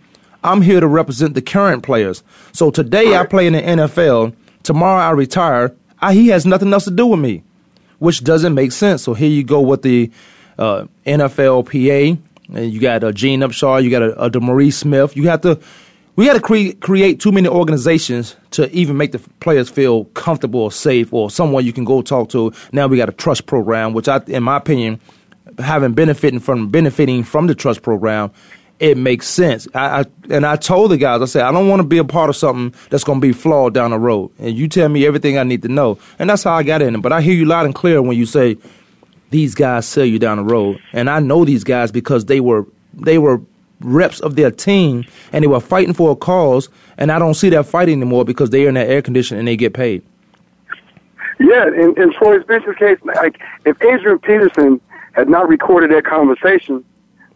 I'm 0.43 0.61
here 0.61 0.79
to 0.79 0.87
represent 0.87 1.33
the 1.33 1.41
current 1.41 1.83
players. 1.83 2.23
So 2.53 2.69
today 2.69 3.15
I 3.15 3.25
play 3.25 3.47
in 3.47 3.53
the 3.53 3.61
NFL. 3.61 4.35
Tomorrow 4.63 5.01
I 5.01 5.11
retire. 5.11 5.75
I, 5.99 6.13
he 6.13 6.27
has 6.27 6.45
nothing 6.45 6.71
else 6.71 6.85
to 6.85 6.91
do 6.91 7.07
with 7.07 7.19
me, 7.19 7.43
which 7.99 8.23
doesn't 8.23 8.53
make 8.53 8.71
sense. 8.71 9.03
So 9.03 9.13
here 9.13 9.29
you 9.29 9.43
go 9.43 9.61
with 9.61 9.81
the 9.81 10.11
uh, 10.57 10.85
NFLPA, 11.05 12.17
and 12.53 12.71
you 12.71 12.79
got 12.79 13.03
a 13.03 13.11
Gene 13.11 13.41
Upshaw, 13.41 13.83
you 13.83 13.89
got 13.89 14.03
a, 14.03 14.29
DeMaurice 14.29 14.73
Smith. 14.73 15.17
You 15.17 15.27
have 15.29 15.41
to. 15.41 15.59
We 16.15 16.25
got 16.25 16.33
to 16.33 16.39
cre- 16.39 16.77
create 16.79 17.19
too 17.19 17.33
many 17.33 17.49
organizations 17.49 18.37
to 18.51 18.71
even 18.71 18.95
make 18.95 19.11
the 19.11 19.19
players 19.41 19.69
feel 19.69 20.05
comfortable 20.05 20.61
or 20.61 20.71
safe 20.71 21.11
or 21.11 21.29
someone 21.29 21.65
you 21.65 21.73
can 21.73 21.83
go 21.83 22.01
talk 22.01 22.29
to. 22.29 22.53
Now 22.71 22.87
we 22.87 22.95
got 22.95 23.09
a 23.09 23.11
trust 23.11 23.47
program, 23.47 23.93
which 23.93 24.07
I, 24.07 24.21
in 24.27 24.43
my 24.43 24.55
opinion, 24.55 25.01
having 25.59 25.93
benefiting 25.93 26.39
from 26.39 26.69
benefiting 26.69 27.23
from 27.23 27.47
the 27.47 27.55
trust 27.55 27.81
program, 27.81 28.31
it 28.79 28.97
makes 28.97 29.27
sense. 29.27 29.67
I, 29.73 30.01
I, 30.01 30.05
and 30.29 30.45
I 30.45 30.57
told 30.57 30.91
the 30.91 30.97
guys, 30.97 31.21
I 31.21 31.25
said, 31.25 31.43
I 31.43 31.51
don't 31.51 31.69
want 31.69 31.81
to 31.81 31.87
be 31.87 31.97
a 31.97 32.03
part 32.03 32.29
of 32.29 32.35
something 32.35 32.77
that's 32.89 33.03
going 33.03 33.21
to 33.21 33.27
be 33.27 33.33
flawed 33.33 33.73
down 33.73 33.91
the 33.91 33.99
road. 33.99 34.31
And 34.37 34.55
you 34.55 34.67
tell 34.67 34.89
me 34.89 35.05
everything 35.05 35.37
I 35.37 35.43
need 35.43 35.61
to 35.61 35.69
know, 35.69 35.97
and 36.19 36.29
that's 36.29 36.43
how 36.43 36.53
I 36.53 36.63
got 36.63 36.81
in 36.81 36.95
it. 36.95 37.01
But 37.01 37.13
I 37.13 37.21
hear 37.21 37.33
you 37.33 37.45
loud 37.45 37.65
and 37.65 37.73
clear 37.73 38.01
when 38.01 38.17
you 38.17 38.25
say 38.25 38.57
these 39.29 39.55
guys 39.55 39.87
sell 39.87 40.05
you 40.05 40.19
down 40.19 40.37
the 40.37 40.43
road, 40.43 40.79
and 40.93 41.09
I 41.09 41.19
know 41.19 41.45
these 41.45 41.63
guys 41.63 41.91
because 41.91 42.25
they 42.25 42.39
were 42.39 42.65
they 42.93 43.17
were 43.17 43.41
reps 43.81 44.19
of 44.21 44.35
their 44.35 44.51
team 44.51 45.03
and 45.31 45.43
they 45.43 45.47
were 45.47 45.59
fighting 45.59 45.93
for 45.93 46.11
a 46.11 46.15
cause. 46.15 46.69
And 46.97 47.11
I 47.11 47.19
don't 47.19 47.33
see 47.33 47.49
that 47.49 47.65
fight 47.65 47.89
anymore 47.89 48.25
because 48.25 48.49
they're 48.49 48.69
in 48.69 48.75
that 48.75 48.87
air 48.87 49.01
condition 49.01 49.37
and 49.37 49.47
they 49.47 49.57
get 49.57 49.73
paid. 49.73 50.03
Yeah, 51.39 51.67
in, 51.67 51.93
in 52.01 52.13
Troy 52.13 52.39
Vincent's 52.43 52.79
case, 52.79 52.97
like 53.03 53.41
if 53.65 53.81
Adrian 53.81 54.19
Peterson 54.19 54.79
had 55.15 55.29
not 55.29 55.47
recorded 55.47 55.91
that 55.91 56.05
conversation, 56.05 56.83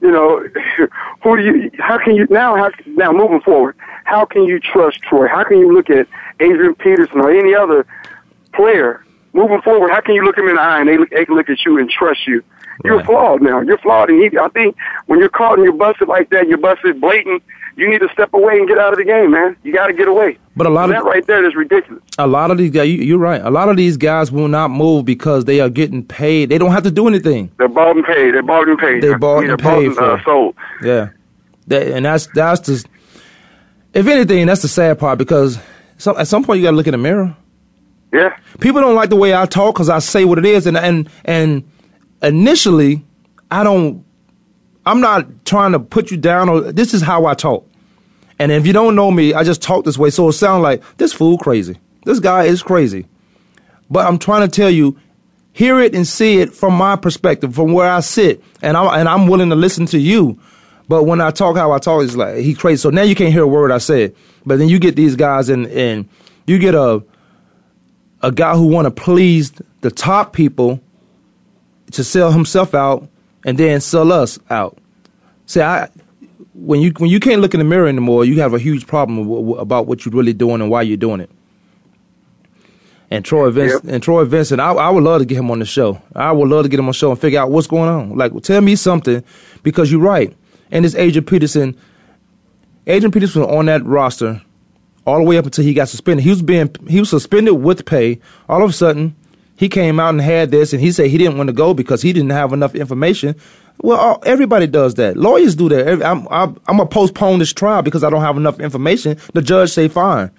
you 0.01 0.11
know, 0.11 0.45
who 1.23 1.37
do 1.37 1.43
you? 1.43 1.71
How 1.79 1.97
can 1.97 2.15
you 2.15 2.27
now? 2.29 2.55
How 2.55 2.69
now 2.85 3.11
moving 3.11 3.41
forward? 3.41 3.75
How 4.03 4.25
can 4.25 4.43
you 4.43 4.59
trust 4.59 5.01
Troy? 5.01 5.27
How 5.27 5.43
can 5.43 5.57
you 5.59 5.73
look 5.73 5.89
at 5.89 6.07
Adrian 6.39 6.75
Peterson 6.75 7.19
or 7.19 7.31
any 7.31 7.55
other 7.55 7.85
player 8.53 9.03
moving 9.33 9.61
forward? 9.61 9.91
How 9.91 10.01
can 10.01 10.15
you 10.15 10.23
look 10.23 10.37
him 10.37 10.47
in 10.47 10.55
the 10.55 10.61
eye 10.61 10.79
and 10.79 10.89
they 10.89 10.97
look, 10.97 11.09
they 11.09 11.25
can 11.25 11.35
look 11.35 11.49
at 11.49 11.63
you 11.65 11.77
and 11.79 11.89
trust 11.89 12.27
you? 12.27 12.43
You're 12.85 12.97
Right. 12.97 13.05
flawed 13.05 13.41
now. 13.41 13.59
You're 13.59 13.77
flawed, 13.79 14.09
and 14.09 14.21
he, 14.23 14.37
I 14.37 14.47
think 14.49 14.75
when 15.07 15.19
you're 15.19 15.27
caught 15.27 15.55
and 15.57 15.65
you're 15.65 15.73
busted 15.73 16.07
like 16.07 16.29
that, 16.29 16.47
you're 16.47 16.57
busted 16.57 17.01
blatant. 17.01 17.43
You 17.79 17.89
need 17.89 17.99
to 17.99 18.09
step 18.11 18.33
away 18.33 18.57
and 18.57 18.67
get 18.67 18.77
out 18.77 18.91
of 18.91 18.99
the 18.99 19.05
game, 19.05 19.31
man. 19.31 19.55
You 19.63 19.71
got 19.71 19.87
to 19.87 19.93
get 19.93 20.09
away. 20.09 20.37
But 20.53 20.67
a 20.67 20.69
lot 20.69 20.89
of 20.89 20.95
that 20.97 21.05
right 21.05 21.25
there 21.25 21.47
is 21.47 21.55
ridiculous. 21.55 22.03
a 22.17 22.27
lot 22.27 22.51
of 22.51 22.57
these 22.57 22.71
guys, 22.71 22.89
you, 22.89 22.97
you're 23.01 23.17
right. 23.17 23.41
A 23.41 23.49
lot 23.49 23.69
of 23.69 23.77
these 23.77 23.95
guys 23.95 24.33
will 24.33 24.49
not 24.49 24.69
move 24.69 25.05
because 25.05 25.45
they 25.45 25.61
are 25.61 25.69
getting 25.69 26.03
paid. 26.03 26.49
They 26.49 26.57
don't 26.57 26.73
have 26.73 26.83
to 26.83 26.91
do 26.91 27.07
anything. 27.07 27.51
They're 27.57 27.69
bought 27.69 27.95
and 27.95 28.05
paid. 28.05 28.33
They're 28.33 28.43
bought 28.43 28.67
and 28.67 28.77
paid. 28.77 29.01
They're 29.01 29.17
bought 29.17 29.45
and 29.45 29.57
paid 29.57 29.91
uh, 29.91 30.17
for. 30.17 30.21
sold. 30.25 30.55
Yeah, 30.83 31.09
that, 31.67 31.87
and 31.87 32.03
that's 32.03 32.27
that's 32.27 32.59
the. 32.67 32.85
If 33.93 34.07
anything, 34.07 34.47
that's 34.47 34.61
the 34.61 34.67
sad 34.67 34.99
part 34.99 35.17
because 35.17 35.57
some, 35.97 36.17
at 36.17 36.27
some 36.27 36.43
point 36.43 36.59
you 36.59 36.65
got 36.65 36.71
to 36.71 36.77
look 36.77 36.87
in 36.87 36.91
the 36.91 36.97
mirror. 36.97 37.35
Yeah. 38.11 38.37
People 38.59 38.81
don't 38.81 38.95
like 38.95 39.09
the 39.09 39.15
way 39.15 39.33
I 39.33 39.45
talk 39.45 39.75
because 39.75 39.89
I 39.89 39.99
say 39.99 40.25
what 40.25 40.37
it 40.37 40.45
is, 40.45 40.67
and 40.67 40.77
and 40.77 41.09
and 41.23 41.69
initially, 42.21 43.05
I 43.49 43.63
don't. 43.63 44.03
I'm 44.85 44.99
not 44.99 45.45
trying 45.45 45.71
to 45.73 45.79
put 45.79 46.11
you 46.11 46.17
down. 46.17 46.49
Or 46.49 46.73
this 46.73 46.93
is 46.93 47.01
how 47.01 47.25
I 47.25 47.33
talk. 47.35 47.68
And 48.39 48.51
if 48.51 48.65
you 48.65 48.73
don't 48.73 48.95
know 48.95 49.11
me, 49.11 49.33
I 49.33 49.43
just 49.43 49.61
talk 49.61 49.83
this 49.83 49.97
way, 49.97 50.09
so 50.09 50.29
it 50.29 50.33
sounds 50.33 50.63
like 50.63 50.81
this 50.97 51.11
fool 51.11 51.37
crazy. 51.37 51.77
This 52.05 52.19
guy 52.19 52.45
is 52.45 52.63
crazy. 52.63 53.05
But 53.89 54.07
I'm 54.07 54.17
trying 54.17 54.49
to 54.49 54.55
tell 54.55 54.69
you, 54.69 54.97
hear 55.51 55.79
it 55.81 55.93
and 55.93 56.07
see 56.07 56.39
it 56.39 56.53
from 56.53 56.73
my 56.73 56.95
perspective, 56.95 57.53
from 57.53 57.73
where 57.73 57.89
I 57.89 57.99
sit, 57.99 58.41
and 58.61 58.77
I'm 58.77 58.87
and 58.99 59.09
I'm 59.09 59.27
willing 59.27 59.49
to 59.49 59.55
listen 59.55 59.85
to 59.87 59.99
you. 59.99 60.39
But 60.87 61.03
when 61.03 61.21
I 61.21 61.31
talk 61.31 61.57
how 61.57 61.71
I 61.71 61.79
talk, 61.79 62.03
it's 62.03 62.15
like 62.15 62.37
he 62.37 62.53
crazy. 62.53 62.81
So 62.81 62.89
now 62.89 63.01
you 63.01 63.13
can't 63.13 63.33
hear 63.33 63.43
a 63.43 63.47
word 63.47 63.71
I 63.71 63.77
said. 63.77 64.15
But 64.45 64.57
then 64.57 64.69
you 64.69 64.79
get 64.79 64.95
these 64.95 65.15
guys 65.15 65.49
and 65.49 65.67
and 65.67 66.07
you 66.47 66.59
get 66.59 66.75
a 66.75 67.03
a 68.21 68.31
guy 68.31 68.55
who 68.55 68.67
want 68.67 68.85
to 68.85 68.91
please 68.91 69.51
the 69.81 69.91
top 69.91 70.33
people 70.33 70.81
to 71.91 72.03
sell 72.03 72.31
himself 72.31 72.73
out 72.73 73.07
and 73.45 73.57
then 73.57 73.81
sell 73.81 74.11
us 74.11 74.39
out. 74.49 74.77
See, 75.45 75.61
I 75.61 75.89
when 76.59 76.81
you 76.81 76.91
when 76.97 77.09
you 77.09 77.19
can't 77.19 77.41
look 77.41 77.53
in 77.53 77.59
the 77.59 77.63
mirror 77.63 77.87
anymore, 77.87 78.25
you 78.25 78.39
have 78.41 78.53
a 78.53 78.59
huge 78.59 78.85
problem 78.87 79.19
w- 79.23 79.41
w- 79.41 79.57
about 79.59 79.87
what 79.87 80.05
you're 80.05 80.13
really 80.13 80.33
doing 80.33 80.61
and 80.61 80.69
why 80.69 80.81
you're 80.81 80.97
doing 80.97 81.21
it. 81.21 81.29
And 83.11 83.25
Troy 83.25 83.49
Vincent, 83.49 83.85
and 83.85 84.03
Troy 84.03 84.23
Vincent, 84.25 84.61
I, 84.61 84.71
I 84.71 84.89
would 84.89 85.03
love 85.03 85.19
to 85.19 85.25
get 85.25 85.37
him 85.37 85.49
on 85.49 85.59
the 85.59 85.65
show. 85.65 85.99
I 86.15 86.31
would 86.31 86.47
love 86.47 86.63
to 86.63 86.69
get 86.69 86.79
him 86.79 86.85
on 86.85 86.91
the 86.91 86.93
show 86.93 87.09
and 87.11 87.19
figure 87.19 87.39
out 87.39 87.49
what's 87.49 87.65
going 87.65 87.89
on. 87.89 88.15
Like, 88.15 88.39
tell 88.43 88.61
me 88.61 88.75
something, 88.75 89.23
because 89.63 89.91
you're 89.91 90.01
right. 90.01 90.35
And 90.69 90.85
this 90.85 90.93
Adrian 90.93 91.25
Peterson, 91.25 91.75
Adrian 92.85 93.11
Peterson 93.11 93.41
was 93.41 93.49
on 93.49 93.65
that 93.65 93.83
roster 93.83 94.41
all 95.07 95.17
the 95.17 95.23
way 95.23 95.37
up 95.39 95.45
until 95.45 95.63
he 95.63 95.73
got 95.73 95.89
suspended. 95.89 96.23
He 96.23 96.29
was 96.29 96.43
being 96.43 96.69
he 96.87 96.99
was 96.99 97.09
suspended 97.09 97.55
with 97.55 97.85
pay. 97.85 98.19
All 98.47 98.63
of 98.63 98.69
a 98.69 98.73
sudden, 98.73 99.15
he 99.55 99.69
came 99.69 99.99
out 99.99 100.09
and 100.09 100.21
had 100.21 100.51
this, 100.51 100.71
and 100.71 100.81
he 100.81 100.91
said 100.91 101.07
he 101.09 101.17
didn't 101.17 101.37
want 101.37 101.47
to 101.47 101.53
go 101.53 101.73
because 101.73 102.03
he 102.03 102.13
didn't 102.13 102.29
have 102.29 102.53
enough 102.53 102.75
information. 102.75 103.35
Well, 103.81 103.97
all- 103.97 104.23
everybody 104.25 104.67
does 104.67 104.95
that. 104.95 105.15
Lawyers 105.17 105.55
do 105.55 105.69
that. 105.69 106.03
I'm 106.03 106.27
I'm, 106.29 106.59
I'm 106.67 106.77
gonna 106.77 106.85
postpone 106.85 107.39
this 107.39 107.53
trial 107.53 107.81
because 107.81 108.03
I 108.03 108.09
don't 108.09 108.21
have 108.21 108.37
enough 108.37 108.59
information. 108.59 109.17
The 109.33 109.41
judge 109.41 109.71
say 109.71 109.87
fine. 109.87 110.31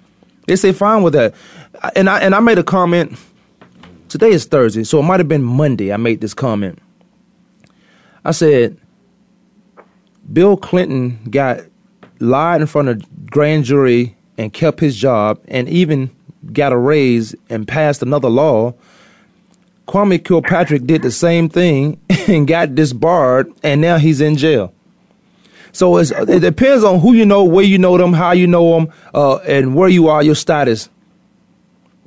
They 0.47 0.55
say 0.55 0.71
fine 0.73 1.03
with 1.03 1.13
that. 1.13 1.33
And 1.95 2.09
I 2.09 2.19
and 2.19 2.35
I 2.35 2.39
made 2.39 2.57
a 2.59 2.63
comment. 2.63 3.17
Today 4.09 4.29
is 4.31 4.45
Thursday, 4.45 4.83
so 4.83 4.99
it 4.99 5.03
might 5.03 5.19
have 5.19 5.29
been 5.29 5.43
Monday. 5.43 5.93
I 5.93 5.97
made 5.97 6.19
this 6.21 6.33
comment. 6.33 6.79
I 8.25 8.31
said, 8.31 8.77
Bill 10.31 10.57
Clinton 10.57 11.19
got 11.29 11.61
lied 12.19 12.61
in 12.61 12.67
front 12.67 12.89
of 12.89 13.29
grand 13.31 13.63
jury 13.63 14.15
and 14.37 14.51
kept 14.53 14.79
his 14.79 14.95
job 14.95 15.39
and 15.47 15.67
even 15.69 16.11
got 16.53 16.73
a 16.73 16.77
raise 16.77 17.33
and 17.49 17.67
passed 17.67 18.01
another 18.01 18.29
law. 18.29 18.73
Kwame 19.87 20.23
Kilpatrick 20.23 20.85
did 20.85 21.01
the 21.01 21.11
same 21.11 21.49
thing 21.49 21.99
and 22.27 22.47
got 22.47 22.75
disbarred 22.75 23.51
and 23.63 23.81
now 23.81 23.97
he's 23.97 24.21
in 24.21 24.37
jail. 24.37 24.73
So 25.73 25.97
it 25.97 26.39
depends 26.41 26.83
on 26.83 26.99
who 26.99 27.13
you 27.13 27.25
know, 27.25 27.43
where 27.43 27.63
you 27.63 27.77
know 27.77 27.97
them, 27.97 28.13
how 28.13 28.31
you 28.31 28.47
know 28.47 28.79
them, 28.79 28.93
uh, 29.13 29.37
and 29.37 29.75
where 29.75 29.89
you 29.89 30.09
are, 30.09 30.21
your 30.21 30.35
status. 30.35 30.89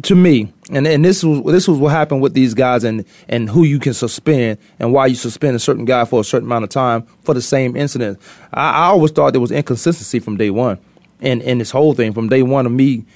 To 0.03 0.15
me, 0.15 0.53
and 0.71 0.87
and 0.87 1.03
this 1.03 1.25
was 1.25 1.43
this 1.45 1.67
was 1.67 1.79
what 1.79 1.91
happened 1.93 2.21
with 2.21 2.35
these 2.35 2.53
guys, 2.53 2.85
and 2.85 3.07
and 3.29 3.49
who 3.49 3.63
you 3.63 3.79
can 3.79 3.95
suspend, 3.95 4.59
and 4.79 4.93
why 4.93 5.07
you 5.07 5.15
suspend 5.15 5.57
a 5.57 5.59
certain 5.59 5.87
guy 5.87 6.05
for 6.05 6.21
a 6.21 6.25
certain 6.25 6.47
amount 6.49 6.65
of 6.65 6.71
time 6.71 7.07
for 7.23 7.33
the 7.33 7.41
same 7.41 7.75
incident. 7.75 8.21
I, 8.53 8.71
I 8.71 8.85
always 8.87 9.13
thought 9.13 9.33
there 9.33 9.41
was 9.41 9.53
inconsistency 9.53 10.19
from 10.19 10.37
day 10.37 10.51
one, 10.51 10.79
and 11.21 11.41
and 11.43 11.61
this 11.61 11.71
whole 11.71 11.95
thing 11.95 12.13
from 12.13 12.29
day 12.29 12.43
one 12.43 12.67
of 12.67 12.73
me 12.73 13.07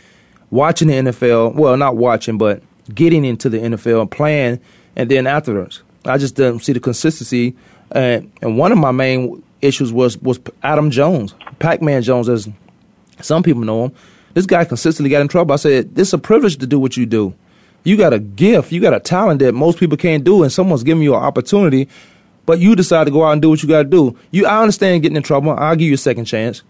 watching 0.50 0.88
the 0.88 0.94
NFL. 0.94 1.56
Well, 1.56 1.76
not 1.76 1.96
watching, 1.96 2.38
but 2.38 2.62
getting 2.94 3.24
into 3.24 3.48
the 3.48 3.58
NFL 3.58 4.02
and 4.02 4.10
playing, 4.10 4.60
and 4.96 5.10
then 5.10 5.26
afterwards, 5.26 5.82
I 6.04 6.18
just 6.18 6.36
didn't 6.36 6.60
see 6.60 6.72
the 6.72 6.80
consistency. 6.80 7.54
Uh, 7.94 8.20
and 8.42 8.58
one 8.58 8.72
of 8.72 8.78
my 8.78 8.92
main 8.92 9.42
issues 9.62 9.92
was 9.92 10.18
was 10.18 10.40
Adam 10.62 10.90
Jones, 10.90 11.34
Pac-Man 11.58 12.02
Jones, 12.02 12.28
as 12.28 12.48
some 13.20 13.42
people 13.42 13.62
know 13.62 13.86
him. 13.86 13.92
This 14.34 14.46
guy 14.46 14.64
consistently 14.64 15.10
got 15.10 15.22
in 15.22 15.28
trouble. 15.28 15.52
I 15.54 15.56
said, 15.56 15.94
"This 15.94 16.08
is 16.08 16.14
a 16.14 16.18
privilege 16.18 16.58
to 16.58 16.66
do 16.66 16.78
what 16.78 16.96
you 16.96 17.06
do. 17.06 17.34
You 17.84 17.96
got 17.96 18.12
a 18.12 18.18
gift, 18.18 18.72
you 18.72 18.80
got 18.80 18.94
a 18.94 19.00
talent 19.00 19.40
that 19.40 19.54
most 19.54 19.78
people 19.78 19.96
can't 19.96 20.24
do, 20.24 20.42
and 20.42 20.52
someone's 20.52 20.82
giving 20.82 21.02
you 21.02 21.14
an 21.14 21.22
opportunity 21.22 21.88
But 22.46 22.60
you 22.60 22.74
decide 22.74 23.04
to 23.04 23.10
go 23.10 23.24
out 23.24 23.32
and 23.32 23.42
do 23.42 23.50
what 23.50 23.62
you 23.62 23.68
got 23.68 23.82
to 23.82 23.88
do. 23.88 24.16
You, 24.30 24.46
I 24.46 24.60
understand 24.60 25.02
getting 25.02 25.16
in 25.16 25.22
trouble. 25.22 25.52
I'll 25.52 25.76
give 25.76 25.88
you 25.88 25.94
a 25.94 25.98
second 25.98 26.24
chance. 26.24 26.62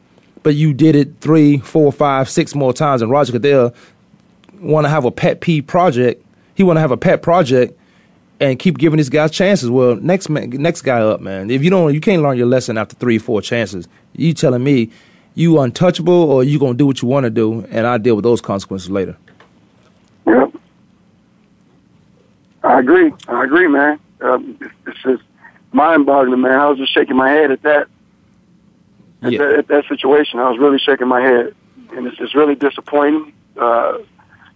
But 0.43 0.55
you 0.57 0.75
did 0.75 0.97
it 0.97 1.21
three, 1.21 1.59
four, 1.59 1.93
five, 1.93 2.29
six 2.29 2.55
more 2.55 2.73
times, 2.73 3.03
and 3.03 3.11
Roger 3.11 3.33
Goodell 3.33 3.75
want 4.61 4.85
to 4.85 4.89
have 4.89 5.05
a 5.05 5.11
pet 5.11 5.41
peeve 5.41 5.67
project. 5.67 6.25
He 6.55 6.63
want 6.63 6.77
to 6.77 6.81
have 6.81 6.91
a 6.91 6.97
pet 6.97 7.23
project 7.23 7.79
and 8.41 8.59
keep 8.59 8.79
giving 8.79 8.97
these 8.99 9.09
guys 9.09 9.31
chances. 9.31 9.71
Well, 9.71 9.97
next 9.97 10.29
man, 10.29 10.51
next 10.51 10.83
guy 10.83 11.01
up, 11.01 11.21
man. 11.21 11.51
If 11.51 11.63
you 11.63 11.71
don't, 11.71 11.93
you 11.95 12.01
can't 12.01 12.23
learn 12.23 12.37
your 12.37 12.47
lesson 12.47 12.79
after 12.79 12.95
three, 12.97 13.19
four 13.19 13.43
chances. 13.43 13.89
You 14.15 14.33
telling 14.35 14.63
me 14.63 14.91
you 15.35 15.59
untouchable, 15.61 16.13
or 16.13 16.43
you 16.43 16.59
gonna 16.59 16.75
do 16.75 16.87
what 16.87 17.01
you 17.03 17.09
want 17.09 17.25
to 17.25 17.31
do, 17.31 17.65
and 17.71 17.87
I 17.87 17.99
deal 17.99 18.17
with 18.17 18.25
those 18.25 18.41
consequences 18.41 18.91
later. 18.91 19.17
Yep. 20.27 20.53
I 22.65 22.81
agree. 22.81 23.13
I 23.29 23.45
agree, 23.45 23.69
man. 23.69 24.01
Um, 24.21 24.59
it's 24.87 25.01
just 25.03 25.23
mind-boggling, 25.73 26.41
man. 26.41 26.59
I 26.59 26.69
was 26.69 26.79
just 26.79 26.93
shaking 26.93 27.17
my 27.17 27.31
head 27.31 27.51
at 27.53 27.63
that. 27.63 27.87
At, 29.23 29.33
Yeah. 29.33 29.39
that, 29.39 29.55
at 29.59 29.69
that 29.69 29.85
situation, 29.89 30.41
I 30.41 30.49
was 30.51 30.59
really 30.59 30.79
shaking 30.79 31.07
my 31.09 31.21
head, 31.21 31.55
and 31.93 32.07
it's 32.07 32.17
just 32.17 32.35
really 32.35 32.55
disappointing 32.57 33.33
uh, 33.57 33.99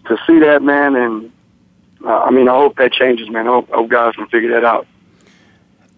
to 0.06 0.16
see 0.26 0.38
that, 0.40 0.62
man. 0.62 0.96
And 0.96 1.32
uh, 2.04 2.18
I 2.20 2.30
mean, 2.30 2.48
I 2.48 2.52
hope 2.52 2.76
that 2.76 2.92
changes, 2.92 3.28
man. 3.30 3.46
I 3.46 3.50
hope, 3.50 3.70
I 3.72 3.76
hope 3.76 3.90
guys 3.90 4.14
can 4.16 4.26
figure 4.28 4.50
that 4.52 4.64
out. 4.64 4.86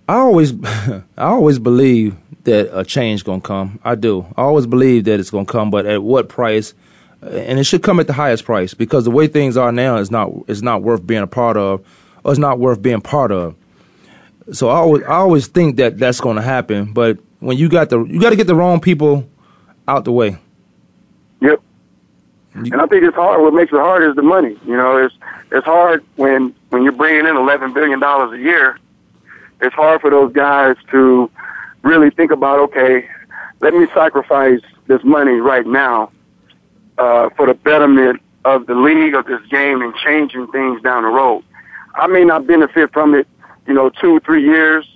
I 0.08 0.16
always, 0.16 0.52
I 0.64 1.02
always 1.16 1.58
believe 1.58 2.16
that 2.44 2.78
a 2.78 2.84
change 2.84 3.24
gonna 3.24 3.40
come. 3.40 3.80
I 3.84 3.94
do. 3.94 4.26
I 4.36 4.42
always 4.42 4.66
believe 4.66 5.04
that 5.04 5.18
it's 5.18 5.30
gonna 5.30 5.46
come, 5.46 5.70
but 5.70 5.86
at 5.86 6.02
what 6.02 6.28
price? 6.28 6.74
Uh, 7.22 7.28
And 7.28 7.58
it 7.58 7.64
should 7.64 7.82
come 7.82 7.98
at 8.00 8.06
the 8.06 8.12
highest 8.12 8.44
price 8.44 8.74
because 8.74 9.04
the 9.04 9.10
way 9.10 9.26
things 9.28 9.56
are 9.56 9.72
now 9.72 9.96
is 9.96 10.10
not 10.10 10.30
is 10.46 10.62
not 10.62 10.82
worth 10.82 11.06
being 11.06 11.22
a 11.22 11.26
part 11.26 11.56
of, 11.56 11.80
or 12.22 12.32
it's 12.32 12.38
not 12.38 12.58
worth 12.58 12.82
being 12.82 13.00
part 13.00 13.32
of. 13.32 13.54
So 14.52 14.68
I 14.68 14.76
always, 14.76 15.02
I 15.04 15.14
always 15.14 15.46
think 15.46 15.76
that 15.76 15.96
that's 15.98 16.20
gonna 16.20 16.42
happen. 16.42 16.92
But 16.92 17.16
when 17.40 17.56
you 17.56 17.70
got 17.70 17.88
the, 17.88 18.04
you 18.04 18.20
got 18.20 18.30
to 18.30 18.36
get 18.36 18.46
the 18.46 18.54
wrong 18.54 18.80
people 18.80 19.26
out 19.88 20.04
the 20.04 20.12
way. 20.12 20.36
And 22.54 22.80
I 22.80 22.86
think 22.86 23.02
it's 23.02 23.16
hard. 23.16 23.42
What 23.42 23.52
makes 23.52 23.72
it 23.72 23.78
hard 23.78 24.08
is 24.08 24.14
the 24.14 24.22
money. 24.22 24.56
You 24.64 24.76
know, 24.76 24.96
it's 24.96 25.14
it's 25.50 25.64
hard 25.64 26.04
when 26.16 26.54
when 26.70 26.84
you're 26.84 26.92
bringing 26.92 27.26
in 27.26 27.36
eleven 27.36 27.72
billion 27.72 27.98
dollars 27.98 28.32
a 28.32 28.42
year. 28.42 28.78
It's 29.60 29.74
hard 29.74 30.00
for 30.00 30.10
those 30.10 30.32
guys 30.32 30.76
to 30.90 31.30
really 31.82 32.10
think 32.10 32.30
about. 32.30 32.60
Okay, 32.60 33.08
let 33.60 33.74
me 33.74 33.86
sacrifice 33.92 34.60
this 34.86 35.02
money 35.02 35.32
right 35.32 35.66
now 35.66 36.10
uh, 36.98 37.30
for 37.30 37.46
the 37.46 37.54
betterment 37.54 38.20
of 38.44 38.66
the 38.66 38.74
league 38.74 39.14
of 39.14 39.26
this 39.26 39.44
game 39.50 39.82
and 39.82 39.94
changing 39.96 40.46
things 40.48 40.80
down 40.82 41.02
the 41.02 41.08
road. 41.08 41.42
I 41.94 42.06
may 42.06 42.24
not 42.24 42.46
benefit 42.46 42.92
from 42.92 43.14
it, 43.14 43.26
you 43.66 43.74
know, 43.74 43.90
two 43.90 44.20
three 44.20 44.44
years 44.44 44.86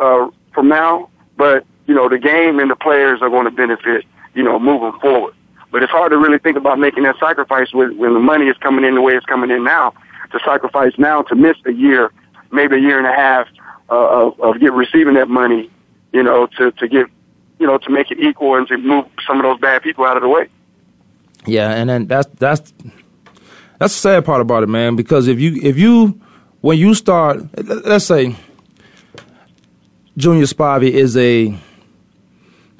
uh, 0.00 0.28
from 0.52 0.68
now, 0.68 1.08
but 1.36 1.64
you 1.86 1.94
know, 1.94 2.08
the 2.08 2.18
game 2.18 2.58
and 2.58 2.70
the 2.70 2.76
players 2.76 3.22
are 3.22 3.30
going 3.30 3.44
to 3.44 3.50
benefit, 3.50 4.04
you 4.34 4.42
know, 4.42 4.58
moving 4.58 4.98
forward. 5.00 5.34
But 5.70 5.82
it's 5.82 5.92
hard 5.92 6.10
to 6.12 6.18
really 6.18 6.38
think 6.38 6.56
about 6.56 6.78
making 6.78 7.04
that 7.04 7.16
sacrifice 7.20 7.72
when, 7.72 7.96
when 7.98 8.14
the 8.14 8.20
money 8.20 8.46
is 8.46 8.56
coming 8.58 8.84
in 8.84 8.94
the 8.96 9.00
way 9.02 9.14
it's 9.14 9.26
coming 9.26 9.50
in 9.50 9.62
now. 9.64 9.92
To 10.32 10.38
sacrifice 10.44 10.92
now 10.98 11.22
to 11.22 11.34
miss 11.34 11.56
a 11.66 11.72
year, 11.72 12.12
maybe 12.52 12.76
a 12.76 12.78
year 12.80 12.98
and 12.98 13.06
a 13.06 13.12
half 13.12 13.46
uh, 13.90 14.26
of, 14.26 14.40
of 14.40 14.60
get 14.60 14.72
receiving 14.72 15.14
that 15.14 15.28
money, 15.28 15.68
you 16.12 16.22
know, 16.22 16.46
to 16.58 16.70
to 16.72 16.86
get, 16.88 17.06
you 17.58 17.66
know, 17.66 17.78
to 17.78 17.90
make 17.90 18.10
it 18.12 18.20
equal 18.20 18.54
and 18.56 18.66
to 18.68 18.76
move 18.78 19.06
some 19.26 19.38
of 19.38 19.42
those 19.42 19.58
bad 19.60 19.82
people 19.82 20.04
out 20.04 20.16
of 20.16 20.22
the 20.22 20.28
way. 20.28 20.48
Yeah, 21.46 21.70
and 21.72 21.88
then 21.90 22.06
that's 22.06 22.28
that's 22.38 22.72
that's 23.78 23.94
the 23.94 24.00
sad 24.00 24.24
part 24.24 24.40
about 24.40 24.62
it, 24.62 24.68
man. 24.68 24.94
Because 24.94 25.26
if 25.26 25.40
you 25.40 25.58
if 25.62 25.76
you 25.78 26.20
when 26.60 26.78
you 26.78 26.94
start, 26.94 27.38
let- 27.66 27.86
let's 27.86 28.04
say 28.04 28.36
Junior 30.16 30.44
Spivey 30.44 30.90
is 30.90 31.16
a 31.16 31.54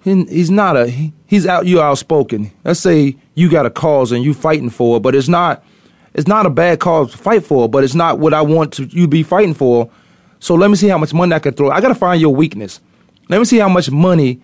he, 0.03 0.25
he's 0.25 0.51
not 0.51 0.77
a 0.77 0.87
he, 0.89 1.13
he's 1.31 1.47
out 1.47 1.65
you 1.65 1.81
outspoken. 1.81 2.51
Let's 2.65 2.81
say 2.81 3.17
you 3.35 3.49
got 3.49 3.65
a 3.65 3.71
cause 3.71 4.11
and 4.13 4.23
you 4.25 4.35
fighting 4.35 4.69
for 4.69 4.97
it, 4.97 5.01
but 5.01 5.15
it's 5.15 5.29
not 5.29 5.65
it's 6.13 6.27
not 6.27 6.45
a 6.45 6.51
bad 6.51 6.81
cause 6.81 7.13
to 7.13 7.19
fight 7.19 7.47
for, 7.47 7.69
but 7.69 7.85
it's 7.85 7.95
not 7.95 8.19
what 8.19 8.35
I 8.35 8.43
want 8.43 8.73
to 8.75 8.85
you 8.87 9.07
be 9.07 9.23
fighting 9.23 9.55
for. 9.55 9.89
So 10.41 10.57
let 10.57 10.69
me 10.69 10.77
see 10.77 10.89
how 10.89 10.99
much 10.99 11.15
money 11.15 11.33
I 11.33 11.39
can 11.39 11.55
throw. 11.55 11.71
I 11.71 11.81
got 11.81 11.89
to 11.89 11.95
find 11.95 12.21
your 12.21 12.35
weakness. 12.35 12.81
Let 13.29 13.39
me 13.39 13.45
see 13.45 13.59
how 13.59 13.69
much 13.69 13.91
money 13.91 14.41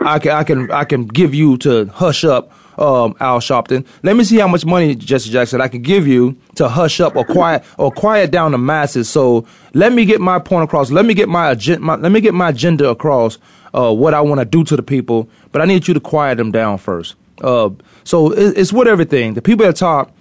I 0.00 0.18
can 0.18 0.32
I 0.32 0.42
can 0.42 0.70
I 0.72 0.84
can 0.84 1.06
give 1.06 1.34
you 1.34 1.56
to 1.58 1.86
hush 1.86 2.24
up 2.24 2.52
um, 2.78 3.14
Al 3.20 3.40
Sharpton. 3.40 3.84
Let 4.02 4.16
me 4.16 4.24
see 4.24 4.38
how 4.38 4.48
much 4.48 4.64
money 4.64 4.94
Jesse 4.94 5.30
Jackson 5.30 5.60
I 5.60 5.68
can 5.68 5.82
give 5.82 6.06
you 6.06 6.36
to 6.54 6.68
hush 6.68 7.00
up 7.00 7.16
or 7.16 7.24
quiet 7.24 7.64
or 7.76 7.90
quiet 7.90 8.30
down 8.30 8.52
the 8.52 8.58
masses. 8.58 9.08
So 9.08 9.46
let 9.74 9.92
me 9.92 10.04
get 10.04 10.20
my 10.20 10.38
point 10.38 10.64
across. 10.64 10.90
Let 10.90 11.04
me 11.04 11.14
get 11.14 11.28
my 11.28 11.50
agenda. 11.50 11.96
Let 11.96 12.12
me 12.12 12.20
get 12.20 12.34
my 12.34 12.50
agenda 12.50 12.88
across. 12.88 13.38
Uh, 13.74 13.92
what 13.92 14.14
I 14.14 14.22
want 14.22 14.40
to 14.40 14.46
do 14.46 14.64
to 14.64 14.76
the 14.76 14.82
people, 14.82 15.28
but 15.52 15.60
I 15.60 15.66
need 15.66 15.86
you 15.86 15.92
to 15.92 16.00
quiet 16.00 16.38
them 16.38 16.50
down 16.50 16.78
first. 16.78 17.16
Uh, 17.42 17.68
so 18.02 18.32
it, 18.32 18.56
it's 18.56 18.72
with 18.72 18.88
everything. 18.88 19.34
The 19.34 19.42
people 19.42 19.66
at 19.66 19.74
the 19.74 19.78
top 19.78 20.16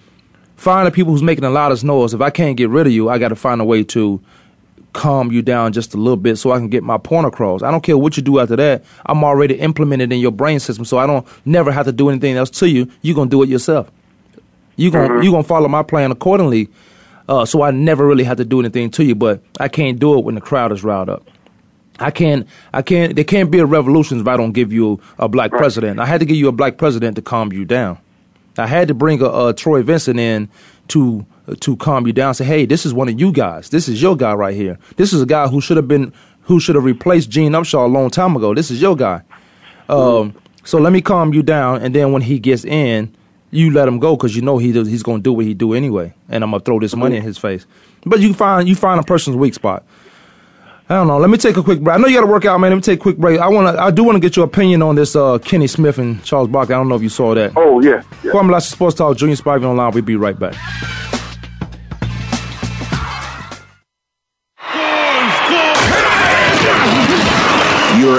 find 0.57 0.85
the 0.85 0.91
people 0.91 1.13
who's 1.13 1.23
making 1.23 1.43
the 1.43 1.49
loudest 1.49 1.85
noise. 1.85 2.13
If 2.13 2.19
I 2.19 2.29
can't 2.29 2.57
get 2.57 2.69
rid 2.69 2.87
of 2.87 2.93
you, 2.93 3.09
I 3.09 3.19
got 3.19 3.29
to 3.29 3.37
find 3.37 3.61
a 3.61 3.63
way 3.63 3.85
to 3.85 4.21
calm 4.93 5.31
you 5.31 5.41
down 5.41 5.73
just 5.73 5.93
a 5.93 5.97
little 5.97 6.17
bit 6.17 6.38
so 6.38 6.51
I 6.51 6.57
can 6.57 6.69
get 6.69 6.83
my 6.83 6.97
point 6.97 7.27
across. 7.27 7.61
I 7.61 7.71
don't 7.71 7.81
care 7.81 7.97
what 7.97 8.17
you 8.17 8.23
do 8.23 8.39
after 8.39 8.55
that. 8.55 8.83
I'm 9.05 9.23
already 9.23 9.55
implemented 9.55 10.11
in 10.11 10.19
your 10.19 10.31
brain 10.31 10.59
system, 10.59 10.85
so 10.85 10.97
I 10.97 11.05
don't 11.05 11.25
never 11.45 11.71
have 11.71 11.85
to 11.85 11.91
do 11.91 12.09
anything 12.09 12.35
else 12.35 12.49
to 12.51 12.69
you. 12.69 12.91
You're 13.01 13.15
gonna 13.15 13.29
do 13.29 13.43
it 13.43 13.49
yourself. 13.49 13.91
You're 14.75 14.91
gonna 14.91 15.23
you 15.23 15.31
gonna 15.31 15.43
follow 15.43 15.67
my 15.67 15.83
plan 15.83 16.11
accordingly. 16.11 16.69
Uh, 17.29 17.45
so 17.45 17.61
I 17.61 17.71
never 17.71 18.07
really 18.07 18.23
have 18.23 18.38
to 18.38 18.45
do 18.45 18.59
anything 18.59 18.89
to 18.91 19.03
you, 19.03 19.13
but 19.13 19.41
I 19.59 19.67
can't 19.67 19.99
do 19.99 20.17
it 20.17 20.23
when 20.23 20.35
the 20.35 20.41
crowd 20.41 20.71
is 20.71 20.83
riled 20.83 21.09
up. 21.09 21.27
I 21.99 22.11
can't. 22.11 22.47
I 22.73 22.81
can't. 22.81 23.15
There 23.15 23.25
can't 23.25 23.51
be 23.51 23.59
a 23.59 23.65
revolution 23.65 24.19
if 24.19 24.27
I 24.27 24.38
don't 24.38 24.51
give 24.51 24.71
you 24.71 25.01
a 25.17 25.27
black 25.27 25.51
president. 25.51 25.99
I 25.99 26.05
had 26.05 26.19
to 26.19 26.25
give 26.25 26.38
you 26.38 26.47
a 26.47 26.51
black 26.51 26.77
president 26.77 27.15
to 27.15 27.21
calm 27.21 27.51
you 27.51 27.65
down. 27.65 27.97
I 28.57 28.67
had 28.67 28.88
to 28.88 28.93
bring 28.93 29.21
a, 29.21 29.47
a 29.47 29.53
Troy 29.53 29.83
Vincent 29.83 30.19
in 30.19 30.49
to 30.89 31.25
to 31.55 31.75
calm 31.77 32.07
you 32.07 32.13
down. 32.13 32.33
Say, 32.33 32.45
hey, 32.45 32.65
this 32.65 32.85
is 32.85 32.93
one 32.93 33.09
of 33.09 33.19
you 33.19 33.31
guys. 33.31 33.69
This 33.69 33.87
is 33.87 34.01
your 34.01 34.15
guy 34.15 34.33
right 34.33 34.55
here. 34.55 34.77
This 34.95 35.13
is 35.13 35.21
a 35.21 35.25
guy 35.25 35.47
who 35.47 35.61
should 35.61 35.77
have 35.77 35.87
been 35.87 36.13
who 36.41 36.59
should 36.59 36.75
have 36.75 36.85
replaced 36.85 37.29
Gene 37.29 37.51
Upshaw 37.51 37.85
a 37.85 37.87
long 37.87 38.09
time 38.09 38.35
ago. 38.35 38.53
This 38.53 38.71
is 38.71 38.81
your 38.81 38.95
guy. 38.95 39.21
Um, 39.89 40.33
so 40.63 40.77
let 40.79 40.93
me 40.93 41.01
calm 41.01 41.33
you 41.33 41.43
down, 41.43 41.81
and 41.81 41.93
then 41.93 42.11
when 42.11 42.21
he 42.21 42.39
gets 42.39 42.65
in, 42.65 43.15
you 43.51 43.71
let 43.71 43.87
him 43.87 43.99
go 43.99 44.15
because 44.15 44.35
you 44.35 44.41
know 44.41 44.57
he 44.57 44.71
does, 44.71 44.87
he's 44.87 45.03
going 45.03 45.19
to 45.19 45.23
do 45.23 45.33
what 45.33 45.45
he 45.45 45.53
do 45.53 45.73
anyway, 45.73 46.13
and 46.29 46.43
I'm 46.43 46.51
gonna 46.51 46.63
throw 46.63 46.79
this 46.79 46.95
money 46.95 47.17
in 47.17 47.23
his 47.23 47.37
face. 47.37 47.65
But 48.05 48.19
you 48.19 48.33
find 48.33 48.67
you 48.67 48.75
find 48.75 48.99
a 48.99 49.03
person's 49.03 49.35
weak 49.37 49.53
spot. 49.53 49.85
I 50.89 50.95
don't 50.95 51.07
know. 51.07 51.17
Let 51.17 51.29
me 51.29 51.37
take 51.37 51.57
a 51.57 51.63
quick 51.63 51.81
break. 51.81 51.97
I 51.97 51.99
know 51.99 52.07
you 52.07 52.15
got 52.15 52.25
to 52.25 52.31
work 52.31 52.45
out, 52.45 52.57
man. 52.59 52.71
Let 52.71 52.77
me 52.77 52.81
take 52.81 52.99
a 52.99 53.01
quick 53.01 53.17
break. 53.17 53.41
I 53.41 53.49
want 53.49 53.75
to. 53.75 53.81
I 53.81 53.91
do 53.91 54.05
want 54.05 54.15
to 54.15 54.21
get 54.21 54.37
your 54.37 54.45
opinion 54.45 54.81
on 54.81 54.95
this 54.95 55.17
uh, 55.17 55.37
Kenny 55.39 55.67
Smith 55.67 55.97
and 55.97 56.23
Charles 56.23 56.47
Barkley. 56.47 56.75
I 56.75 56.77
don't 56.77 56.87
know 56.87 56.95
if 56.95 57.01
you 57.01 57.09
saw 57.09 57.35
that. 57.35 57.51
Oh 57.57 57.81
yeah. 57.81 58.03
yeah. 58.23 58.31
Kwame 58.31 58.51
Lassiter 58.51 58.75
Sports 58.75 58.95
Talk, 58.95 59.17
Junior 59.17 59.35
Spivey 59.35 59.65
online. 59.65 59.91
We'll 59.91 60.03
be 60.03 60.15
right 60.15 60.37
back. 60.39 60.55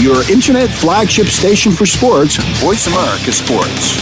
Your 0.00 0.22
internet 0.30 0.68
flagship 0.70 1.26
station 1.26 1.72
for 1.72 1.84
sports. 1.84 2.36
Voice 2.60 2.86
America 2.86 3.32
Sports. 3.32 3.98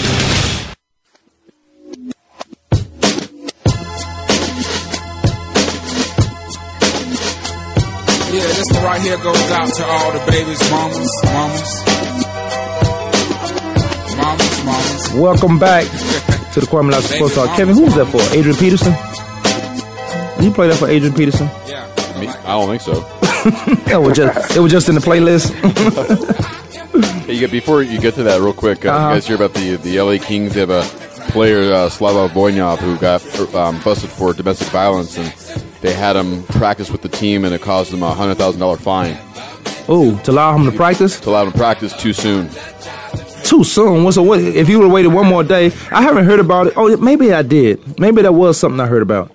Yeah, 8.29 8.43
this 8.43 8.71
one 8.73 8.85
right 8.85 9.01
here 9.01 9.17
goes 9.19 9.51
out 9.53 9.69
to 9.73 9.85
all 9.87 10.13
the 10.13 10.19
babies, 10.31 10.61
mamas, 10.71 11.11
mamas. 11.25 11.87
Mamas, 14.17 14.65
mamas. 14.65 15.13
Welcome 15.15 15.59
back 15.59 15.85
to 16.53 16.61
the 16.61 16.67
Kwame 16.67 16.91
Lassiter 16.93 17.15
Sports 17.17 17.35
Talk. 17.37 17.57
Kevin, 17.57 17.75
who 17.75 17.85
was 17.85 17.95
that 17.95 18.07
for? 18.07 18.21
Adrian 18.37 18.57
Peterson? 18.59 18.93
Did 20.37 20.45
you 20.45 20.51
play 20.53 20.69
that 20.69 20.77
for 20.77 20.89
Adrian 20.89 21.15
Peterson? 21.15 21.47
Me, 22.21 22.29
I 22.29 22.53
don't 22.59 22.69
think 22.69 22.83
so. 22.83 23.16
it 23.87 24.01
was 24.01 24.17
just 24.17 24.57
it 24.57 24.61
was 24.61 24.73
just 24.73 24.89
in 24.89 24.95
the 24.95 25.01
playlist. 25.01 25.53
Hey, 27.27 27.35
you 27.35 27.41
get, 27.41 27.51
before 27.51 27.83
you 27.83 28.01
get 28.01 28.15
to 28.15 28.23
that, 28.23 28.41
real 28.41 28.53
quick, 28.55 28.87
uh, 28.87 28.91
Uh-huh. 28.91 29.09
you 29.09 29.15
guys 29.17 29.27
hear 29.27 29.37
about 29.37 29.53
the 29.53 29.77
the 29.77 30.01
LA 30.01 30.17
Kings? 30.17 30.55
They 30.55 30.61
have 30.61 30.71
a 30.71 30.83
player, 31.33 31.73
uh, 31.73 31.89
Slava 31.91 32.33
Voynov, 32.33 32.79
who 32.79 32.97
got 32.99 33.21
um, 33.55 33.81
busted 33.83 34.09
for 34.11 34.33
domestic 34.33 34.69
violence, 34.69 35.19
and 35.19 35.27
they 35.83 35.93
had 35.93 36.17
him 36.17 36.45
practice 36.45 36.91
with 36.91 37.03
the 37.03 37.09
team, 37.09 37.45
and 37.45 37.53
it 37.53 37.61
caused 37.61 37.93
him 37.93 38.03
a 38.03 38.15
hundred 38.15 38.37
thousand 38.37 38.61
dollar 38.61 38.77
fine 38.79 39.19
Oh, 39.89 40.19
to 40.25 40.31
allow 40.31 40.57
him 40.57 40.65
to 40.71 40.73
practice? 40.77 41.19
to 41.21 41.29
allow 41.31 41.43
him 41.45 41.53
to 41.53 41.59
practice 41.59 41.93
too 41.93 42.13
soon. 42.15 42.49
Too 43.43 43.63
soon. 43.65 44.05
What's 44.05 44.17
a, 44.17 44.23
what? 44.23 44.41
If 44.41 44.69
you 44.69 44.79
would 44.79 44.85
have 44.85 44.93
waited 44.93 45.09
one 45.13 45.27
more 45.27 45.45
day, 45.45 45.67
I 45.91 46.03
haven't 46.03 46.25
heard 46.25 46.41
about 46.41 46.69
it. 46.69 46.75
Oh, 46.77 46.97
maybe 46.97 47.33
I 47.35 47.43
did. 47.43 47.99
Maybe 47.99 48.23
that 48.23 48.33
was 48.33 48.57
something 48.59 48.81
I 48.81 48.87
heard 48.87 49.03
about. 49.03 49.31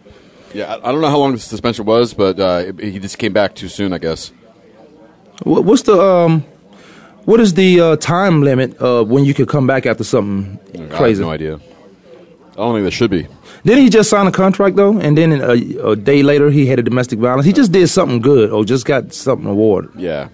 Yeah, 0.54 0.74
I, 0.74 0.90
I 0.90 0.92
don't 0.92 1.02
know 1.02 1.10
how 1.10 1.18
long 1.18 1.32
the 1.34 1.40
suspension 1.40 1.86
was, 1.86 2.14
but 2.14 2.40
uh, 2.40 2.74
he 2.80 3.00
just 3.00 3.18
came 3.18 3.34
back 3.34 3.56
too 3.56 3.70
soon, 3.70 3.94
I 3.94 3.98
guess. 3.98 4.32
What- 5.44 5.64
What's 5.66 5.84
the 5.84 6.00
um? 6.02 6.44
What 7.26 7.40
is 7.40 7.54
the 7.54 7.80
uh, 7.80 7.96
time 7.98 8.42
limit 8.42 8.82
uh, 8.82 9.04
when 9.04 9.26
you 9.26 9.34
could 9.36 9.48
come 9.48 9.68
back 9.68 9.86
after 9.86 10.04
something 10.04 10.58
crazy? 10.90 10.94
I 10.94 10.98
crazy? 10.98 11.20
have 11.22 11.28
no 11.28 11.32
idea. 11.32 11.60
I 12.54 12.56
don't 12.56 12.74
think 12.76 12.84
there 12.84 12.92
should 12.92 13.12
be. 13.12 13.28
Didn't 13.64 13.84
he 13.84 13.90
just 13.90 14.10
sign 14.10 14.26
a 14.26 14.32
contract 14.32 14.76
though? 14.76 14.98
And 14.98 15.16
then 15.18 15.32
a, 15.34 15.52
a 15.92 15.96
day 15.96 16.24
later, 16.24 16.50
he 16.50 16.66
had 16.66 16.80
a 16.80 16.84
domestic 16.84 17.20
violence. 17.20 17.46
He 17.46 17.54
just 17.54 17.72
did 17.72 17.88
something 17.90 18.22
good 18.22 18.50
or 18.52 18.66
just 18.66 18.86
got 18.86 19.14
something 19.14 19.48
awarded. 19.48 19.92
Yeah. 19.96 20.30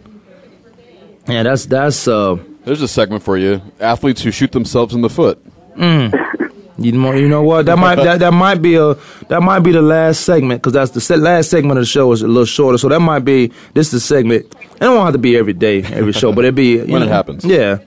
Yeah, 1.27 1.43
that's 1.43 1.65
that's 1.65 2.07
uh. 2.07 2.37
There's 2.63 2.81
a 2.81 2.87
segment 2.87 3.21
for 3.23 3.37
you: 3.37 3.61
athletes 3.81 4.21
who 4.23 4.31
shoot 4.31 4.51
themselves 4.53 4.93
in 4.95 5.01
the 5.01 5.09
foot. 5.09 5.43
Mm. 5.75 6.13
You 6.79 6.91
know, 6.91 7.11
you 7.13 7.27
know 7.27 7.41
what? 7.41 7.65
That 7.65 7.77
might 7.77 7.95
that, 7.95 8.19
that 8.19 8.33
might 8.33 8.61
be 8.61 8.75
a 8.75 8.93
that 9.29 9.41
might 9.41 9.59
be 9.59 9.71
the 9.71 9.81
last 9.81 10.21
segment 10.21 10.61
because 10.61 10.73
that's 10.73 10.91
the 10.91 11.01
se- 11.01 11.17
last 11.17 11.49
segment 11.49 11.79
of 11.79 11.83
the 11.83 11.87
show 11.87 12.11
is 12.11 12.21
a 12.21 12.27
little 12.27 12.45
shorter. 12.45 12.77
So 12.77 12.89
that 12.89 12.99
might 12.99 13.25
be 13.25 13.51
this 13.73 13.87
is 13.87 13.91
the 13.93 13.99
segment. 13.99 14.45
It 14.45 14.79
don't 14.79 15.03
have 15.03 15.13
to 15.13 15.19
be 15.19 15.35
every 15.37 15.53
day, 15.53 15.81
every 15.83 16.13
show, 16.13 16.31
but 16.31 16.45
it'd 16.45 16.55
be 16.55 16.81
When 16.81 17.01
it 17.01 17.07
happens. 17.07 17.43
Yeah, 17.43 17.79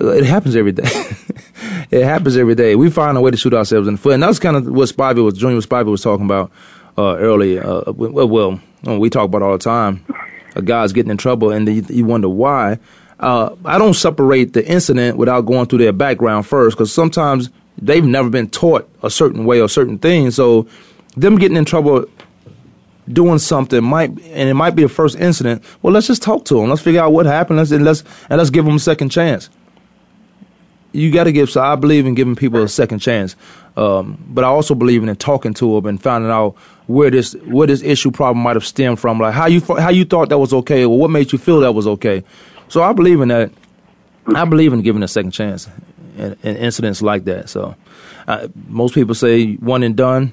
it 0.00 0.24
happens 0.24 0.56
every 0.56 0.72
day. 0.72 0.84
it 1.90 2.04
happens 2.04 2.36
every 2.36 2.54
day. 2.54 2.76
We 2.76 2.90
find 2.90 3.18
a 3.18 3.20
way 3.20 3.30
to 3.30 3.36
shoot 3.36 3.52
ourselves 3.52 3.88
in 3.88 3.94
the 3.94 4.00
foot, 4.00 4.14
and 4.14 4.22
that's 4.22 4.38
kind 4.38 4.56
of 4.56 4.66
what 4.66 4.88
Spivey 4.88 5.22
was 5.22 5.34
Junior 5.34 5.60
Spivey 5.60 5.86
was 5.86 6.02
talking 6.02 6.24
about 6.24 6.50
uh, 6.96 7.16
earlier. 7.16 7.64
Uh, 7.64 7.92
well, 7.92 8.28
well, 8.28 8.98
we 8.98 9.10
talk 9.10 9.26
about 9.26 9.42
all 9.42 9.52
the 9.52 9.58
time. 9.58 10.04
A 10.56 10.62
guy's 10.62 10.92
getting 10.92 11.10
in 11.10 11.16
trouble, 11.16 11.50
and 11.50 11.68
you, 11.68 11.84
you 11.90 12.04
wonder 12.04 12.28
why. 12.28 12.78
Uh, 13.20 13.54
I 13.64 13.78
don't 13.78 13.94
separate 13.94 14.52
the 14.52 14.66
incident 14.66 15.16
without 15.16 15.42
going 15.42 15.66
through 15.66 15.78
their 15.78 15.92
background 15.92 16.46
first, 16.46 16.76
because 16.76 16.92
sometimes 16.92 17.50
they've 17.80 18.04
never 18.04 18.30
been 18.30 18.48
taught 18.48 18.88
a 19.02 19.10
certain 19.10 19.44
way 19.44 19.60
or 19.60 19.68
certain 19.68 19.98
things. 19.98 20.36
So, 20.36 20.66
them 21.16 21.36
getting 21.36 21.56
in 21.56 21.64
trouble 21.64 22.06
doing 23.12 23.38
something 23.38 23.82
might, 23.84 24.10
and 24.10 24.48
it 24.48 24.54
might 24.54 24.74
be 24.74 24.82
the 24.82 24.88
first 24.88 25.16
incident. 25.18 25.62
Well, 25.82 25.92
let's 25.92 26.06
just 26.06 26.22
talk 26.22 26.44
to 26.46 26.54
them. 26.54 26.70
Let's 26.70 26.82
figure 26.82 27.02
out 27.02 27.12
what 27.12 27.26
happened. 27.26 27.58
Let's 27.58 27.70
and 27.70 27.84
let's 27.84 28.04
and 28.28 28.38
let's 28.38 28.50
give 28.50 28.64
them 28.64 28.76
a 28.76 28.80
second 28.80 29.10
chance. 29.10 29.50
You 30.92 31.10
got 31.10 31.24
to 31.24 31.32
give. 31.32 31.50
So 31.50 31.60
I 31.60 31.74
believe 31.76 32.06
in 32.06 32.14
giving 32.14 32.36
people 32.36 32.62
a 32.62 32.68
second 32.68 33.00
chance, 33.00 33.36
um, 33.76 34.22
but 34.28 34.44
I 34.44 34.48
also 34.48 34.74
believe 34.74 35.02
in 35.02 35.14
talking 35.16 35.52
to 35.54 35.74
them 35.74 35.86
and 35.86 36.02
finding 36.02 36.30
out 36.30 36.56
where 36.86 37.10
this 37.10 37.34
where 37.44 37.66
this 37.66 37.82
issue 37.82 38.10
problem 38.10 38.42
might 38.42 38.56
have 38.56 38.64
stemmed 38.64 39.00
from. 39.00 39.18
Like 39.18 39.34
how 39.34 39.46
you 39.46 39.60
how 39.60 39.90
you 39.90 40.04
thought 40.04 40.28
that 40.28 40.38
was 40.38 40.52
okay, 40.52 40.84
or 40.84 40.98
what 40.98 41.10
made 41.10 41.32
you 41.32 41.38
feel 41.38 41.60
that 41.60 41.72
was 41.72 41.86
okay. 41.86 42.22
So 42.68 42.82
I 42.82 42.92
believe 42.92 43.20
in 43.20 43.28
that. 43.28 43.52
I 44.34 44.46
believe 44.46 44.72
in 44.72 44.80
giving 44.80 45.02
a 45.02 45.08
second 45.08 45.32
chance 45.32 45.68
in, 46.16 46.36
in 46.42 46.56
incidents 46.56 47.02
like 47.02 47.24
that. 47.24 47.48
So 47.48 47.74
uh, 48.26 48.48
most 48.68 48.94
people 48.94 49.14
say 49.14 49.54
one 49.54 49.82
and 49.82 49.96
done. 49.96 50.32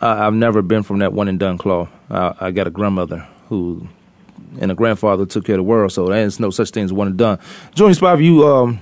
I, 0.00 0.26
I've 0.26 0.34
never 0.34 0.62
been 0.62 0.82
from 0.82 0.98
that 0.98 1.12
one 1.12 1.28
and 1.28 1.38
done 1.38 1.58
claw. 1.58 1.88
I, 2.10 2.34
I 2.40 2.50
got 2.50 2.66
a 2.66 2.70
grandmother 2.70 3.26
who, 3.48 3.88
and 4.60 4.70
a 4.70 4.74
grandfather 4.74 5.26
took 5.26 5.44
care 5.44 5.54
of 5.54 5.58
the 5.58 5.62
world, 5.64 5.92
so 5.92 6.06
there's 6.08 6.40
no 6.40 6.50
such 6.50 6.70
thing 6.70 6.84
as 6.84 6.92
one 6.92 7.08
and 7.08 7.16
done. 7.16 7.38
Junior 7.74 7.94
Spivey, 7.94 8.24
you, 8.24 8.46
um, 8.46 8.80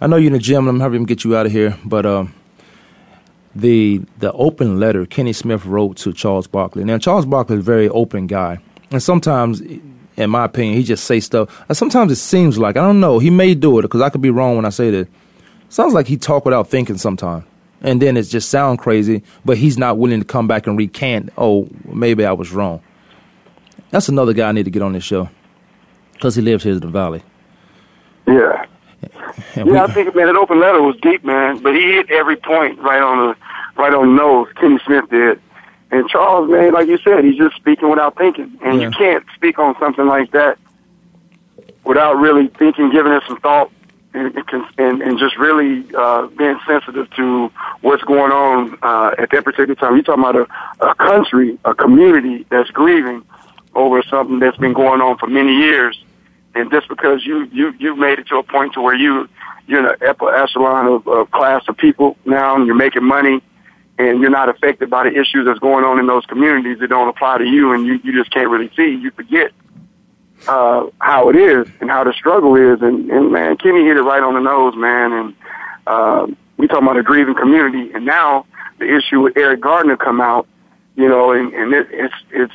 I 0.00 0.06
know 0.06 0.16
you're 0.16 0.28
in 0.28 0.32
the 0.32 0.38
gym. 0.38 0.68
I'm 0.68 0.80
having 0.80 1.06
to 1.06 1.06
get 1.06 1.24
you 1.24 1.36
out 1.36 1.46
of 1.46 1.52
here, 1.52 1.78
but 1.84 2.04
um, 2.04 2.34
the 3.54 4.02
the 4.18 4.32
open 4.32 4.80
letter 4.80 5.06
Kenny 5.06 5.32
Smith 5.32 5.64
wrote 5.64 5.96
to 5.98 6.12
Charles 6.12 6.46
Barkley. 6.46 6.84
Now 6.84 6.98
Charles 6.98 7.24
Barkley 7.24 7.56
is 7.56 7.60
a 7.60 7.64
very 7.64 7.88
open 7.88 8.26
guy, 8.26 8.58
and 8.90 9.02
sometimes, 9.02 9.62
in 10.16 10.30
my 10.30 10.44
opinion, 10.44 10.76
he 10.76 10.82
just 10.84 11.04
say 11.04 11.20
stuff. 11.20 11.64
And 11.68 11.76
sometimes 11.76 12.12
it 12.12 12.16
seems 12.16 12.58
like 12.58 12.76
I 12.76 12.80
don't 12.82 13.00
know. 13.00 13.18
He 13.18 13.30
may 13.30 13.54
do 13.54 13.78
it 13.78 13.82
because 13.82 14.00
I 14.00 14.10
could 14.10 14.20
be 14.22 14.30
wrong 14.30 14.56
when 14.56 14.64
I 14.64 14.70
say 14.70 14.90
that. 14.90 15.08
Sounds 15.68 15.92
like 15.94 16.06
he 16.06 16.16
talk 16.16 16.44
without 16.44 16.68
thinking 16.68 16.98
sometimes, 16.98 17.44
and 17.82 18.00
then 18.00 18.16
it 18.16 18.22
just 18.24 18.48
sound 18.48 18.78
crazy. 18.78 19.22
But 19.44 19.56
he's 19.58 19.76
not 19.76 19.98
willing 19.98 20.20
to 20.20 20.24
come 20.26 20.46
back 20.46 20.66
and 20.66 20.78
recant. 20.78 21.30
Oh, 21.36 21.68
maybe 21.84 22.24
I 22.24 22.32
was 22.32 22.52
wrong. 22.52 22.80
That's 23.90 24.08
another 24.08 24.32
guy 24.32 24.48
I 24.48 24.52
need 24.52 24.64
to 24.64 24.70
get 24.70 24.82
on 24.82 24.92
this 24.92 25.04
show 25.04 25.28
because 26.12 26.34
he 26.36 26.42
lives 26.42 26.62
here 26.64 26.72
in 26.74 26.80
the 26.80 26.86
valley. 26.88 27.22
Yeah. 28.26 28.66
And 29.56 29.66
yeah, 29.66 29.72
we- 29.72 29.78
I 29.78 29.86
think 29.92 30.14
man, 30.14 30.26
that 30.26 30.36
open 30.36 30.60
letter 30.60 30.80
was 30.80 30.96
deep, 31.02 31.24
man. 31.24 31.58
But 31.62 31.74
he 31.74 31.82
hit 31.92 32.10
every 32.10 32.36
point 32.36 32.78
right 32.80 33.02
on 33.02 33.18
the 33.28 33.36
right 33.80 33.92
on 33.92 34.08
the 34.08 34.22
nose. 34.22 34.48
Kenny 34.60 34.78
Smith 34.86 35.08
did, 35.10 35.40
and 35.94 36.08
Charles, 36.08 36.50
man, 36.50 36.72
like 36.72 36.88
you 36.88 36.98
said, 36.98 37.24
he's 37.24 37.36
just 37.36 37.56
speaking 37.56 37.88
without 37.88 38.16
thinking, 38.16 38.58
and 38.62 38.80
Yeah. 38.80 38.88
you 38.88 38.90
can't 38.90 39.24
speak 39.34 39.58
on 39.58 39.76
something 39.78 40.06
like 40.06 40.30
that 40.32 40.58
without 41.84 42.16
really 42.18 42.48
thinking, 42.48 42.90
giving 42.90 43.12
it 43.12 43.22
some 43.26 43.38
thought, 43.40 43.70
and 44.12 44.36
and, 44.78 45.02
and 45.02 45.18
just 45.18 45.36
really 45.36 45.84
uh, 45.96 46.26
being 46.28 46.58
sensitive 46.66 47.10
to 47.16 47.50
what's 47.80 48.02
going 48.04 48.32
on 48.32 48.78
uh, 48.82 49.14
at 49.18 49.30
that 49.30 49.44
particular 49.44 49.74
time. 49.74 49.94
You're 49.94 50.02
talking 50.04 50.24
about 50.24 50.36
a, 50.80 50.86
a 50.90 50.94
country, 50.94 51.58
a 51.64 51.74
community 51.74 52.46
that's 52.50 52.70
grieving 52.70 53.24
over 53.74 54.02
something 54.04 54.38
that's 54.38 54.56
been 54.56 54.72
going 54.72 55.00
on 55.00 55.18
for 55.18 55.26
many 55.26 55.52
years 55.56 56.00
and 56.54 56.70
just 56.70 56.88
because 56.88 57.26
you 57.26 57.48
you 57.52 57.74
you've 57.78 57.98
made 57.98 58.18
it 58.18 58.28
to 58.28 58.36
a 58.36 58.42
point 58.42 58.72
to 58.74 58.80
where 58.80 58.94
you 58.94 59.28
you're 59.66 59.80
in 59.80 59.86
an 59.86 59.96
upper 60.08 60.32
echelon 60.34 60.86
of, 60.86 61.08
of 61.08 61.30
class 61.30 61.64
of 61.68 61.76
people 61.76 62.16
now, 62.24 62.54
and 62.54 62.66
you're 62.66 62.74
making 62.76 63.02
money, 63.02 63.42
and 63.98 64.20
you're 64.20 64.30
not 64.30 64.48
affected 64.48 64.90
by 64.90 65.04
the 65.04 65.10
issues 65.10 65.46
that's 65.46 65.58
going 65.60 65.84
on 65.84 65.98
in 65.98 66.06
those 66.06 66.24
communities 66.26 66.78
that 66.80 66.88
don't 66.88 67.08
apply 67.08 67.38
to 67.38 67.44
you, 67.44 67.72
and 67.72 67.86
you 67.86 68.00
you 68.02 68.12
just 68.12 68.30
can't 68.32 68.48
really 68.48 68.70
see. 68.76 68.88
You 68.94 69.10
forget 69.12 69.52
uh, 70.48 70.86
how 71.00 71.28
it 71.30 71.36
is 71.36 71.68
and 71.80 71.90
how 71.90 72.04
the 72.04 72.12
struggle 72.12 72.56
is, 72.56 72.82
and 72.82 73.10
and 73.10 73.32
man, 73.32 73.56
Kenny 73.56 73.84
hit 73.84 73.96
it 73.96 74.02
right 74.02 74.22
on 74.22 74.34
the 74.34 74.40
nose, 74.40 74.74
man, 74.76 75.12
and 75.12 75.34
uh, 75.86 76.26
we 76.56 76.66
talking 76.68 76.84
about 76.84 76.96
a 76.98 77.02
grieving 77.02 77.34
community, 77.34 77.92
and 77.92 78.04
now 78.04 78.46
the 78.78 78.96
issue 78.96 79.20
with 79.20 79.36
Eric 79.36 79.60
Gardner 79.60 79.96
come 79.96 80.20
out, 80.20 80.46
you 80.96 81.08
know, 81.08 81.32
and 81.32 81.52
and 81.54 81.72
it, 81.72 81.86
it's 81.90 82.14
it's 82.30 82.54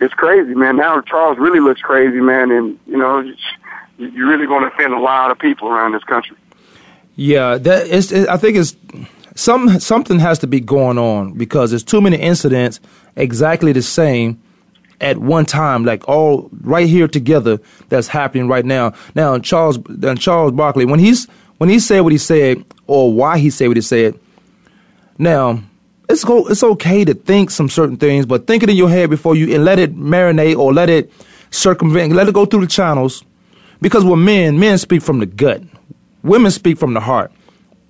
it's 0.00 0.14
crazy, 0.14 0.54
man. 0.54 0.76
Now 0.76 1.00
Charles 1.00 1.38
really 1.38 1.60
looks 1.60 1.80
crazy, 1.80 2.20
man, 2.20 2.50
and 2.50 2.78
you 2.86 2.96
know, 2.96 3.20
you- 3.20 3.34
you're 3.98 4.26
really 4.28 4.46
going 4.46 4.62
to 4.62 4.68
offend 4.68 4.92
a 4.94 4.98
lot 4.98 5.30
of 5.30 5.38
people 5.38 5.68
around 5.68 5.92
this 5.92 6.02
country. 6.04 6.36
Yeah, 7.14 7.56
that 7.58 7.86
is. 7.86 8.10
It, 8.10 8.28
I 8.28 8.36
think 8.36 8.56
it's 8.56 8.74
some 9.34 9.80
something 9.80 10.18
has 10.18 10.38
to 10.40 10.46
be 10.46 10.60
going 10.60 10.98
on 10.98 11.32
because 11.34 11.70
there's 11.70 11.84
too 11.84 12.00
many 12.00 12.16
incidents 12.16 12.80
exactly 13.16 13.72
the 13.72 13.82
same 13.82 14.40
at 15.00 15.18
one 15.18 15.44
time, 15.44 15.84
like 15.84 16.08
all 16.08 16.48
right 16.60 16.88
here 16.88 17.08
together. 17.08 17.58
That's 17.88 18.08
happening 18.08 18.48
right 18.48 18.64
now. 18.64 18.92
Now, 19.14 19.38
Charles, 19.38 19.78
then 19.88 20.16
Charles 20.16 20.52
Barkley, 20.52 20.84
when 20.84 21.00
he's 21.00 21.26
when 21.58 21.68
he 21.68 21.78
said 21.78 22.00
what 22.00 22.12
he 22.12 22.18
said 22.18 22.64
or 22.86 23.12
why 23.12 23.38
he 23.38 23.50
said 23.50 23.68
what 23.68 23.76
he 23.76 23.82
said. 23.82 24.18
Now, 25.18 25.62
it's 26.08 26.24
go, 26.24 26.46
it's 26.48 26.62
okay 26.62 27.04
to 27.04 27.14
think 27.14 27.50
some 27.50 27.68
certain 27.68 27.96
things, 27.96 28.26
but 28.26 28.46
think 28.46 28.62
it 28.62 28.70
in 28.70 28.76
your 28.76 28.88
head 28.88 29.10
before 29.10 29.36
you 29.36 29.54
and 29.54 29.64
let 29.64 29.78
it 29.78 29.94
marinate 29.94 30.56
or 30.56 30.72
let 30.72 30.90
it 30.90 31.12
circumvent, 31.50 32.12
let 32.12 32.28
it 32.28 32.34
go 32.34 32.46
through 32.46 32.62
the 32.62 32.66
channels. 32.66 33.24
Because 33.80 34.04
with 34.04 34.18
men, 34.18 34.58
men 34.58 34.78
speak 34.78 35.02
from 35.02 35.18
the 35.18 35.26
gut. 35.26 35.62
Women 36.22 36.50
speak 36.50 36.78
from 36.78 36.94
the 36.94 37.00
heart. 37.00 37.32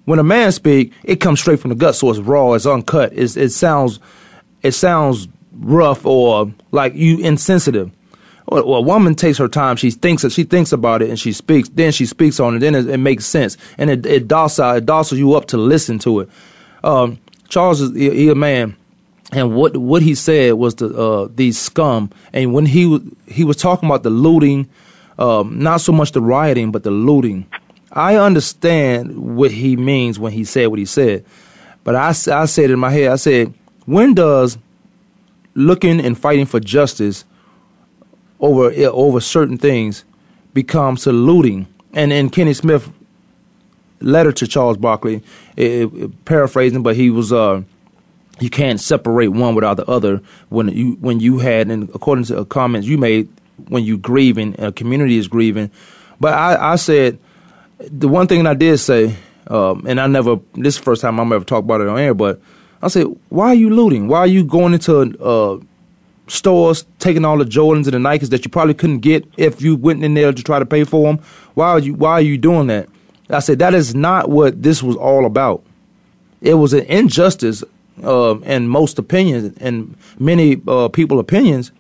When 0.05 0.19
a 0.19 0.25
man 0.25 0.51
speak, 0.53 0.93
it 1.05 1.17
comes 1.17 1.41
straight 1.41 1.61
from 1.61 1.71
the 1.71 1.75
gut, 1.75 1.95
so 1.95 2.11
it's 2.11 2.19
raw, 2.19 2.53
it's 2.53 2.67
uncut. 2.67 3.13
It's, 3.13 3.37
it 3.37 3.51
sounds, 3.51 4.01
it 4.63 4.73
sounds 4.73 5.29
rough 5.53 6.05
or 6.05 6.53
like 6.73 6.95
you 6.95 7.19
insensitive. 7.19 7.91
Or 8.49 8.79
a 8.79 8.81
woman 8.81 9.15
takes 9.15 9.39
her 9.39 9.49
time. 9.49 9.77
She 9.77 9.93
thinks 9.93 10.29
she 10.33 10.45
thinks 10.45 10.73
about 10.73 11.01
it 11.01 11.09
and 11.09 11.19
she 11.19 11.33
speaks. 11.33 11.69
Then 11.69 11.93
she 11.93 12.07
speaks 12.07 12.41
on 12.41 12.57
it. 12.57 12.59
Then 12.59 12.75
it, 12.75 12.89
it 12.89 12.99
makes 12.99 13.25
sense 13.25 13.57
and 13.79 13.89
it, 13.89 14.05
it 14.05 14.27
docile 14.27 14.77
it 14.77 14.85
docils 14.85 15.19
you 15.19 15.35
up 15.35 15.47
to 15.47 15.57
listen 15.57 15.99
to 16.01 16.21
it. 16.21 16.29
Um, 16.83 17.19
Charles 17.49 17.81
is 17.81 17.95
he, 17.95 18.11
he 18.11 18.29
a 18.29 18.35
man, 18.35 18.77
and 19.31 19.55
what 19.55 19.77
what 19.77 20.03
he 20.03 20.17
said 20.17 20.55
was 20.55 20.75
the 20.75 20.89
uh, 20.89 21.29
these 21.33 21.57
scum. 21.57 22.11
And 22.33 22.53
when 22.53 22.67
he 22.67 22.85
was 22.85 23.03
he 23.27 23.45
was 23.45 23.57
talking 23.57 23.89
about 23.89 24.03
the 24.03 24.11
looting 24.11 24.69
um, 25.19 25.59
not 25.59 25.81
so 25.81 25.93
much 25.93 26.13
the 26.13 26.21
rioting, 26.21 26.73
but 26.73 26.83
the 26.83 26.91
looting. 26.91 27.47
I 27.93 28.17
understand 28.17 29.37
what 29.37 29.51
he 29.51 29.77
means 29.77 30.19
when 30.19 30.33
he 30.33 30.45
said 30.45 30.69
what 30.69 30.79
he 30.79 30.87
said, 30.87 31.25
but 31.85 31.95
I, 31.95 32.09
I 32.09 32.47
said 32.47 32.71
in 32.71 32.79
my 32.79 32.91
head, 32.91 33.11
I 33.13 33.17
said, 33.17 33.53
when 33.85 34.15
does 34.15 34.59
looking 35.55 36.01
and 36.01 36.19
fighting 36.19 36.47
for 36.47 36.61
justice 36.61 37.25
over 38.41 38.73
over 38.89 39.21
certain 39.21 39.59
things 39.59 40.05
become 40.55 40.97
saluting? 40.97 41.67
And 41.93 42.13
in 42.13 42.31
Kenny 42.31 42.55
Smith 42.55 42.91
letter 44.01 44.33
to 44.33 44.47
Charles 44.47 44.79
Barkley, 44.79 45.23
it, 45.57 45.93
it, 45.95 46.25
paraphrasing, 46.25 46.83
but 46.83 46.97
he 46.97 47.11
was 47.11 47.33
uh, 47.33 47.63
you 48.41 48.49
can't 48.49 48.81
separate 48.81 49.29
one 49.29 49.55
without 49.55 49.77
the 49.77 49.87
other. 49.87 50.23
When 50.49 50.69
you 50.69 50.93
when 51.01 51.21
you 51.21 51.39
had, 51.39 51.71
and 51.71 51.91
according 51.91 52.25
to 52.27 52.45
comments 52.47 52.89
you 52.89 52.97
made, 52.97 53.29
when 53.69 53.85
you 53.85 53.99
grieving, 53.99 54.55
a 54.59 54.73
community 54.73 55.19
is 55.19 55.29
grieving. 55.29 55.71
But 56.19 56.35
I, 56.35 56.73
I 56.73 56.77
said 56.77 57.19
the 57.91 58.09
one 58.09 58.27
thing 58.27 58.47
I 58.47 58.55
did 58.55 58.79
say, 58.79 59.17
um, 59.49 59.85
and 59.87 60.01
I 60.01 60.07
never 60.07 60.37
this 60.55 60.75
is 60.75 60.79
the 60.79 60.85
first 60.85 61.03
time 61.03 61.19
I'm 61.19 61.33
ever 61.33 61.45
talked 61.45 61.65
about 61.65 61.81
it 61.81 61.89
on 61.89 61.99
air, 61.99 62.15
but 62.15 62.41
I 62.83 62.89
said, 62.89 63.07
why 63.29 63.49
are 63.49 63.55
you 63.55 63.71
looting? 63.71 64.09
Why 64.09 64.19
are 64.19 64.27
you 64.27 64.45
going 64.45 64.73
into 64.73 65.01
uh, 65.23 65.59
stores, 66.27 66.85
taking 66.99 67.25
all 67.25 67.39
the 67.39 67.45
Jordans 67.45 67.85
and 67.85 67.93
the 67.93 67.99
Nikes 67.99 68.31
that 68.31 68.45
you 68.45 68.51
probably 68.51 68.75
couldn't 68.75 69.01
get 69.01 69.25
if 69.37 69.63
you 69.63 69.77
went 69.77 70.05
in 70.05 70.15
there 70.15 70.33
to 70.33 70.43
try 70.43 70.59
to 70.59 70.67
pay 70.67 70.85
for 70.85 71.07
them? 71.07 71.25
Why 71.55 71.69
are 71.69 71.79
you 71.79 71.95
Why 71.95 72.13
are 72.13 72.23
you 72.23 72.39
doing 72.39 72.67
that? 72.69 72.89
I 73.31 73.39
said 73.39 73.59
that 73.61 73.75
is 73.75 73.95
not 73.95 74.29
what 74.29 74.63
this 74.63 74.83
was 74.83 74.97
all 74.97 75.27
about. 75.27 75.63
It 76.41 76.55
was 76.55 76.73
an 76.73 76.85
injustice 76.87 77.63
uh, 78.03 78.39
in 78.41 78.69
most 78.69 78.99
opinions 78.99 79.57
and 79.59 79.97
many 80.19 80.61
uh, 80.67 80.89
people 80.89 81.19
opinions 81.19 81.73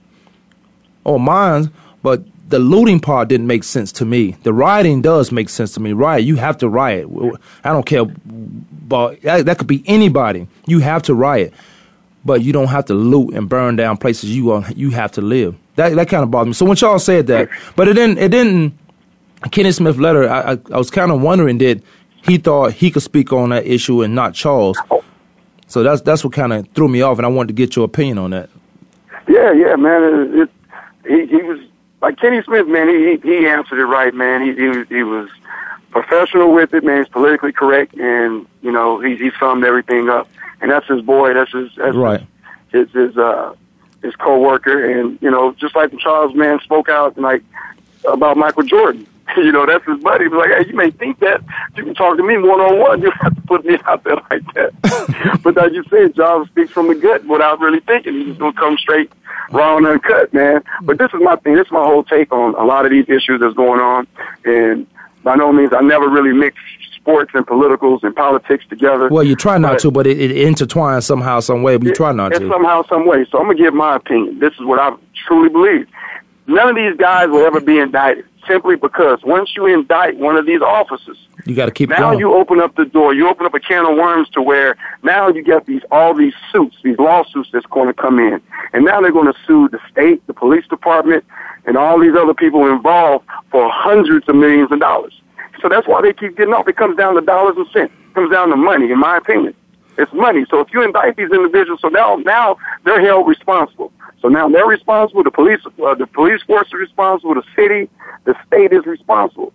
or 1.05 1.19
minds, 1.19 1.69
but 2.03 2.23
the 2.49 2.59
looting 2.59 3.01
part 3.01 3.29
didn't 3.29 3.47
make 3.47 3.65
sense 3.65 3.93
to 3.93 4.05
me. 4.05 4.33
The 4.43 4.53
rioting 4.53 5.03
does 5.03 5.33
make 5.33 5.49
sense 5.49 5.73
to 5.75 5.81
me. 5.81 5.93
Riot, 5.93 6.25
you 6.25 6.37
have 6.37 6.59
to 6.59 6.69
riot. 6.69 7.09
I 7.65 7.73
don't 7.73 7.87
care, 7.87 8.05
but 8.05 9.23
that, 9.23 9.47
that 9.47 9.59
could 9.59 9.67
be 9.67 9.83
anybody. 9.87 10.47
You 10.67 10.81
have 10.81 11.03
to 11.05 11.15
riot, 11.15 11.55
but 12.25 12.43
you 12.43 12.53
don't 12.53 12.69
have 12.69 12.87
to 12.87 12.95
loot 12.95 13.35
and 13.35 13.49
burn 13.49 13.77
down 13.77 13.97
places 13.97 14.35
you 14.37 14.51
are, 14.53 14.65
you 14.73 14.91
have 14.91 15.13
to 15.13 15.21
live. 15.21 15.57
That 15.77 15.95
that 15.95 16.09
kind 16.09 16.23
of 16.23 16.31
bothered 16.31 16.49
me. 16.49 16.53
So 16.53 16.67
when 16.67 16.77
y'all 16.77 16.99
said 16.99 17.27
that, 17.29 17.49
but 17.77 17.89
it 17.89 17.95
didn't 17.95 18.19
it 18.19 18.31
didn't 18.31 18.79
Kenny 19.51 19.73
Smith 19.73 19.97
letter, 19.97 20.29
I, 20.29 20.53
I, 20.53 20.59
I 20.73 20.79
was 20.79 20.91
kind 20.91 21.11
of 21.11 21.21
wondering 21.21 21.59
did 21.59 21.83
he 22.23 22.39
thought 22.39 22.73
he 22.73 22.91
could 22.91 23.03
speak 23.03 23.33
on 23.33 23.51
that 23.51 23.67
issue 23.67 24.03
and 24.03 24.15
not 24.15 24.35
Charles. 24.35 24.79
So 25.67 25.83
that's 25.83 26.03
that's 26.03 26.23
what 26.23 26.35
kind 26.35 26.53
of 26.53 26.69
threw 26.75 26.89
me 26.89 27.01
off, 27.01 27.19
and 27.19 27.25
I 27.25 27.31
wanted 27.31 27.49
to 27.49 27.55
get 27.55 27.75
your 27.77 27.87
opinion 27.87 28.19
on 28.19 28.31
that. 28.31 28.51
Yeah, 29.27 29.53
yeah, 29.53 29.75
man. 29.77 30.03
It, 30.03 30.41
it, 30.43 30.51
he 31.09 31.37
he 31.37 31.43
was 31.43 31.59
like 32.03 32.19
Kenny 32.19 32.43
Smith, 32.43 32.67
man. 32.67 32.89
He 32.89 33.17
he 33.23 33.47
answered 33.47 33.79
it 33.79 33.87
right, 33.87 34.13
man. 34.13 34.43
He 34.43 34.55
he 34.55 34.69
was, 34.69 34.89
he 34.89 35.03
was 35.05 35.31
professional 35.91 36.53
with 36.53 36.75
it, 36.75 36.85
man. 36.85 36.99
He's 36.99 37.09
politically 37.09 37.53
correct, 37.53 37.95
and 37.95 38.47
you 38.61 38.73
know 38.73 39.01
he 39.01 39.17
he 39.17 39.31
summed 39.41 39.65
everything 39.65 40.11
up. 40.11 40.29
And 40.61 40.71
that's 40.71 40.87
his 40.87 41.01
boy. 41.03 41.33
That's 41.33 41.53
his 41.53 41.71
that's 41.77 41.97
right. 41.97 42.23
His 42.71 42.91
his 42.91 43.17
uh 43.17 43.55
his 44.03 44.15
coworker, 44.17 44.85
and 44.85 45.19
you 45.23 45.31
know 45.31 45.53
just 45.53 45.77
like 45.77 45.97
Charles, 45.99 46.35
man, 46.35 46.59
spoke 46.61 46.89
out 46.89 47.17
like 47.17 47.43
about 48.05 48.37
Michael 48.37 48.65
Jordan. 48.65 49.07
you 49.37 49.53
know, 49.53 49.67
that's 49.67 49.85
his 49.85 50.03
buddy. 50.03 50.25
He's 50.25 50.33
like, 50.33 50.51
hey, 50.51 50.67
you 50.69 50.75
may 50.75 50.91
think 50.91 51.21
that. 51.21 51.43
You 51.77 51.85
can 51.85 51.95
talk 51.95 52.17
to 52.17 52.23
me 52.23 52.37
one 52.39 52.61
on 52.61 52.79
one. 52.79 53.01
You 53.01 53.11
don't 53.11 53.23
have 53.23 53.35
to 53.35 53.43
put 53.43 53.65
me 53.65 53.79
out 53.87 54.05
there 54.05 54.17
like 54.31 54.43
that. 54.55 55.41
but 55.43 55.57
as 55.59 55.73
you 55.73 55.85
said, 55.91 56.15
John 56.15 56.47
speaks 56.47 56.71
from 56.71 56.89
the 56.89 56.95
gut 56.95 57.25
without 57.27 57.61
really 57.61 57.81
thinking. 57.81 58.15
He's 58.15 58.27
just 58.29 58.41
to 58.41 58.53
come 58.53 58.77
straight, 58.79 59.11
raw 59.51 59.77
and 59.77 59.87
uncut, 59.87 60.33
man. 60.33 60.63
But 60.83 60.99
this 60.99 61.11
is 61.13 61.21
my 61.23 61.37
thing. 61.37 61.55
This 61.55 61.67
is 61.67 61.73
my 61.73 61.85
whole 61.85 62.05
take 62.05 62.33
on 62.33 62.55
a 62.55 62.65
lot 62.65 62.85
of 62.85 62.91
these 62.91 63.09
issues 63.09 63.41
that's 63.41 63.55
going 63.55 63.81
on. 63.81 64.07
And 64.45 64.87
by 65.23 65.37
no 65.37 65.53
means, 65.53 65.73
I 65.73 65.81
never 65.81 66.09
really 66.09 66.33
mix 66.33 66.57
sports 66.97 67.33
and 67.35 67.47
politicals 67.47 68.01
and 68.05 68.15
politics 68.15 68.65
together. 68.69 69.09
Well, 69.09 69.25
you 69.25 69.35
try 69.35 69.59
not 69.59 69.73
but, 69.73 69.81
to, 69.81 69.91
but 69.91 70.07
it, 70.07 70.21
it 70.21 70.31
intertwines 70.37 71.05
somehow, 71.05 71.41
some 71.41 71.63
way. 71.63 71.77
But 71.77 71.89
you 71.89 71.95
try 71.95 72.13
not 72.13 72.33
to. 72.33 72.49
Somehow, 72.49 72.85
some 72.89 73.07
way. 73.07 73.27
So 73.31 73.39
I'm 73.39 73.47
gonna 73.47 73.59
give 73.59 73.75
my 73.75 73.97
opinion. 73.97 74.39
This 74.39 74.53
is 74.55 74.65
what 74.65 74.79
I 74.79 74.95
truly 75.27 75.49
believe. 75.49 75.89
None 76.47 76.69
of 76.69 76.77
these 76.77 76.97
guys 76.97 77.29
will 77.29 77.45
ever 77.45 77.61
be 77.61 77.79
indicted 77.79 78.25
simply 78.47 78.77
because 78.77 79.21
once 79.23 79.51
you 79.57 79.67
indict 79.67 80.17
one 80.17 80.37
of 80.37 80.47
these 80.47 80.61
officers, 80.61 81.17
you 81.47 81.55
got 81.55 81.67
to 81.67 81.73
keep 81.73 81.91
now 81.91 82.11
going. 82.11 82.19
you 82.19 82.35
open 82.35 82.61
up 82.61 82.77
the 82.77 82.85
door. 82.85 83.15
You 83.15 83.29
open 83.29 83.47
up 83.47 83.55
a 83.55 83.61
can 83.61 83.87
of 83.87 83.97
worms 83.97 84.29
to 84.31 84.43
where 84.43 84.77
now 85.03 85.29
you 85.29 85.43
get 85.43 85.67
these 85.67 85.83
all 85.91 86.15
these 86.15 86.35
suits, 86.53 86.77
these 86.83 86.99
lawsuits 86.99 87.51
that's 87.53 87.67
going 87.67 87.89
to 87.89 87.95
come 87.95 88.19
in, 88.19 88.41
and 88.73 88.85
now 88.85 89.01
they're 89.01 89.13
going 89.13 89.33
to 89.33 89.39
sue 89.47 89.69
the 89.69 89.81
state, 89.91 90.27
the 90.27 90.35
police 90.35 90.67
department, 90.67 91.25
and 91.67 91.77
all 91.77 91.99
these 92.01 92.15
other 92.15 92.35
people 92.35 92.67
involved 92.71 93.25
for 93.51 93.71
hundreds 93.71 94.29
of 94.29 94.35
millions 94.35 94.71
of 94.73 94.81
dollars. 94.81 95.21
So 95.61 95.69
that's 95.69 95.87
why 95.87 96.03
they 96.03 96.13
keep 96.13 96.37
getting 96.37 96.55
off. 96.55 96.67
It 96.69 96.77
comes 96.77 96.97
down 96.97 97.15
to 97.15 97.21
dollars 97.21 97.57
and 97.57 97.67
cents. 97.73 97.93
It 98.11 98.15
comes 98.15 98.33
down 98.33 98.49
to 98.51 98.57
money, 98.57 98.91
in 98.91 98.99
my 98.99 99.17
opinion. 99.17 99.55
It's 99.99 100.13
money. 100.13 100.47
So 100.51 100.61
if 100.61 100.73
you 100.73 100.83
indict 100.83 101.17
these 101.17 101.31
individuals, 101.31 101.81
so 101.81 101.89
now 101.89 102.17
now 102.17 102.57
they're 102.85 103.01
held 103.01 103.29
responsible. 103.29 103.93
So 104.21 104.29
now 104.29 104.49
they're 104.49 104.67
responsible. 104.67 105.25
The 105.25 105.31
police, 105.31 105.61
uh, 105.67 105.95
the 105.95 106.07
police 106.07 106.43
force 106.43 106.69
is 106.69 106.75
responsible. 106.75 107.35
The 107.35 107.45
city, 107.57 107.91
the 108.25 108.35
state 108.47 108.73
is 108.73 108.87
responsible. 108.87 109.53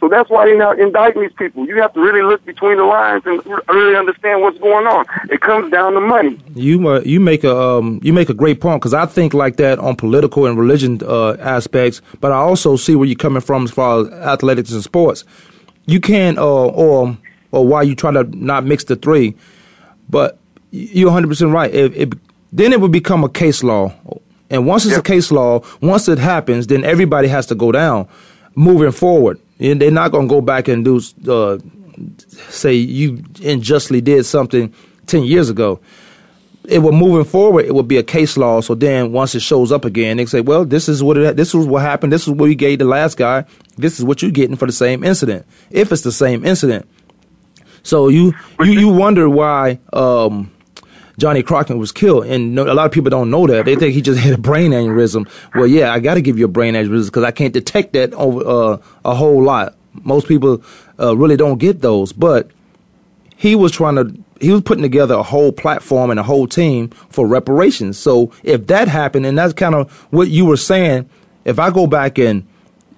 So 0.00 0.08
that's 0.08 0.30
why 0.30 0.46
they're 0.46 0.56
not 0.56 0.80
indicting 0.80 1.22
these 1.22 1.32
people. 1.34 1.66
You 1.66 1.80
have 1.82 1.92
to 1.92 2.00
really 2.00 2.22
look 2.22 2.42
between 2.46 2.78
the 2.78 2.84
lines 2.84 3.22
and 3.26 3.44
really 3.68 3.94
understand 3.94 4.40
what's 4.40 4.58
going 4.58 4.86
on. 4.86 5.04
It 5.30 5.42
comes 5.42 5.70
down 5.70 5.92
to 5.92 6.00
money. 6.00 6.40
You 6.54 6.88
uh, 6.88 7.00
you 7.00 7.20
make 7.20 7.44
a 7.44 7.54
um, 7.54 8.00
you 8.02 8.14
make 8.14 8.30
a 8.30 8.34
great 8.34 8.62
point 8.62 8.80
because 8.80 8.94
I 8.94 9.04
think 9.04 9.34
like 9.34 9.56
that 9.56 9.78
on 9.78 9.96
political 9.96 10.46
and 10.46 10.58
religion 10.58 11.00
uh, 11.04 11.36
aspects, 11.38 12.00
but 12.20 12.32
I 12.32 12.36
also 12.36 12.76
see 12.76 12.96
where 12.96 13.06
you're 13.06 13.14
coming 13.16 13.42
from 13.42 13.64
as 13.64 13.70
far 13.70 14.00
as 14.00 14.08
athletics 14.08 14.72
and 14.72 14.82
sports. 14.82 15.24
You 15.84 16.00
can't 16.00 16.38
uh, 16.38 16.66
or 16.66 17.18
or 17.52 17.66
why 17.66 17.82
you 17.82 17.94
try 17.94 18.10
to 18.10 18.24
not 18.24 18.64
mix 18.64 18.84
the 18.84 18.96
three, 18.96 19.36
but 20.10 20.38
you're 20.70 21.06
100 21.06 21.28
percent 21.28 21.52
right. 21.52 21.72
If, 21.72 21.94
if, 21.94 22.10
then 22.52 22.72
it 22.72 22.80
would 22.80 22.92
become 22.92 23.24
a 23.24 23.28
case 23.28 23.62
law 23.62 23.94
and 24.50 24.66
once 24.66 24.84
it's 24.84 24.92
yep. 24.92 25.00
a 25.00 25.02
case 25.04 25.30
law, 25.30 25.62
once 25.80 26.08
it 26.08 26.18
happens, 26.18 26.66
then 26.66 26.84
everybody 26.84 27.28
has 27.28 27.46
to 27.46 27.54
go 27.54 27.70
down 27.70 28.08
moving 28.56 28.90
forward. 28.90 29.40
And 29.60 29.80
they're 29.80 29.92
not 29.92 30.10
going 30.10 30.28
to 30.28 30.34
go 30.34 30.40
back 30.40 30.66
and 30.66 30.84
do, 30.84 31.00
uh, 31.28 31.58
say 32.48 32.74
you 32.74 33.22
unjustly 33.44 34.00
did 34.00 34.26
something 34.26 34.74
10 35.06 35.22
years 35.22 35.48
ago. 35.48 35.80
It 36.64 36.80
will 36.80 36.92
moving 36.92 37.24
forward. 37.24 37.64
It 37.64 37.74
will 37.74 37.84
be 37.84 37.96
a 37.96 38.02
case 38.02 38.36
law. 38.36 38.60
So 38.60 38.74
then, 38.74 39.12
once 39.12 39.34
it 39.34 39.40
shows 39.40 39.72
up 39.72 39.86
again, 39.86 40.18
they 40.18 40.26
say, 40.26 40.42
"Well, 40.42 40.66
this 40.66 40.90
is 40.90 41.02
what 41.02 41.16
it, 41.16 41.34
this 41.34 41.54
is 41.54 41.66
what 41.66 41.80
happened. 41.80 42.12
This 42.12 42.22
is 42.22 42.28
what 42.28 42.40
we 42.40 42.54
gave 42.54 42.78
the 42.78 42.84
last 42.84 43.16
guy. 43.16 43.46
This 43.78 43.98
is 43.98 44.04
what 44.04 44.20
you're 44.20 44.30
getting 44.30 44.56
for 44.56 44.66
the 44.66 44.72
same 44.72 45.02
incident. 45.02 45.46
If 45.70 45.90
it's 45.90 46.02
the 46.02 46.12
same 46.12 46.44
incident." 46.44 46.86
So 47.82 48.08
you 48.08 48.34
you 48.60 48.72
you 48.72 48.88
wonder 48.88 49.28
why 49.28 49.78
um, 49.92 50.50
Johnnie 51.20 51.42
Cochran 51.42 51.78
was 51.78 51.92
killed. 51.92 52.26
And 52.26 52.58
a 52.58 52.74
lot 52.74 52.86
of 52.86 52.92
people 52.92 53.10
don't 53.10 53.30
know 53.30 53.46
that. 53.46 53.66
They 53.66 53.76
think 53.76 53.94
he 53.94 54.00
just 54.00 54.18
had 54.24 54.32
a 54.32 54.38
brain 54.38 54.72
aneurysm. 54.72 55.30
Well, 55.54 55.66
yeah, 55.66 55.92
I 55.92 56.00
got 56.00 56.14
to 56.14 56.22
give 56.22 56.38
you 56.38 56.46
a 56.46 56.48
brain 56.48 56.74
aneurysm 56.74 57.06
because 57.06 57.24
I 57.24 57.30
can't 57.30 57.52
detect 57.52 57.92
that 57.92 58.12
over 58.14 58.42
uh, 58.44 58.78
a 59.04 59.14
whole 59.14 59.42
lot. 59.42 59.76
Most 59.92 60.26
people 60.26 60.62
uh, 60.98 61.16
really 61.16 61.36
don't 61.36 61.58
get 61.58 61.82
those. 61.82 62.12
But 62.12 62.50
he 63.36 63.54
was 63.54 63.70
trying 63.70 63.96
to, 63.96 64.14
he 64.40 64.50
was 64.50 64.62
putting 64.62 64.82
together 64.82 65.14
a 65.14 65.22
whole 65.22 65.52
platform 65.52 66.10
and 66.10 66.18
a 66.18 66.22
whole 66.22 66.46
team 66.46 66.88
for 67.10 67.26
reparations. 67.26 67.98
So 67.98 68.32
if 68.42 68.66
that 68.68 68.88
happened, 68.88 69.26
and 69.26 69.36
that's 69.36 69.52
kind 69.52 69.74
of 69.74 69.92
what 70.10 70.28
you 70.28 70.46
were 70.46 70.56
saying, 70.56 71.08
if 71.44 71.58
I 71.58 71.70
go 71.70 71.86
back 71.86 72.18
and 72.18 72.46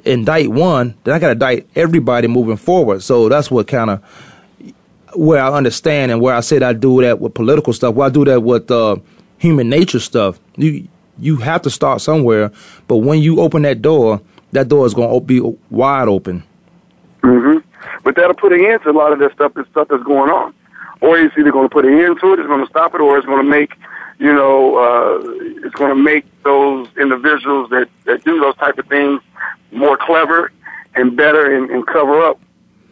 indict 0.05 0.51
one, 0.51 0.95
then 1.05 1.15
I 1.15 1.19
got 1.19 1.29
to 1.29 1.33
indict 1.33 1.69
everybody 1.75 2.29
moving 2.29 2.57
forward. 2.57 3.03
So 3.03 3.29
that's 3.29 3.51
what 3.51 3.67
kind 3.67 3.91
of 3.91 4.32
where 5.15 5.43
I 5.43 5.53
understand 5.53 6.13
and 6.13 6.21
where 6.21 6.35
I 6.35 6.41
said 6.41 6.63
I 6.63 6.73
do 6.73 7.01
that 7.03 7.21
with 7.21 7.35
political 7.35 7.73
stuff, 7.73 7.95
where 7.95 8.07
I 8.07 8.11
do 8.11 8.25
that 8.25 8.41
with 8.43 8.71
uh, 8.71 8.97
human 9.39 9.69
nature 9.69 10.01
stuff. 10.01 10.41
You 10.57 10.89
you 11.19 11.37
have 11.37 11.63
to 11.63 11.71
start 11.71 12.01
somewhere, 12.01 12.51
but 12.89 12.99
when 12.99 13.21
you 13.21 13.41
open 13.41 13.63
that 13.63 13.83
door, 13.83 14.21
that 14.53 14.69
door 14.69 14.87
is 14.87 14.95
going 14.95 15.13
to 15.13 15.21
be 15.25 15.41
wide 15.71 16.09
open. 16.09 16.43
hmm 17.23 17.59
But 18.03 18.17
that'll 18.17 18.35
put 18.35 18.53
an 18.53 18.65
end 18.65 18.83
to 18.83 18.91
a 18.91 18.93
lot 18.93 19.13
of 19.13 19.19
that 19.19 19.33
stuff. 19.33 19.55
This 19.55 19.67
stuff 19.69 19.89
that's 19.89 20.03
going 20.05 20.31
on, 20.31 20.55
or 21.01 21.19
it's 21.19 21.37
either 21.37 21.53
going 21.53 21.69
to 21.69 21.73
put 21.73 21.85
an 21.85 21.99
end 21.99 22.19
to 22.21 22.33
it, 22.33 22.39
it's 22.39 22.49
going 22.49 22.65
to 22.65 22.71
stop 22.71 22.95
it, 22.95 23.01
or 23.01 23.19
it's 23.19 23.27
going 23.27 23.45
to 23.45 23.49
make 23.49 23.75
you 24.19 24.33
know 24.33 24.77
uh, 24.77 25.21
it's 25.65 25.75
going 25.75 25.95
to 25.95 26.03
make 26.03 26.25
those 26.43 26.89
individuals 26.99 27.71
that 27.71 27.89
that 28.05 28.25
do 28.25 28.41
those 28.41 28.57
type 28.57 28.79
of 28.79 28.87
things 28.87 29.21
more 29.71 29.97
clever 29.97 30.53
and 30.95 31.17
better 31.17 31.57
and, 31.57 31.71
and 31.71 31.87
cover 31.87 32.23
up 32.23 32.39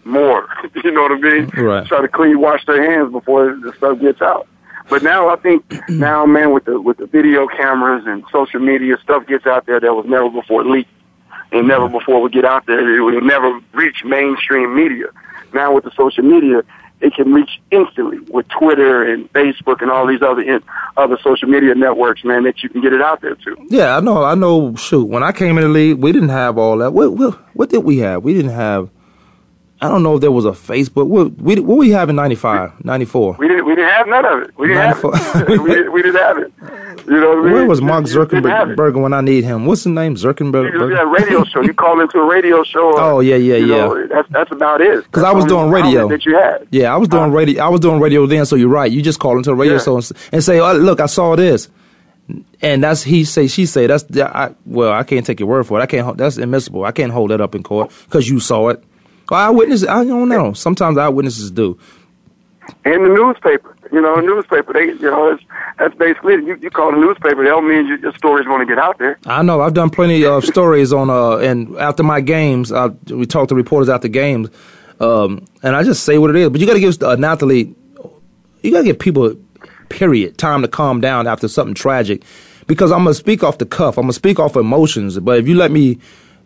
more. 0.04 0.48
you 0.84 0.90
know 0.90 1.02
what 1.02 1.12
I 1.12 1.18
mean? 1.18 1.46
Right. 1.56 1.86
Try 1.86 2.00
to 2.00 2.08
clean, 2.08 2.40
wash 2.40 2.64
their 2.66 2.82
hands 2.90 3.12
before 3.12 3.56
the 3.56 3.72
stuff 3.76 4.00
gets 4.00 4.20
out. 4.20 4.46
But 4.88 5.02
now 5.02 5.28
I 5.28 5.36
think 5.36 5.64
now, 5.88 6.26
man, 6.26 6.52
with 6.52 6.64
the 6.64 6.80
with 6.80 6.98
the 6.98 7.06
video 7.06 7.46
cameras 7.46 8.04
and 8.06 8.24
social 8.32 8.60
media, 8.60 8.98
stuff 9.02 9.26
gets 9.26 9.46
out 9.46 9.66
there 9.66 9.80
that 9.80 9.94
was 9.94 10.06
never 10.06 10.28
before 10.28 10.64
leaked, 10.64 10.90
and 11.52 11.68
never 11.68 11.88
mm. 11.88 11.92
before 11.92 12.20
would 12.22 12.32
get 12.32 12.44
out 12.44 12.66
there. 12.66 12.96
It 12.96 13.00
would 13.00 13.22
never 13.22 13.60
reach 13.72 14.04
mainstream 14.04 14.74
media. 14.74 15.06
Now 15.52 15.74
with 15.74 15.84
the 15.84 15.90
social 15.96 16.24
media, 16.24 16.62
it 17.00 17.14
can 17.14 17.32
reach 17.32 17.60
instantly 17.70 18.18
with 18.30 18.46
Twitter 18.48 19.02
and 19.02 19.32
Facebook 19.32 19.80
and 19.80 19.90
all 19.90 20.06
these 20.06 20.22
other 20.22 20.42
in, 20.42 20.62
other 20.96 21.18
social 21.22 21.48
media 21.48 21.74
networks, 21.74 22.24
man, 22.24 22.44
that 22.44 22.62
you 22.62 22.68
can 22.68 22.82
get 22.82 22.92
it 22.92 23.00
out 23.00 23.20
there 23.22 23.36
too. 23.36 23.56
Yeah, 23.68 23.96
I 23.96 24.00
know. 24.00 24.22
I 24.22 24.34
know. 24.34 24.74
Shoot, 24.76 25.04
when 25.04 25.22
I 25.22 25.32
came 25.32 25.56
in 25.56 25.64
the 25.64 25.70
league, 25.70 25.98
we 25.98 26.12
didn't 26.12 26.28
have 26.28 26.58
all 26.58 26.78
that. 26.78 26.92
What 26.92 27.12
what, 27.14 27.34
what 27.54 27.70
did 27.70 27.84
we 27.84 27.98
have? 27.98 28.22
We 28.22 28.34
didn't 28.34 28.52
have. 28.52 28.90
I 29.82 29.88
don't 29.88 30.02
know 30.02 30.16
if 30.16 30.20
there 30.20 30.30
was 30.30 30.44
a 30.44 30.50
Facebook. 30.50 31.06
What 31.06 31.32
we 31.40 31.58
what 31.60 31.78
we 31.78 31.90
have 31.90 32.10
in 32.10 32.16
95, 32.16 32.84
94? 32.84 33.36
We 33.38 33.48
didn't 33.48 33.64
we 33.64 33.74
didn't 33.74 33.90
have 33.90 34.06
none 34.08 34.24
of 34.26 34.42
it. 34.42 34.58
We 34.58 34.68
didn't 34.68 34.82
have 34.82 34.98
it. 35.04 35.48
we, 35.62 35.70
didn't, 35.74 35.92
we 35.92 36.02
didn't 36.02 36.20
have 36.20 36.36
it. 36.38 36.52
You 37.06 37.18
know 37.18 37.28
what 37.30 37.38
I 37.38 37.42
mean? 37.44 37.52
Where 37.52 37.66
was 37.66 37.80
Mark 37.80 38.06
You 38.06 38.26
didn't 38.26 38.44
have 38.44 38.70
it. 38.70 38.76
Zuckerberg 38.76 39.00
when 39.00 39.14
I 39.14 39.22
need 39.22 39.42
him? 39.44 39.64
What's 39.64 39.84
his 39.84 39.92
name? 39.92 40.16
Zuckerberg. 40.16 41.00
a 41.00 41.06
radio 41.06 41.44
show. 41.44 41.62
You 41.62 41.72
call 41.72 41.98
into 42.00 42.18
a 42.18 42.24
radio 42.28 42.62
show. 42.62 42.90
uh, 42.98 43.00
Oh, 43.00 43.20
yeah, 43.20 43.36
yeah, 43.36 43.56
yeah. 43.56 43.66
know, 43.66 44.06
that's 44.06 44.28
that's 44.28 44.52
about 44.52 44.82
it. 44.82 45.02
Because 45.04 45.22
I 45.22 45.32
was 45.32 45.46
doing 45.46 45.70
radio. 45.70 46.08
that 46.08 46.26
you 46.26 46.36
had. 46.36 46.68
Yeah, 46.70 46.92
I 46.92 46.98
was 46.98 47.08
doing 47.08 47.32
radio. 47.32 47.64
I 47.64 47.68
was 47.68 47.80
doing 47.80 48.00
radio 48.00 48.26
then. 48.26 48.44
So 48.44 48.56
you're 48.56 48.68
right. 48.68 48.92
You 48.92 49.00
just 49.00 49.18
call 49.18 49.38
into 49.38 49.50
a 49.50 49.54
radio 49.54 49.76
Yeah. 49.76 49.82
show 49.82 49.96
and, 49.96 50.12
and 50.32 50.44
say, 50.44 50.60
oh, 50.60 50.74
"Look, 50.74 51.00
I 51.00 51.06
saw 51.06 51.36
this," 51.36 51.68
and 52.60 52.84
that's 52.84 53.02
he 53.02 53.24
say, 53.24 53.46
she 53.46 53.64
say. 53.64 53.86
That's 53.86 54.04
I, 54.18 54.54
well, 54.66 54.92
I 54.92 55.02
can't 55.04 55.24
take 55.24 55.40
your 55.40 55.48
word 55.48 55.64
for 55.66 55.80
it. 55.80 55.82
I 55.82 55.86
can't. 55.86 56.18
That's 56.18 56.36
admissible. 56.36 56.84
I 56.84 56.92
can't 56.92 57.12
hold 57.12 57.30
that 57.30 57.40
up 57.40 57.54
in 57.54 57.62
court 57.62 57.90
because 58.04 58.28
you 58.28 58.40
saw 58.40 58.68
it. 58.68 58.84
Well, 59.30 59.40
eyewitness. 59.40 59.86
I 59.86 60.04
don't 60.04 60.28
know. 60.28 60.52
Sometimes 60.52 60.98
eyewitnesses 60.98 61.50
do. 61.50 61.78
In 62.84 63.02
the 63.02 63.08
newspaper, 63.08 63.76
you 63.90 64.00
know, 64.00 64.16
the 64.16 64.22
newspaper, 64.22 64.72
they, 64.72 64.86
you 64.86 65.10
know, 65.10 65.32
it's, 65.32 65.42
that's 65.78 65.94
basically 65.96 66.34
it. 66.34 66.44
You, 66.44 66.56
you 66.56 66.70
call 66.70 66.92
the 66.92 66.98
newspaper, 66.98 67.42
that 67.42 67.50
don't 67.50 67.68
mean 67.68 67.86
your, 67.86 67.98
your 67.98 68.14
story's 68.14 68.46
going 68.46 68.60
to 68.60 68.66
get 68.66 68.78
out 68.78 68.98
there. 68.98 69.18
I 69.26 69.42
know. 69.42 69.60
I've 69.60 69.74
done 69.74 69.90
plenty 69.90 70.24
of 70.24 70.44
stories 70.44 70.92
on 70.92 71.10
uh 71.10 71.38
and 71.38 71.76
after 71.78 72.02
my 72.02 72.20
games, 72.20 72.70
I, 72.70 72.88
we 73.08 73.26
talk 73.26 73.48
to 73.48 73.54
reporters 73.54 73.88
after 73.88 74.08
games, 74.08 74.50
um, 75.00 75.46
and 75.62 75.74
I 75.74 75.82
just 75.82 76.04
say 76.04 76.18
what 76.18 76.30
it 76.30 76.36
is. 76.36 76.50
But 76.50 76.60
you 76.60 76.66
got 76.66 76.74
to 76.74 76.80
give 76.80 77.02
an 77.02 77.24
athlete, 77.24 77.76
you 78.62 78.70
got 78.70 78.78
to 78.78 78.84
give 78.84 78.98
people, 78.98 79.34
period, 79.88 80.38
time 80.38 80.62
to 80.62 80.68
calm 80.68 81.00
down 81.00 81.26
after 81.26 81.48
something 81.48 81.74
tragic, 81.74 82.22
because 82.68 82.92
I'm 82.92 83.02
gonna 83.02 83.14
speak 83.14 83.42
off 83.42 83.58
the 83.58 83.66
cuff. 83.66 83.98
I'm 83.98 84.04
gonna 84.04 84.12
speak 84.12 84.38
off 84.38 84.54
emotions. 84.54 85.18
But 85.18 85.38
if 85.38 85.48
you 85.48 85.56
let 85.56 85.72
me 85.72 85.98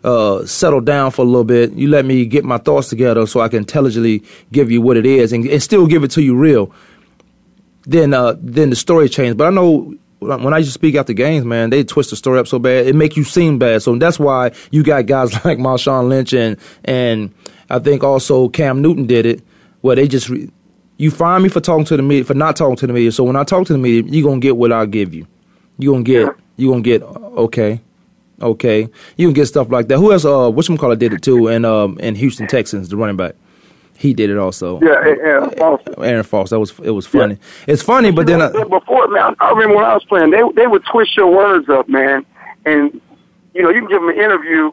uh, 0.05 0.47
settle 0.47 0.81
down 0.81 1.11
for 1.11 1.23
a 1.23 1.25
little 1.25 1.45
bit, 1.45 1.73
you 1.73 1.89
let 1.89 2.05
me 2.05 2.25
get 2.27 2.45
my 2.45 2.59
thoughts 2.59 2.89
together 2.89 3.27
so 3.27 3.41
I 3.41 3.49
can 3.49 3.59
intelligently 3.59 4.23
give 4.53 4.71
you 4.71 4.81
what 4.81 4.97
it 4.97 5.07
is 5.07 5.33
and, 5.33 5.45
and 5.47 5.63
still 5.63 5.87
give 5.87 6.05
it 6.05 6.13
to 6.13 6.23
you 6.23 6.37
real 6.37 6.73
then 7.87 8.15
uh, 8.15 8.35
then 8.41 8.71
the 8.71 8.77
story 8.77 9.09
changed. 9.09 9.37
But 9.37 9.47
I 9.47 9.51
know 9.51 9.95
when 10.21 10.55
I 10.55 10.59
used 10.59 10.71
to 10.71 10.75
speak 10.75 10.95
after 10.95 11.13
games, 11.13 11.45
man, 11.45 11.71
they 11.71 11.85
twist 11.85 12.11
the 12.11 12.17
story 12.17 12.39
up 12.39 12.49
so 12.49 12.59
bad 12.59 12.87
it 12.87 12.95
make 12.95 13.17
you 13.17 13.25
seem 13.25 13.59
bad. 13.59 13.83
So 13.83 13.97
that's 13.97 14.19
why 14.19 14.53
you 14.71 14.83
got 14.83 15.07
guys 15.07 15.33
like 15.45 15.59
Marshawn 15.59 16.09
Lynch 16.09 16.33
and 16.33 16.57
and 16.85 17.35
I 17.71 17.79
think 17.79 18.03
also 18.03 18.49
Cam 18.49 18.83
Newton 18.83 19.07
did 19.07 19.27
it, 19.27 19.43
where 19.83 19.97
they 19.97 20.09
just 20.09 20.29
re- 20.29 20.51
you 20.97 21.11
find 21.11 21.43
me 21.43 21.49
for 21.49 21.61
talking 21.61 21.85
to 21.87 21.97
the 21.97 22.03
media 22.03 22.25
for 22.25 22.35
not 22.35 22.57
talking 22.57 22.77
to 22.77 22.87
the 22.87 22.93
media. 22.93 23.13
So 23.13 23.25
when 23.25 23.37
I 23.37 23.45
talk 23.45 23.67
to 23.67 23.73
the 23.73 23.79
media, 23.79 24.11
you 24.11 24.25
gonna 24.25 24.41
get 24.41 24.57
what 24.57 24.73
I 24.73 24.87
give 24.87 25.13
you. 25.15 25.27
You 25.79 25.93
gonna 25.93 26.05
get 26.05 26.35
you 26.57 26.71
gonna 26.71 26.83
get 26.83 27.03
okay. 27.03 27.81
Okay, 28.43 28.89
you 29.17 29.27
can 29.29 29.33
get 29.33 29.47
stuff 29.47 29.71
like 29.71 29.89
that. 29.89 29.99
Who 29.99 30.13
else? 30.13 30.25
Uh, 30.25 30.51
whatchamacallit 30.51 30.99
did 30.99 31.13
it 31.13 31.23
too, 31.23 31.49
and 31.49 31.65
um, 31.65 31.99
in 32.01 32.17
Houston 32.17 32.47
Texans, 32.49 32.89
the 32.89 32.97
running 32.97 33.17
back, 33.17 33.37
he 33.97 34.13
did 34.13 34.29
it 34.29 34.39
also. 34.39 34.81
Yeah, 34.81 35.01
and, 35.07 35.21
and 35.21 35.99
Aaron 35.99 36.25
Fox. 36.25 36.51
That 36.51 36.59
was 36.59 36.79
it 36.81 36.91
was 36.91 37.07
funny. 37.07 37.39
It's 37.69 37.83
funny, 37.83 38.11
but 38.11 38.27
then 38.27 38.43
uh, 38.43 38.53
I, 38.55 38.65
before, 38.65 39.07
man, 39.09 39.37
I 39.39 39.51
remember 39.51 39.77
when 39.77 39.85
I 39.85 39.95
was 39.95 40.05
playing, 40.05 40.31
they 40.31 40.43
they 40.57 40.67
would 40.67 40.85
twist 40.85 41.17
your 41.17 41.31
words 41.31 41.69
up, 41.69 41.89
man, 41.89 42.27
and 42.67 43.01
you 43.55 43.63
know 43.63 43.71
you 43.71 43.81
can 43.81 43.89
give 43.89 44.01
them 44.01 44.09
an 44.09 44.17
interview, 44.17 44.73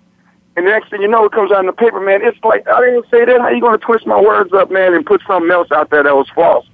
and 0.56 0.66
the 0.66 0.72
next 0.72 0.90
thing 0.90 1.02
you 1.04 1.08
know, 1.08 1.26
it 1.26 1.32
comes 1.32 1.52
out 1.52 1.60
in 1.60 1.68
the 1.68 1.74
paper, 1.74 2.00
man. 2.00 2.24
It's 2.24 2.38
like 2.44 2.68
I 2.68 2.82
didn't 2.82 3.06
say 3.12 3.26
that. 3.26 3.42
How 3.42 3.50
you 3.50 3.62
going 3.62 3.80
to 3.80 3.86
twist 3.86 4.08
my 4.08 4.20
words 4.20 4.52
up, 4.54 4.72
man, 4.72 4.96
and 4.96 5.06
put 5.06 5.22
something 5.28 5.52
else 5.52 5.72
out 5.72 5.92
there 5.92 6.04
that 6.04 6.16
was 6.16 6.28
false? 6.34 6.66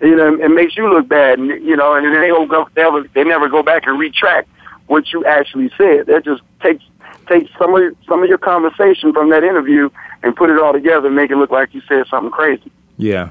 You 0.00 0.16
know, 0.16 0.34
it 0.42 0.48
makes 0.48 0.78
you 0.78 0.88
look 0.88 1.06
bad, 1.06 1.38
and 1.38 1.48
you 1.62 1.76
know, 1.76 1.94
and 1.94 2.06
then 2.06 2.18
they 2.18 2.28
don't 2.28 2.48
go, 2.48 2.66
they 2.74 2.82
never, 2.82 3.02
they 3.12 3.24
never 3.24 3.48
go 3.48 3.62
back 3.62 3.86
and 3.86 3.98
retract 3.98 4.48
what 4.90 5.12
you 5.12 5.24
actually 5.24 5.70
said. 5.78 6.06
They 6.06 6.20
just 6.20 6.42
take 6.60 6.80
take 7.28 7.48
some 7.58 7.74
of 7.74 7.82
some 8.08 8.22
of 8.22 8.28
your 8.28 8.38
conversation 8.38 9.12
from 9.12 9.30
that 9.30 9.44
interview 9.44 9.88
and 10.22 10.34
put 10.34 10.50
it 10.50 10.58
all 10.58 10.72
together 10.72 11.06
and 11.06 11.16
make 11.16 11.30
it 11.30 11.36
look 11.36 11.50
like 11.50 11.72
you 11.72 11.80
said 11.88 12.04
something 12.10 12.30
crazy. 12.32 12.70
yeah, 12.96 13.30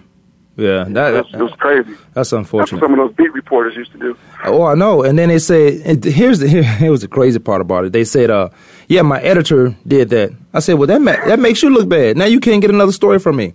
yeah, 0.56 0.86
that, 0.88 1.26
It 1.34 1.38
was, 1.38 1.52
crazy. 1.60 1.94
that's 2.14 2.32
unfortunate. 2.34 2.80
That's 2.80 2.90
some 2.92 2.98
of 3.00 3.08
those 3.08 3.16
beat 3.16 3.34
reporters 3.34 3.76
used 3.76 3.92
to 3.92 3.98
do. 3.98 4.18
Oh, 4.46 4.64
I 4.64 4.76
know. 4.76 5.04
And 5.04 5.18
then 5.20 5.30
they 5.30 5.40
said, 5.40 5.82
and 5.86 6.04
here's 6.04 6.40
the 6.40 6.48
here, 6.48 6.64
here 6.82 6.92
was 6.92 7.02
the 7.02 7.08
crazy 7.08 7.40
part 7.40 7.62
about 7.62 7.86
it. 7.86 7.94
They 7.94 8.04
said, 8.06 8.30
uh, 8.30 8.50
yeah, 8.88 9.02
my 9.04 9.22
editor 9.22 9.76
did 9.86 10.10
that. 10.10 10.32
I 10.54 10.60
said, 10.62 10.76
well, 10.76 10.88
that 10.88 11.02
ma- 11.02 11.26
that 11.28 11.40
makes 11.40 11.62
you 11.62 11.70
look 11.70 11.88
bad. 11.90 12.16
Now 12.18 12.26
you 12.26 12.40
can't 12.40 12.62
get 12.62 12.72
another 12.72 12.92
story 12.94 13.20
from 13.20 13.36
me. 13.36 13.54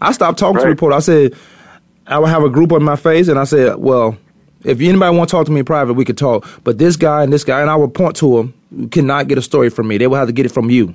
I 0.00 0.10
stopped 0.12 0.38
talking 0.40 0.56
to 0.56 0.62
the 0.62 0.68
reporter. 0.68 0.96
I 0.96 1.00
said, 1.00 1.34
I 2.06 2.18
would 2.18 2.28
have 2.30 2.42
a 2.42 2.50
group 2.50 2.72
on 2.72 2.82
my 2.82 2.96
face, 2.96 3.28
and 3.28 3.38
I 3.38 3.44
said, 3.44 3.76
well, 3.76 4.16
if 4.64 4.80
anybody 4.80 5.16
want 5.16 5.28
to 5.28 5.36
talk 5.36 5.46
to 5.46 5.52
me 5.52 5.60
in 5.60 5.64
private, 5.64 5.94
we 5.94 6.04
could 6.04 6.18
talk. 6.18 6.46
But 6.64 6.78
this 6.78 6.96
guy 6.96 7.22
and 7.22 7.32
this 7.32 7.44
guy, 7.44 7.60
and 7.60 7.70
I 7.70 7.76
would 7.76 7.94
point 7.94 8.16
to 8.16 8.38
him, 8.38 8.88
cannot 8.90 9.28
get 9.28 9.38
a 9.38 9.42
story 9.42 9.70
from 9.70 9.88
me. 9.88 9.98
They 9.98 10.06
will 10.06 10.16
have 10.16 10.28
to 10.28 10.32
get 10.32 10.46
it 10.46 10.52
from 10.52 10.70
you. 10.70 10.94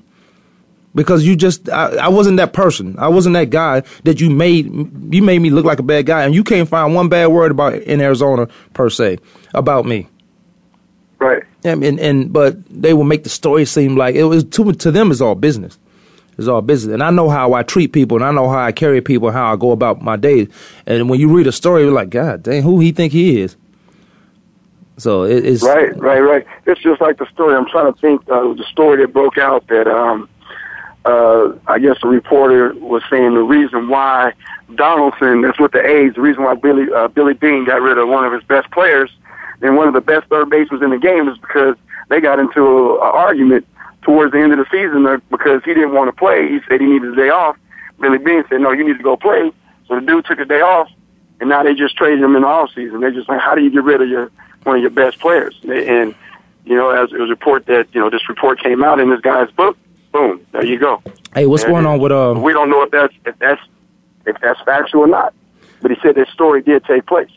Because 0.95 1.23
you 1.23 1.35
just, 1.35 1.69
I, 1.69 1.97
I 1.97 2.07
wasn't 2.07 2.37
that 2.37 2.51
person. 2.51 2.95
I 2.97 3.09
wasn't 3.09 3.33
that 3.33 3.51
guy 3.51 3.83
that 4.05 4.19
you 4.19 4.31
made. 4.31 4.65
You 5.13 5.21
made 5.21 5.39
me 5.39 5.51
look 5.51 5.63
like 5.63 5.79
a 5.79 5.83
bad 5.83 6.07
guy, 6.07 6.23
and 6.23 6.33
you 6.33 6.43
can't 6.43 6.67
find 6.67 6.95
one 6.95 7.09
bad 7.09 7.27
word 7.27 7.51
about 7.51 7.75
in 7.75 8.01
Arizona 8.01 8.47
per 8.73 8.89
se 8.89 9.19
about 9.53 9.85
me. 9.85 10.07
Right. 11.19 11.43
And, 11.63 11.83
and 11.83 11.99
and 11.99 12.33
but 12.33 12.57
they 12.69 12.93
will 12.93 13.03
make 13.03 13.23
the 13.23 13.29
story 13.29 13.65
seem 13.65 13.97
like 13.97 14.15
it 14.15 14.23
was 14.23 14.43
to 14.45 14.71
to 14.71 14.91
them 14.91 15.11
it's 15.11 15.21
all 15.21 15.35
business. 15.35 15.77
It's 16.39 16.47
all 16.47 16.61
business, 16.61 16.93
and 16.93 17.03
I 17.03 17.11
know 17.11 17.29
how 17.29 17.53
I 17.53 17.63
treat 17.63 17.91
people, 17.91 18.15
and 18.17 18.25
I 18.25 18.31
know 18.31 18.49
how 18.49 18.59
I 18.59 18.71
carry 18.71 19.01
people, 19.01 19.29
how 19.29 19.51
I 19.51 19.57
go 19.57 19.71
about 19.71 20.01
my 20.01 20.15
days. 20.15 20.47
And 20.85 21.09
when 21.09 21.19
you 21.19 21.27
read 21.27 21.47
a 21.47 21.51
story, 21.51 21.83
you're 21.83 21.91
like, 21.91 22.09
God 22.09 22.43
dang, 22.43 22.63
who 22.63 22.79
he 22.79 22.93
think 22.93 23.11
he 23.11 23.41
is? 23.41 23.57
So 24.97 25.23
it, 25.23 25.45
it's 25.45 25.63
Right, 25.63 25.95
right, 25.97 26.21
right. 26.21 26.45
It's 26.65 26.81
just 26.81 27.01
like 27.01 27.17
the 27.17 27.27
story. 27.33 27.55
I'm 27.55 27.67
trying 27.67 27.93
to 27.93 27.99
think. 27.99 28.21
Uh, 28.29 28.53
the 28.53 28.65
story 28.71 29.01
that 29.01 29.11
broke 29.11 29.37
out 29.37 29.67
that 29.67 29.85
um, 29.87 30.29
uh, 31.03 31.53
I 31.67 31.77
guess 31.77 31.97
the 32.01 32.07
reporter 32.07 32.73
was 32.75 33.03
saying 33.09 33.33
the 33.33 33.43
reason 33.43 33.89
why 33.89 34.33
Donaldson, 34.75 35.41
that's 35.41 35.59
with 35.59 35.73
the 35.73 35.85
A's, 35.85 36.13
the 36.15 36.21
reason 36.21 36.43
why 36.43 36.55
Billy 36.55 36.91
uh, 36.93 37.09
Billy 37.09 37.33
Beane 37.33 37.65
got 37.65 37.81
rid 37.81 37.97
of 37.97 38.07
one 38.07 38.23
of 38.23 38.31
his 38.31 38.43
best 38.43 38.71
players 38.71 39.11
and 39.61 39.75
one 39.75 39.89
of 39.89 39.93
the 39.93 40.01
best 40.01 40.27
third 40.29 40.49
basemen 40.49 40.83
in 40.83 40.89
the 40.91 40.97
game 40.97 41.27
is 41.27 41.37
because 41.37 41.75
they 42.07 42.21
got 42.21 42.39
into 42.39 42.61
a, 42.61 42.95
a 42.95 43.09
argument 43.11 43.67
towards 44.09 44.31
the 44.31 44.39
end 44.39 44.51
of 44.51 44.57
the 44.57 44.65
season 44.71 45.05
uh, 45.05 45.19
because 45.29 45.61
he 45.63 45.75
didn't 45.75 45.93
want 45.93 46.07
to 46.07 46.17
play. 46.17 46.49
He 46.49 46.59
said 46.67 46.81
he 46.81 46.87
needed 46.87 47.13
a 47.13 47.15
day 47.15 47.29
off. 47.29 47.55
Billy 47.99 48.17
Beane 48.17 48.43
said, 48.49 48.59
"No, 48.59 48.71
you 48.71 48.83
need 48.83 48.97
to 48.97 49.03
go 49.03 49.15
play." 49.15 49.51
So 49.87 49.93
the 49.99 50.01
dude 50.01 50.25
took 50.25 50.39
a 50.39 50.45
day 50.45 50.61
off, 50.61 50.89
and 51.39 51.47
now 51.47 51.61
they 51.61 51.75
just 51.75 51.95
traded 51.95 52.19
him 52.19 52.35
in 52.35 52.41
the 52.41 52.47
off 52.47 52.71
season. 52.73 53.01
They're 53.01 53.11
just 53.11 53.29
like, 53.29 53.39
"How 53.39 53.53
do 53.53 53.61
you 53.61 53.69
get 53.69 53.83
rid 53.83 54.01
of 54.01 54.09
your 54.09 54.31
one 54.63 54.77
of 54.77 54.81
your 54.81 54.89
best 54.89 55.19
players?" 55.19 55.55
And 55.63 56.15
you 56.65 56.75
know, 56.75 56.89
as 56.89 57.11
it 57.11 57.19
was 57.19 57.29
a 57.29 57.33
report 57.37 57.67
that 57.67 57.93
you 57.93 58.01
know 58.01 58.09
this 58.09 58.27
report 58.27 58.59
came 58.59 58.83
out 58.83 58.99
in 58.99 59.11
this 59.11 59.21
guy's 59.21 59.51
book, 59.51 59.77
boom, 60.11 60.43
there 60.53 60.65
you 60.65 60.79
go. 60.79 61.03
Hey, 61.35 61.45
what's 61.45 61.63
And 61.63 61.73
going 61.73 61.85
on 61.85 61.99
with 61.99 62.11
uh? 62.11 62.33
We 62.35 62.51
don't 62.51 62.71
know 62.71 62.81
if 62.81 62.89
that's 62.89 63.13
if 63.25 63.37
that's 63.37 63.61
if 64.25 64.37
that's 64.41 64.59
factual 64.61 65.01
or 65.01 65.07
not, 65.07 65.35
but 65.83 65.91
he 65.91 65.97
said 66.01 66.15
this 66.15 66.29
story 66.29 66.63
did 66.63 66.83
take 66.85 67.05
place. 67.05 67.29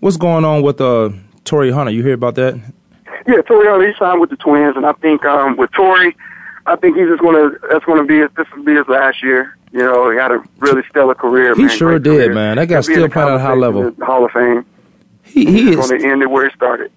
What's 0.00 0.16
going 0.16 0.46
on 0.46 0.62
with 0.62 0.80
uh 0.80 1.10
Torii 1.44 1.72
Hunter? 1.72 1.92
You 1.92 2.02
hear 2.02 2.14
about 2.14 2.36
that? 2.36 2.58
Yeah, 3.26 3.42
Torii 3.42 3.68
Hunter, 3.68 3.86
he 3.88 3.94
signed 3.98 4.20
with 4.20 4.30
the 4.30 4.36
Twins, 4.36 4.76
and 4.76 4.86
I 4.86 4.92
think 4.94 5.24
um, 5.24 5.56
with 5.56 5.70
Torii, 5.72 6.16
I 6.66 6.76
think 6.76 6.96
he's 6.96 7.08
just 7.08 7.22
gonna 7.22 7.50
that's 7.70 7.84
gonna 7.84 8.04
be 8.04 8.18
his, 8.20 8.30
this 8.36 8.46
will 8.54 8.62
be 8.64 8.74
his 8.74 8.86
last 8.88 9.22
year. 9.22 9.56
You 9.72 9.80
know, 9.80 10.10
he 10.10 10.16
had 10.16 10.30
a 10.32 10.42
really 10.58 10.82
stellar 10.88 11.14
career. 11.14 11.54
He 11.54 11.62
man, 11.66 11.76
sure 11.76 11.98
did, 11.98 12.04
career. 12.10 12.34
man. 12.34 12.56
That 12.56 12.66
guy 12.68 12.74
He'll 12.76 12.86
be 12.86 12.92
in 12.94 12.98
still 13.00 13.08
playing 13.10 13.28
at 13.30 13.34
a 13.36 13.38
high 13.40 13.54
level. 13.54 13.92
Hall 14.02 14.24
of 14.24 14.30
Fame. 14.32 14.64
He 15.22 15.44
he 15.44 15.52
He's 15.66 15.76
is 15.76 15.88
going 15.90 16.00
to 16.00 16.08
end 16.08 16.22
it 16.22 16.30
where 16.30 16.48
he 16.48 16.54
started. 16.54 16.90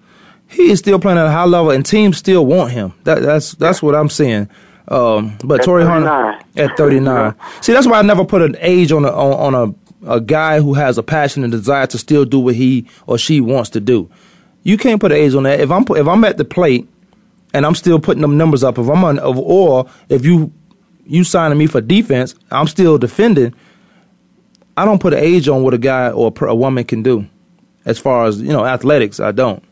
he 0.47 0.69
is 0.71 0.79
still 0.79 0.99
playing 0.99 1.17
at 1.17 1.25
a 1.25 1.31
high 1.31 1.45
level, 1.45 1.71
and 1.71 1.85
teams 1.85 2.17
still 2.17 2.45
want 2.45 2.71
him. 2.71 2.93
That 3.03 3.21
that's 3.21 3.53
that's 3.53 3.81
what 3.81 3.95
I'm 3.95 4.09
seeing. 4.09 4.47
Um, 4.87 5.37
but 5.43 5.59
At 5.59 5.65
Torii 5.65 5.83
Hunter 5.85 6.39
at 6.55 6.75
39. 6.77 7.35
See, 7.61 7.73
that's 7.73 7.85
why 7.87 7.99
I 7.99 8.01
never 8.01 8.25
put 8.25 8.41
an 8.41 8.55
age 8.59 8.91
on 8.91 9.03
a 9.05 9.09
on, 9.11 9.53
on 9.55 9.75
a 10.05 10.11
a 10.15 10.21
guy 10.21 10.61
who 10.61 10.73
has 10.75 10.97
a 10.97 11.03
passion 11.03 11.43
and 11.43 11.51
desire 11.51 11.85
to 11.87 11.97
still 11.97 12.23
do 12.23 12.39
what 12.39 12.55
he 12.55 12.87
or 13.05 13.17
she 13.17 13.41
wants 13.41 13.69
to 13.71 13.79
do. 13.81 14.09
You 14.63 14.77
can't 14.77 14.99
put 14.99 15.11
an 15.11 15.17
age 15.17 15.33
on 15.35 15.43
that. 15.43 15.59
If 15.59 15.71
I'm 15.71 15.85
if 15.89 16.07
I'm 16.07 16.23
at 16.23 16.37
the 16.37 16.45
plate 16.45 16.87
and 17.53 17.65
I'm 17.65 17.75
still 17.75 17.99
putting 17.99 18.21
them 18.21 18.37
numbers 18.37 18.63
up, 18.63 18.77
if 18.77 18.87
I'm 18.87 19.03
on 19.03 19.19
or 19.19 19.89
if 20.09 20.25
you 20.25 20.51
you 21.05 21.23
signing 21.23 21.57
me 21.57 21.67
for 21.67 21.81
defense, 21.81 22.35
I'm 22.51 22.67
still 22.67 22.97
defending. 22.97 23.53
I 24.77 24.85
don't 24.85 25.01
put 25.01 25.13
an 25.13 25.19
age 25.19 25.47
on 25.47 25.63
what 25.63 25.73
a 25.73 25.77
guy 25.77 26.09
or 26.09 26.33
a, 26.39 26.45
a 26.45 26.55
woman 26.55 26.83
can 26.83 27.03
do. 27.03 27.25
As 27.85 27.97
far 27.97 28.25
as 28.25 28.41
you 28.41 28.49
know, 28.49 28.65
athletics, 28.65 29.19
I 29.19 29.31
don't. 29.31 29.63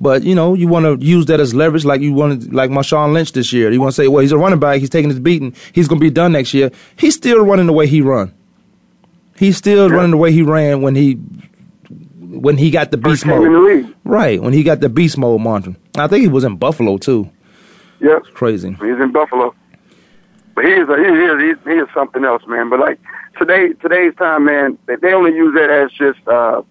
But 0.00 0.24
you 0.24 0.34
know, 0.34 0.54
you 0.54 0.66
want 0.66 1.00
to 1.00 1.06
use 1.06 1.26
that 1.26 1.38
as 1.38 1.54
leverage, 1.54 1.84
like 1.84 2.00
you 2.00 2.12
wanted, 2.12 2.52
like 2.52 2.70
Marshawn 2.70 3.12
Lynch 3.12 3.32
this 3.32 3.52
year. 3.52 3.70
You 3.70 3.80
want 3.80 3.94
to 3.94 4.02
say, 4.02 4.08
well, 4.08 4.20
he's 4.20 4.32
a 4.32 4.36
running 4.36 4.58
back, 4.58 4.80
he's 4.80 4.90
taking 4.90 5.10
his 5.10 5.20
beating, 5.20 5.54
he's 5.72 5.86
going 5.86 6.00
to 6.00 6.04
be 6.04 6.10
done 6.10 6.32
next 6.32 6.52
year. 6.52 6.72
He's 6.96 7.14
still 7.14 7.44
running 7.44 7.66
the 7.66 7.72
way 7.72 7.86
he 7.86 8.00
run. 8.00 8.34
He's 9.36 9.56
still 9.56 9.88
running 9.88 10.10
the 10.10 10.16
way 10.16 10.32
he 10.32 10.42
ran 10.42 10.82
when 10.82 10.96
he 10.96 11.20
when 12.42 12.56
he 12.56 12.70
got 12.70 12.90
the 12.90 12.96
beast 12.96 13.22
came 13.22 13.34
in 13.34 13.52
the 13.52 13.60
mode. 13.60 13.94
Right 14.04 14.42
when 14.42 14.52
he 14.52 14.62
got 14.64 14.80
the 14.80 14.88
beast 14.88 15.16
mode, 15.16 15.40
Martin. 15.40 15.76
I 15.96 16.08
think 16.08 16.22
he 16.22 16.28
was 16.28 16.42
in 16.44 16.56
Buffalo 16.56 16.98
too. 16.98 17.30
Yep, 18.00 18.22
It's 18.26 18.30
Crazy. 18.34 18.70
he's 18.72 18.80
in 19.00 19.12
Buffalo. 19.12 19.54
But 20.54 20.64
he 20.64 20.72
is 20.72 20.88
a, 20.88 20.96
he 20.96 21.04
is 21.04 21.56
he, 21.64 21.70
he 21.70 21.76
is 21.78 21.88
something 21.94 22.24
else, 22.24 22.42
man. 22.46 22.68
But 22.68 22.80
like 22.80 22.98
today 23.38 23.72
today's 23.74 24.14
time, 24.16 24.44
man, 24.44 24.76
they, 24.86 24.96
they 24.96 25.12
only 25.14 25.34
use 25.34 25.54
that 25.54 25.70
as 25.70 25.92
just 25.92 26.26
uh, 26.26 26.62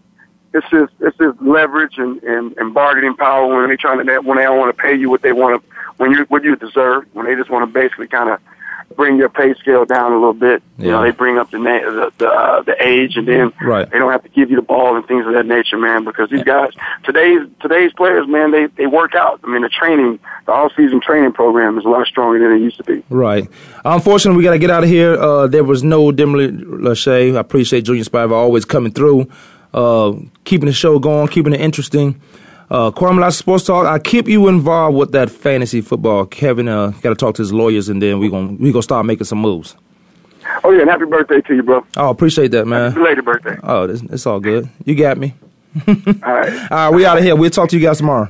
it's 0.53 0.69
just 0.69 0.91
it's 0.99 1.17
just 1.17 1.41
leverage 1.41 1.97
and, 1.97 2.21
and, 2.23 2.55
and 2.57 2.73
bargaining 2.73 3.15
power 3.15 3.47
when 3.47 3.69
they 3.69 3.77
trying 3.77 4.05
to 4.05 4.19
when 4.19 4.37
they 4.37 4.43
don't 4.43 4.59
want 4.59 4.75
to 4.75 4.81
pay 4.83 4.93
you 4.93 5.09
what 5.09 5.21
they 5.21 5.31
want 5.31 5.63
to 5.63 5.69
when 5.97 6.11
you 6.11 6.25
what 6.27 6.43
you 6.43 6.55
deserve 6.57 7.05
when 7.13 7.25
they 7.25 7.35
just 7.35 7.49
want 7.49 7.65
to 7.65 7.71
basically 7.73 8.07
kind 8.07 8.29
of 8.29 8.39
bring 8.95 9.17
your 9.17 9.29
pay 9.29 9.53
scale 9.55 9.85
down 9.85 10.11
a 10.11 10.15
little 10.15 10.33
bit. 10.33 10.61
You 10.77 10.91
know, 10.91 11.01
they 11.03 11.11
bring 11.11 11.37
up 11.37 11.51
the 11.51 11.59
na- 11.59 11.79
the 11.89 12.11
the, 12.17 12.27
uh, 12.27 12.61
the 12.63 12.75
age, 12.85 13.15
and 13.17 13.27
then 13.27 13.51
Right. 13.61 13.89
they 13.89 13.97
don't 13.99 14.11
have 14.11 14.23
to 14.23 14.29
give 14.29 14.49
you 14.49 14.55
the 14.55 14.61
ball 14.61 14.95
and 14.95 15.05
things 15.07 15.25
of 15.27 15.33
that 15.33 15.45
nature, 15.45 15.77
man. 15.77 16.03
Because 16.03 16.29
these 16.29 16.43
guys 16.43 16.71
today's 17.03 17.41
today's 17.61 17.91
players, 17.93 18.27
man, 18.27 18.51
they 18.51 18.65
they 18.77 18.87
work 18.87 19.15
out. 19.15 19.39
I 19.43 19.47
mean, 19.47 19.61
the 19.61 19.69
training, 19.69 20.19
the 20.45 20.51
all 20.51 20.69
season 20.75 21.01
training 21.01 21.33
program 21.33 21.77
is 21.77 21.85
a 21.85 21.89
lot 21.89 22.05
stronger 22.07 22.39
than 22.39 22.51
it 22.57 22.61
used 22.61 22.77
to 22.77 22.83
be. 22.83 23.03
Right. 23.09 23.47
Unfortunately, 23.85 24.37
we 24.37 24.43
got 24.43 24.51
to 24.51 24.59
get 24.59 24.69
out 24.71 24.83
of 24.83 24.89
here. 24.89 25.13
Uh, 25.13 25.47
there 25.47 25.63
was 25.63 25.83
no 25.83 26.11
Dimly 26.11 26.49
Lachey. 26.49 27.35
I 27.35 27.39
appreciate 27.39 27.81
Junior 27.85 28.03
Spivey 28.03 28.31
always 28.31 28.65
coming 28.65 28.91
through, 28.91 29.27
uh, 29.73 30.13
keeping 30.43 30.65
the 30.67 30.73
show 30.73 30.99
going, 30.99 31.27
keeping 31.27 31.53
it 31.53 31.61
interesting. 31.61 32.19
Uh, 32.71 32.89
Kwame 32.89 33.33
Sports 33.33 33.65
Talk. 33.65 33.85
I 33.85 33.99
keep 33.99 34.29
you 34.29 34.47
involved 34.47 34.97
with 34.97 35.11
that 35.11 35.29
fantasy 35.29 35.81
football. 35.81 36.25
Kevin 36.25 36.69
uh, 36.69 36.91
got 37.01 37.09
to 37.09 37.15
talk 37.15 37.35
to 37.35 37.41
his 37.41 37.51
lawyers, 37.51 37.89
and 37.89 38.01
then 38.01 38.17
we 38.17 38.29
gonna 38.29 38.53
we 38.53 38.71
gonna 38.71 38.81
start 38.81 39.05
making 39.05 39.25
some 39.25 39.39
moves. 39.39 39.75
Oh 40.63 40.71
yeah, 40.71 40.81
and 40.81 40.89
happy 40.89 41.03
birthday 41.03 41.41
to 41.41 41.55
you, 41.55 41.63
bro. 41.63 41.85
Oh, 41.97 42.09
appreciate 42.09 42.51
that, 42.51 42.65
man. 42.65 42.93
Belated 42.93 43.25
birthday. 43.25 43.57
Oh, 43.61 43.89
it's, 43.89 44.01
it's 44.03 44.25
all 44.25 44.39
good. 44.39 44.69
You 44.85 44.95
got 44.95 45.17
me. 45.17 45.35
All 45.87 45.95
right. 46.23 46.71
All 46.71 46.77
right, 46.77 46.89
we 46.89 47.05
out 47.05 47.17
of 47.17 47.23
here. 47.23 47.33
We'll 47.35 47.49
talk 47.49 47.69
to 47.69 47.77
you 47.77 47.81
guys 47.81 47.97
tomorrow. 47.99 48.29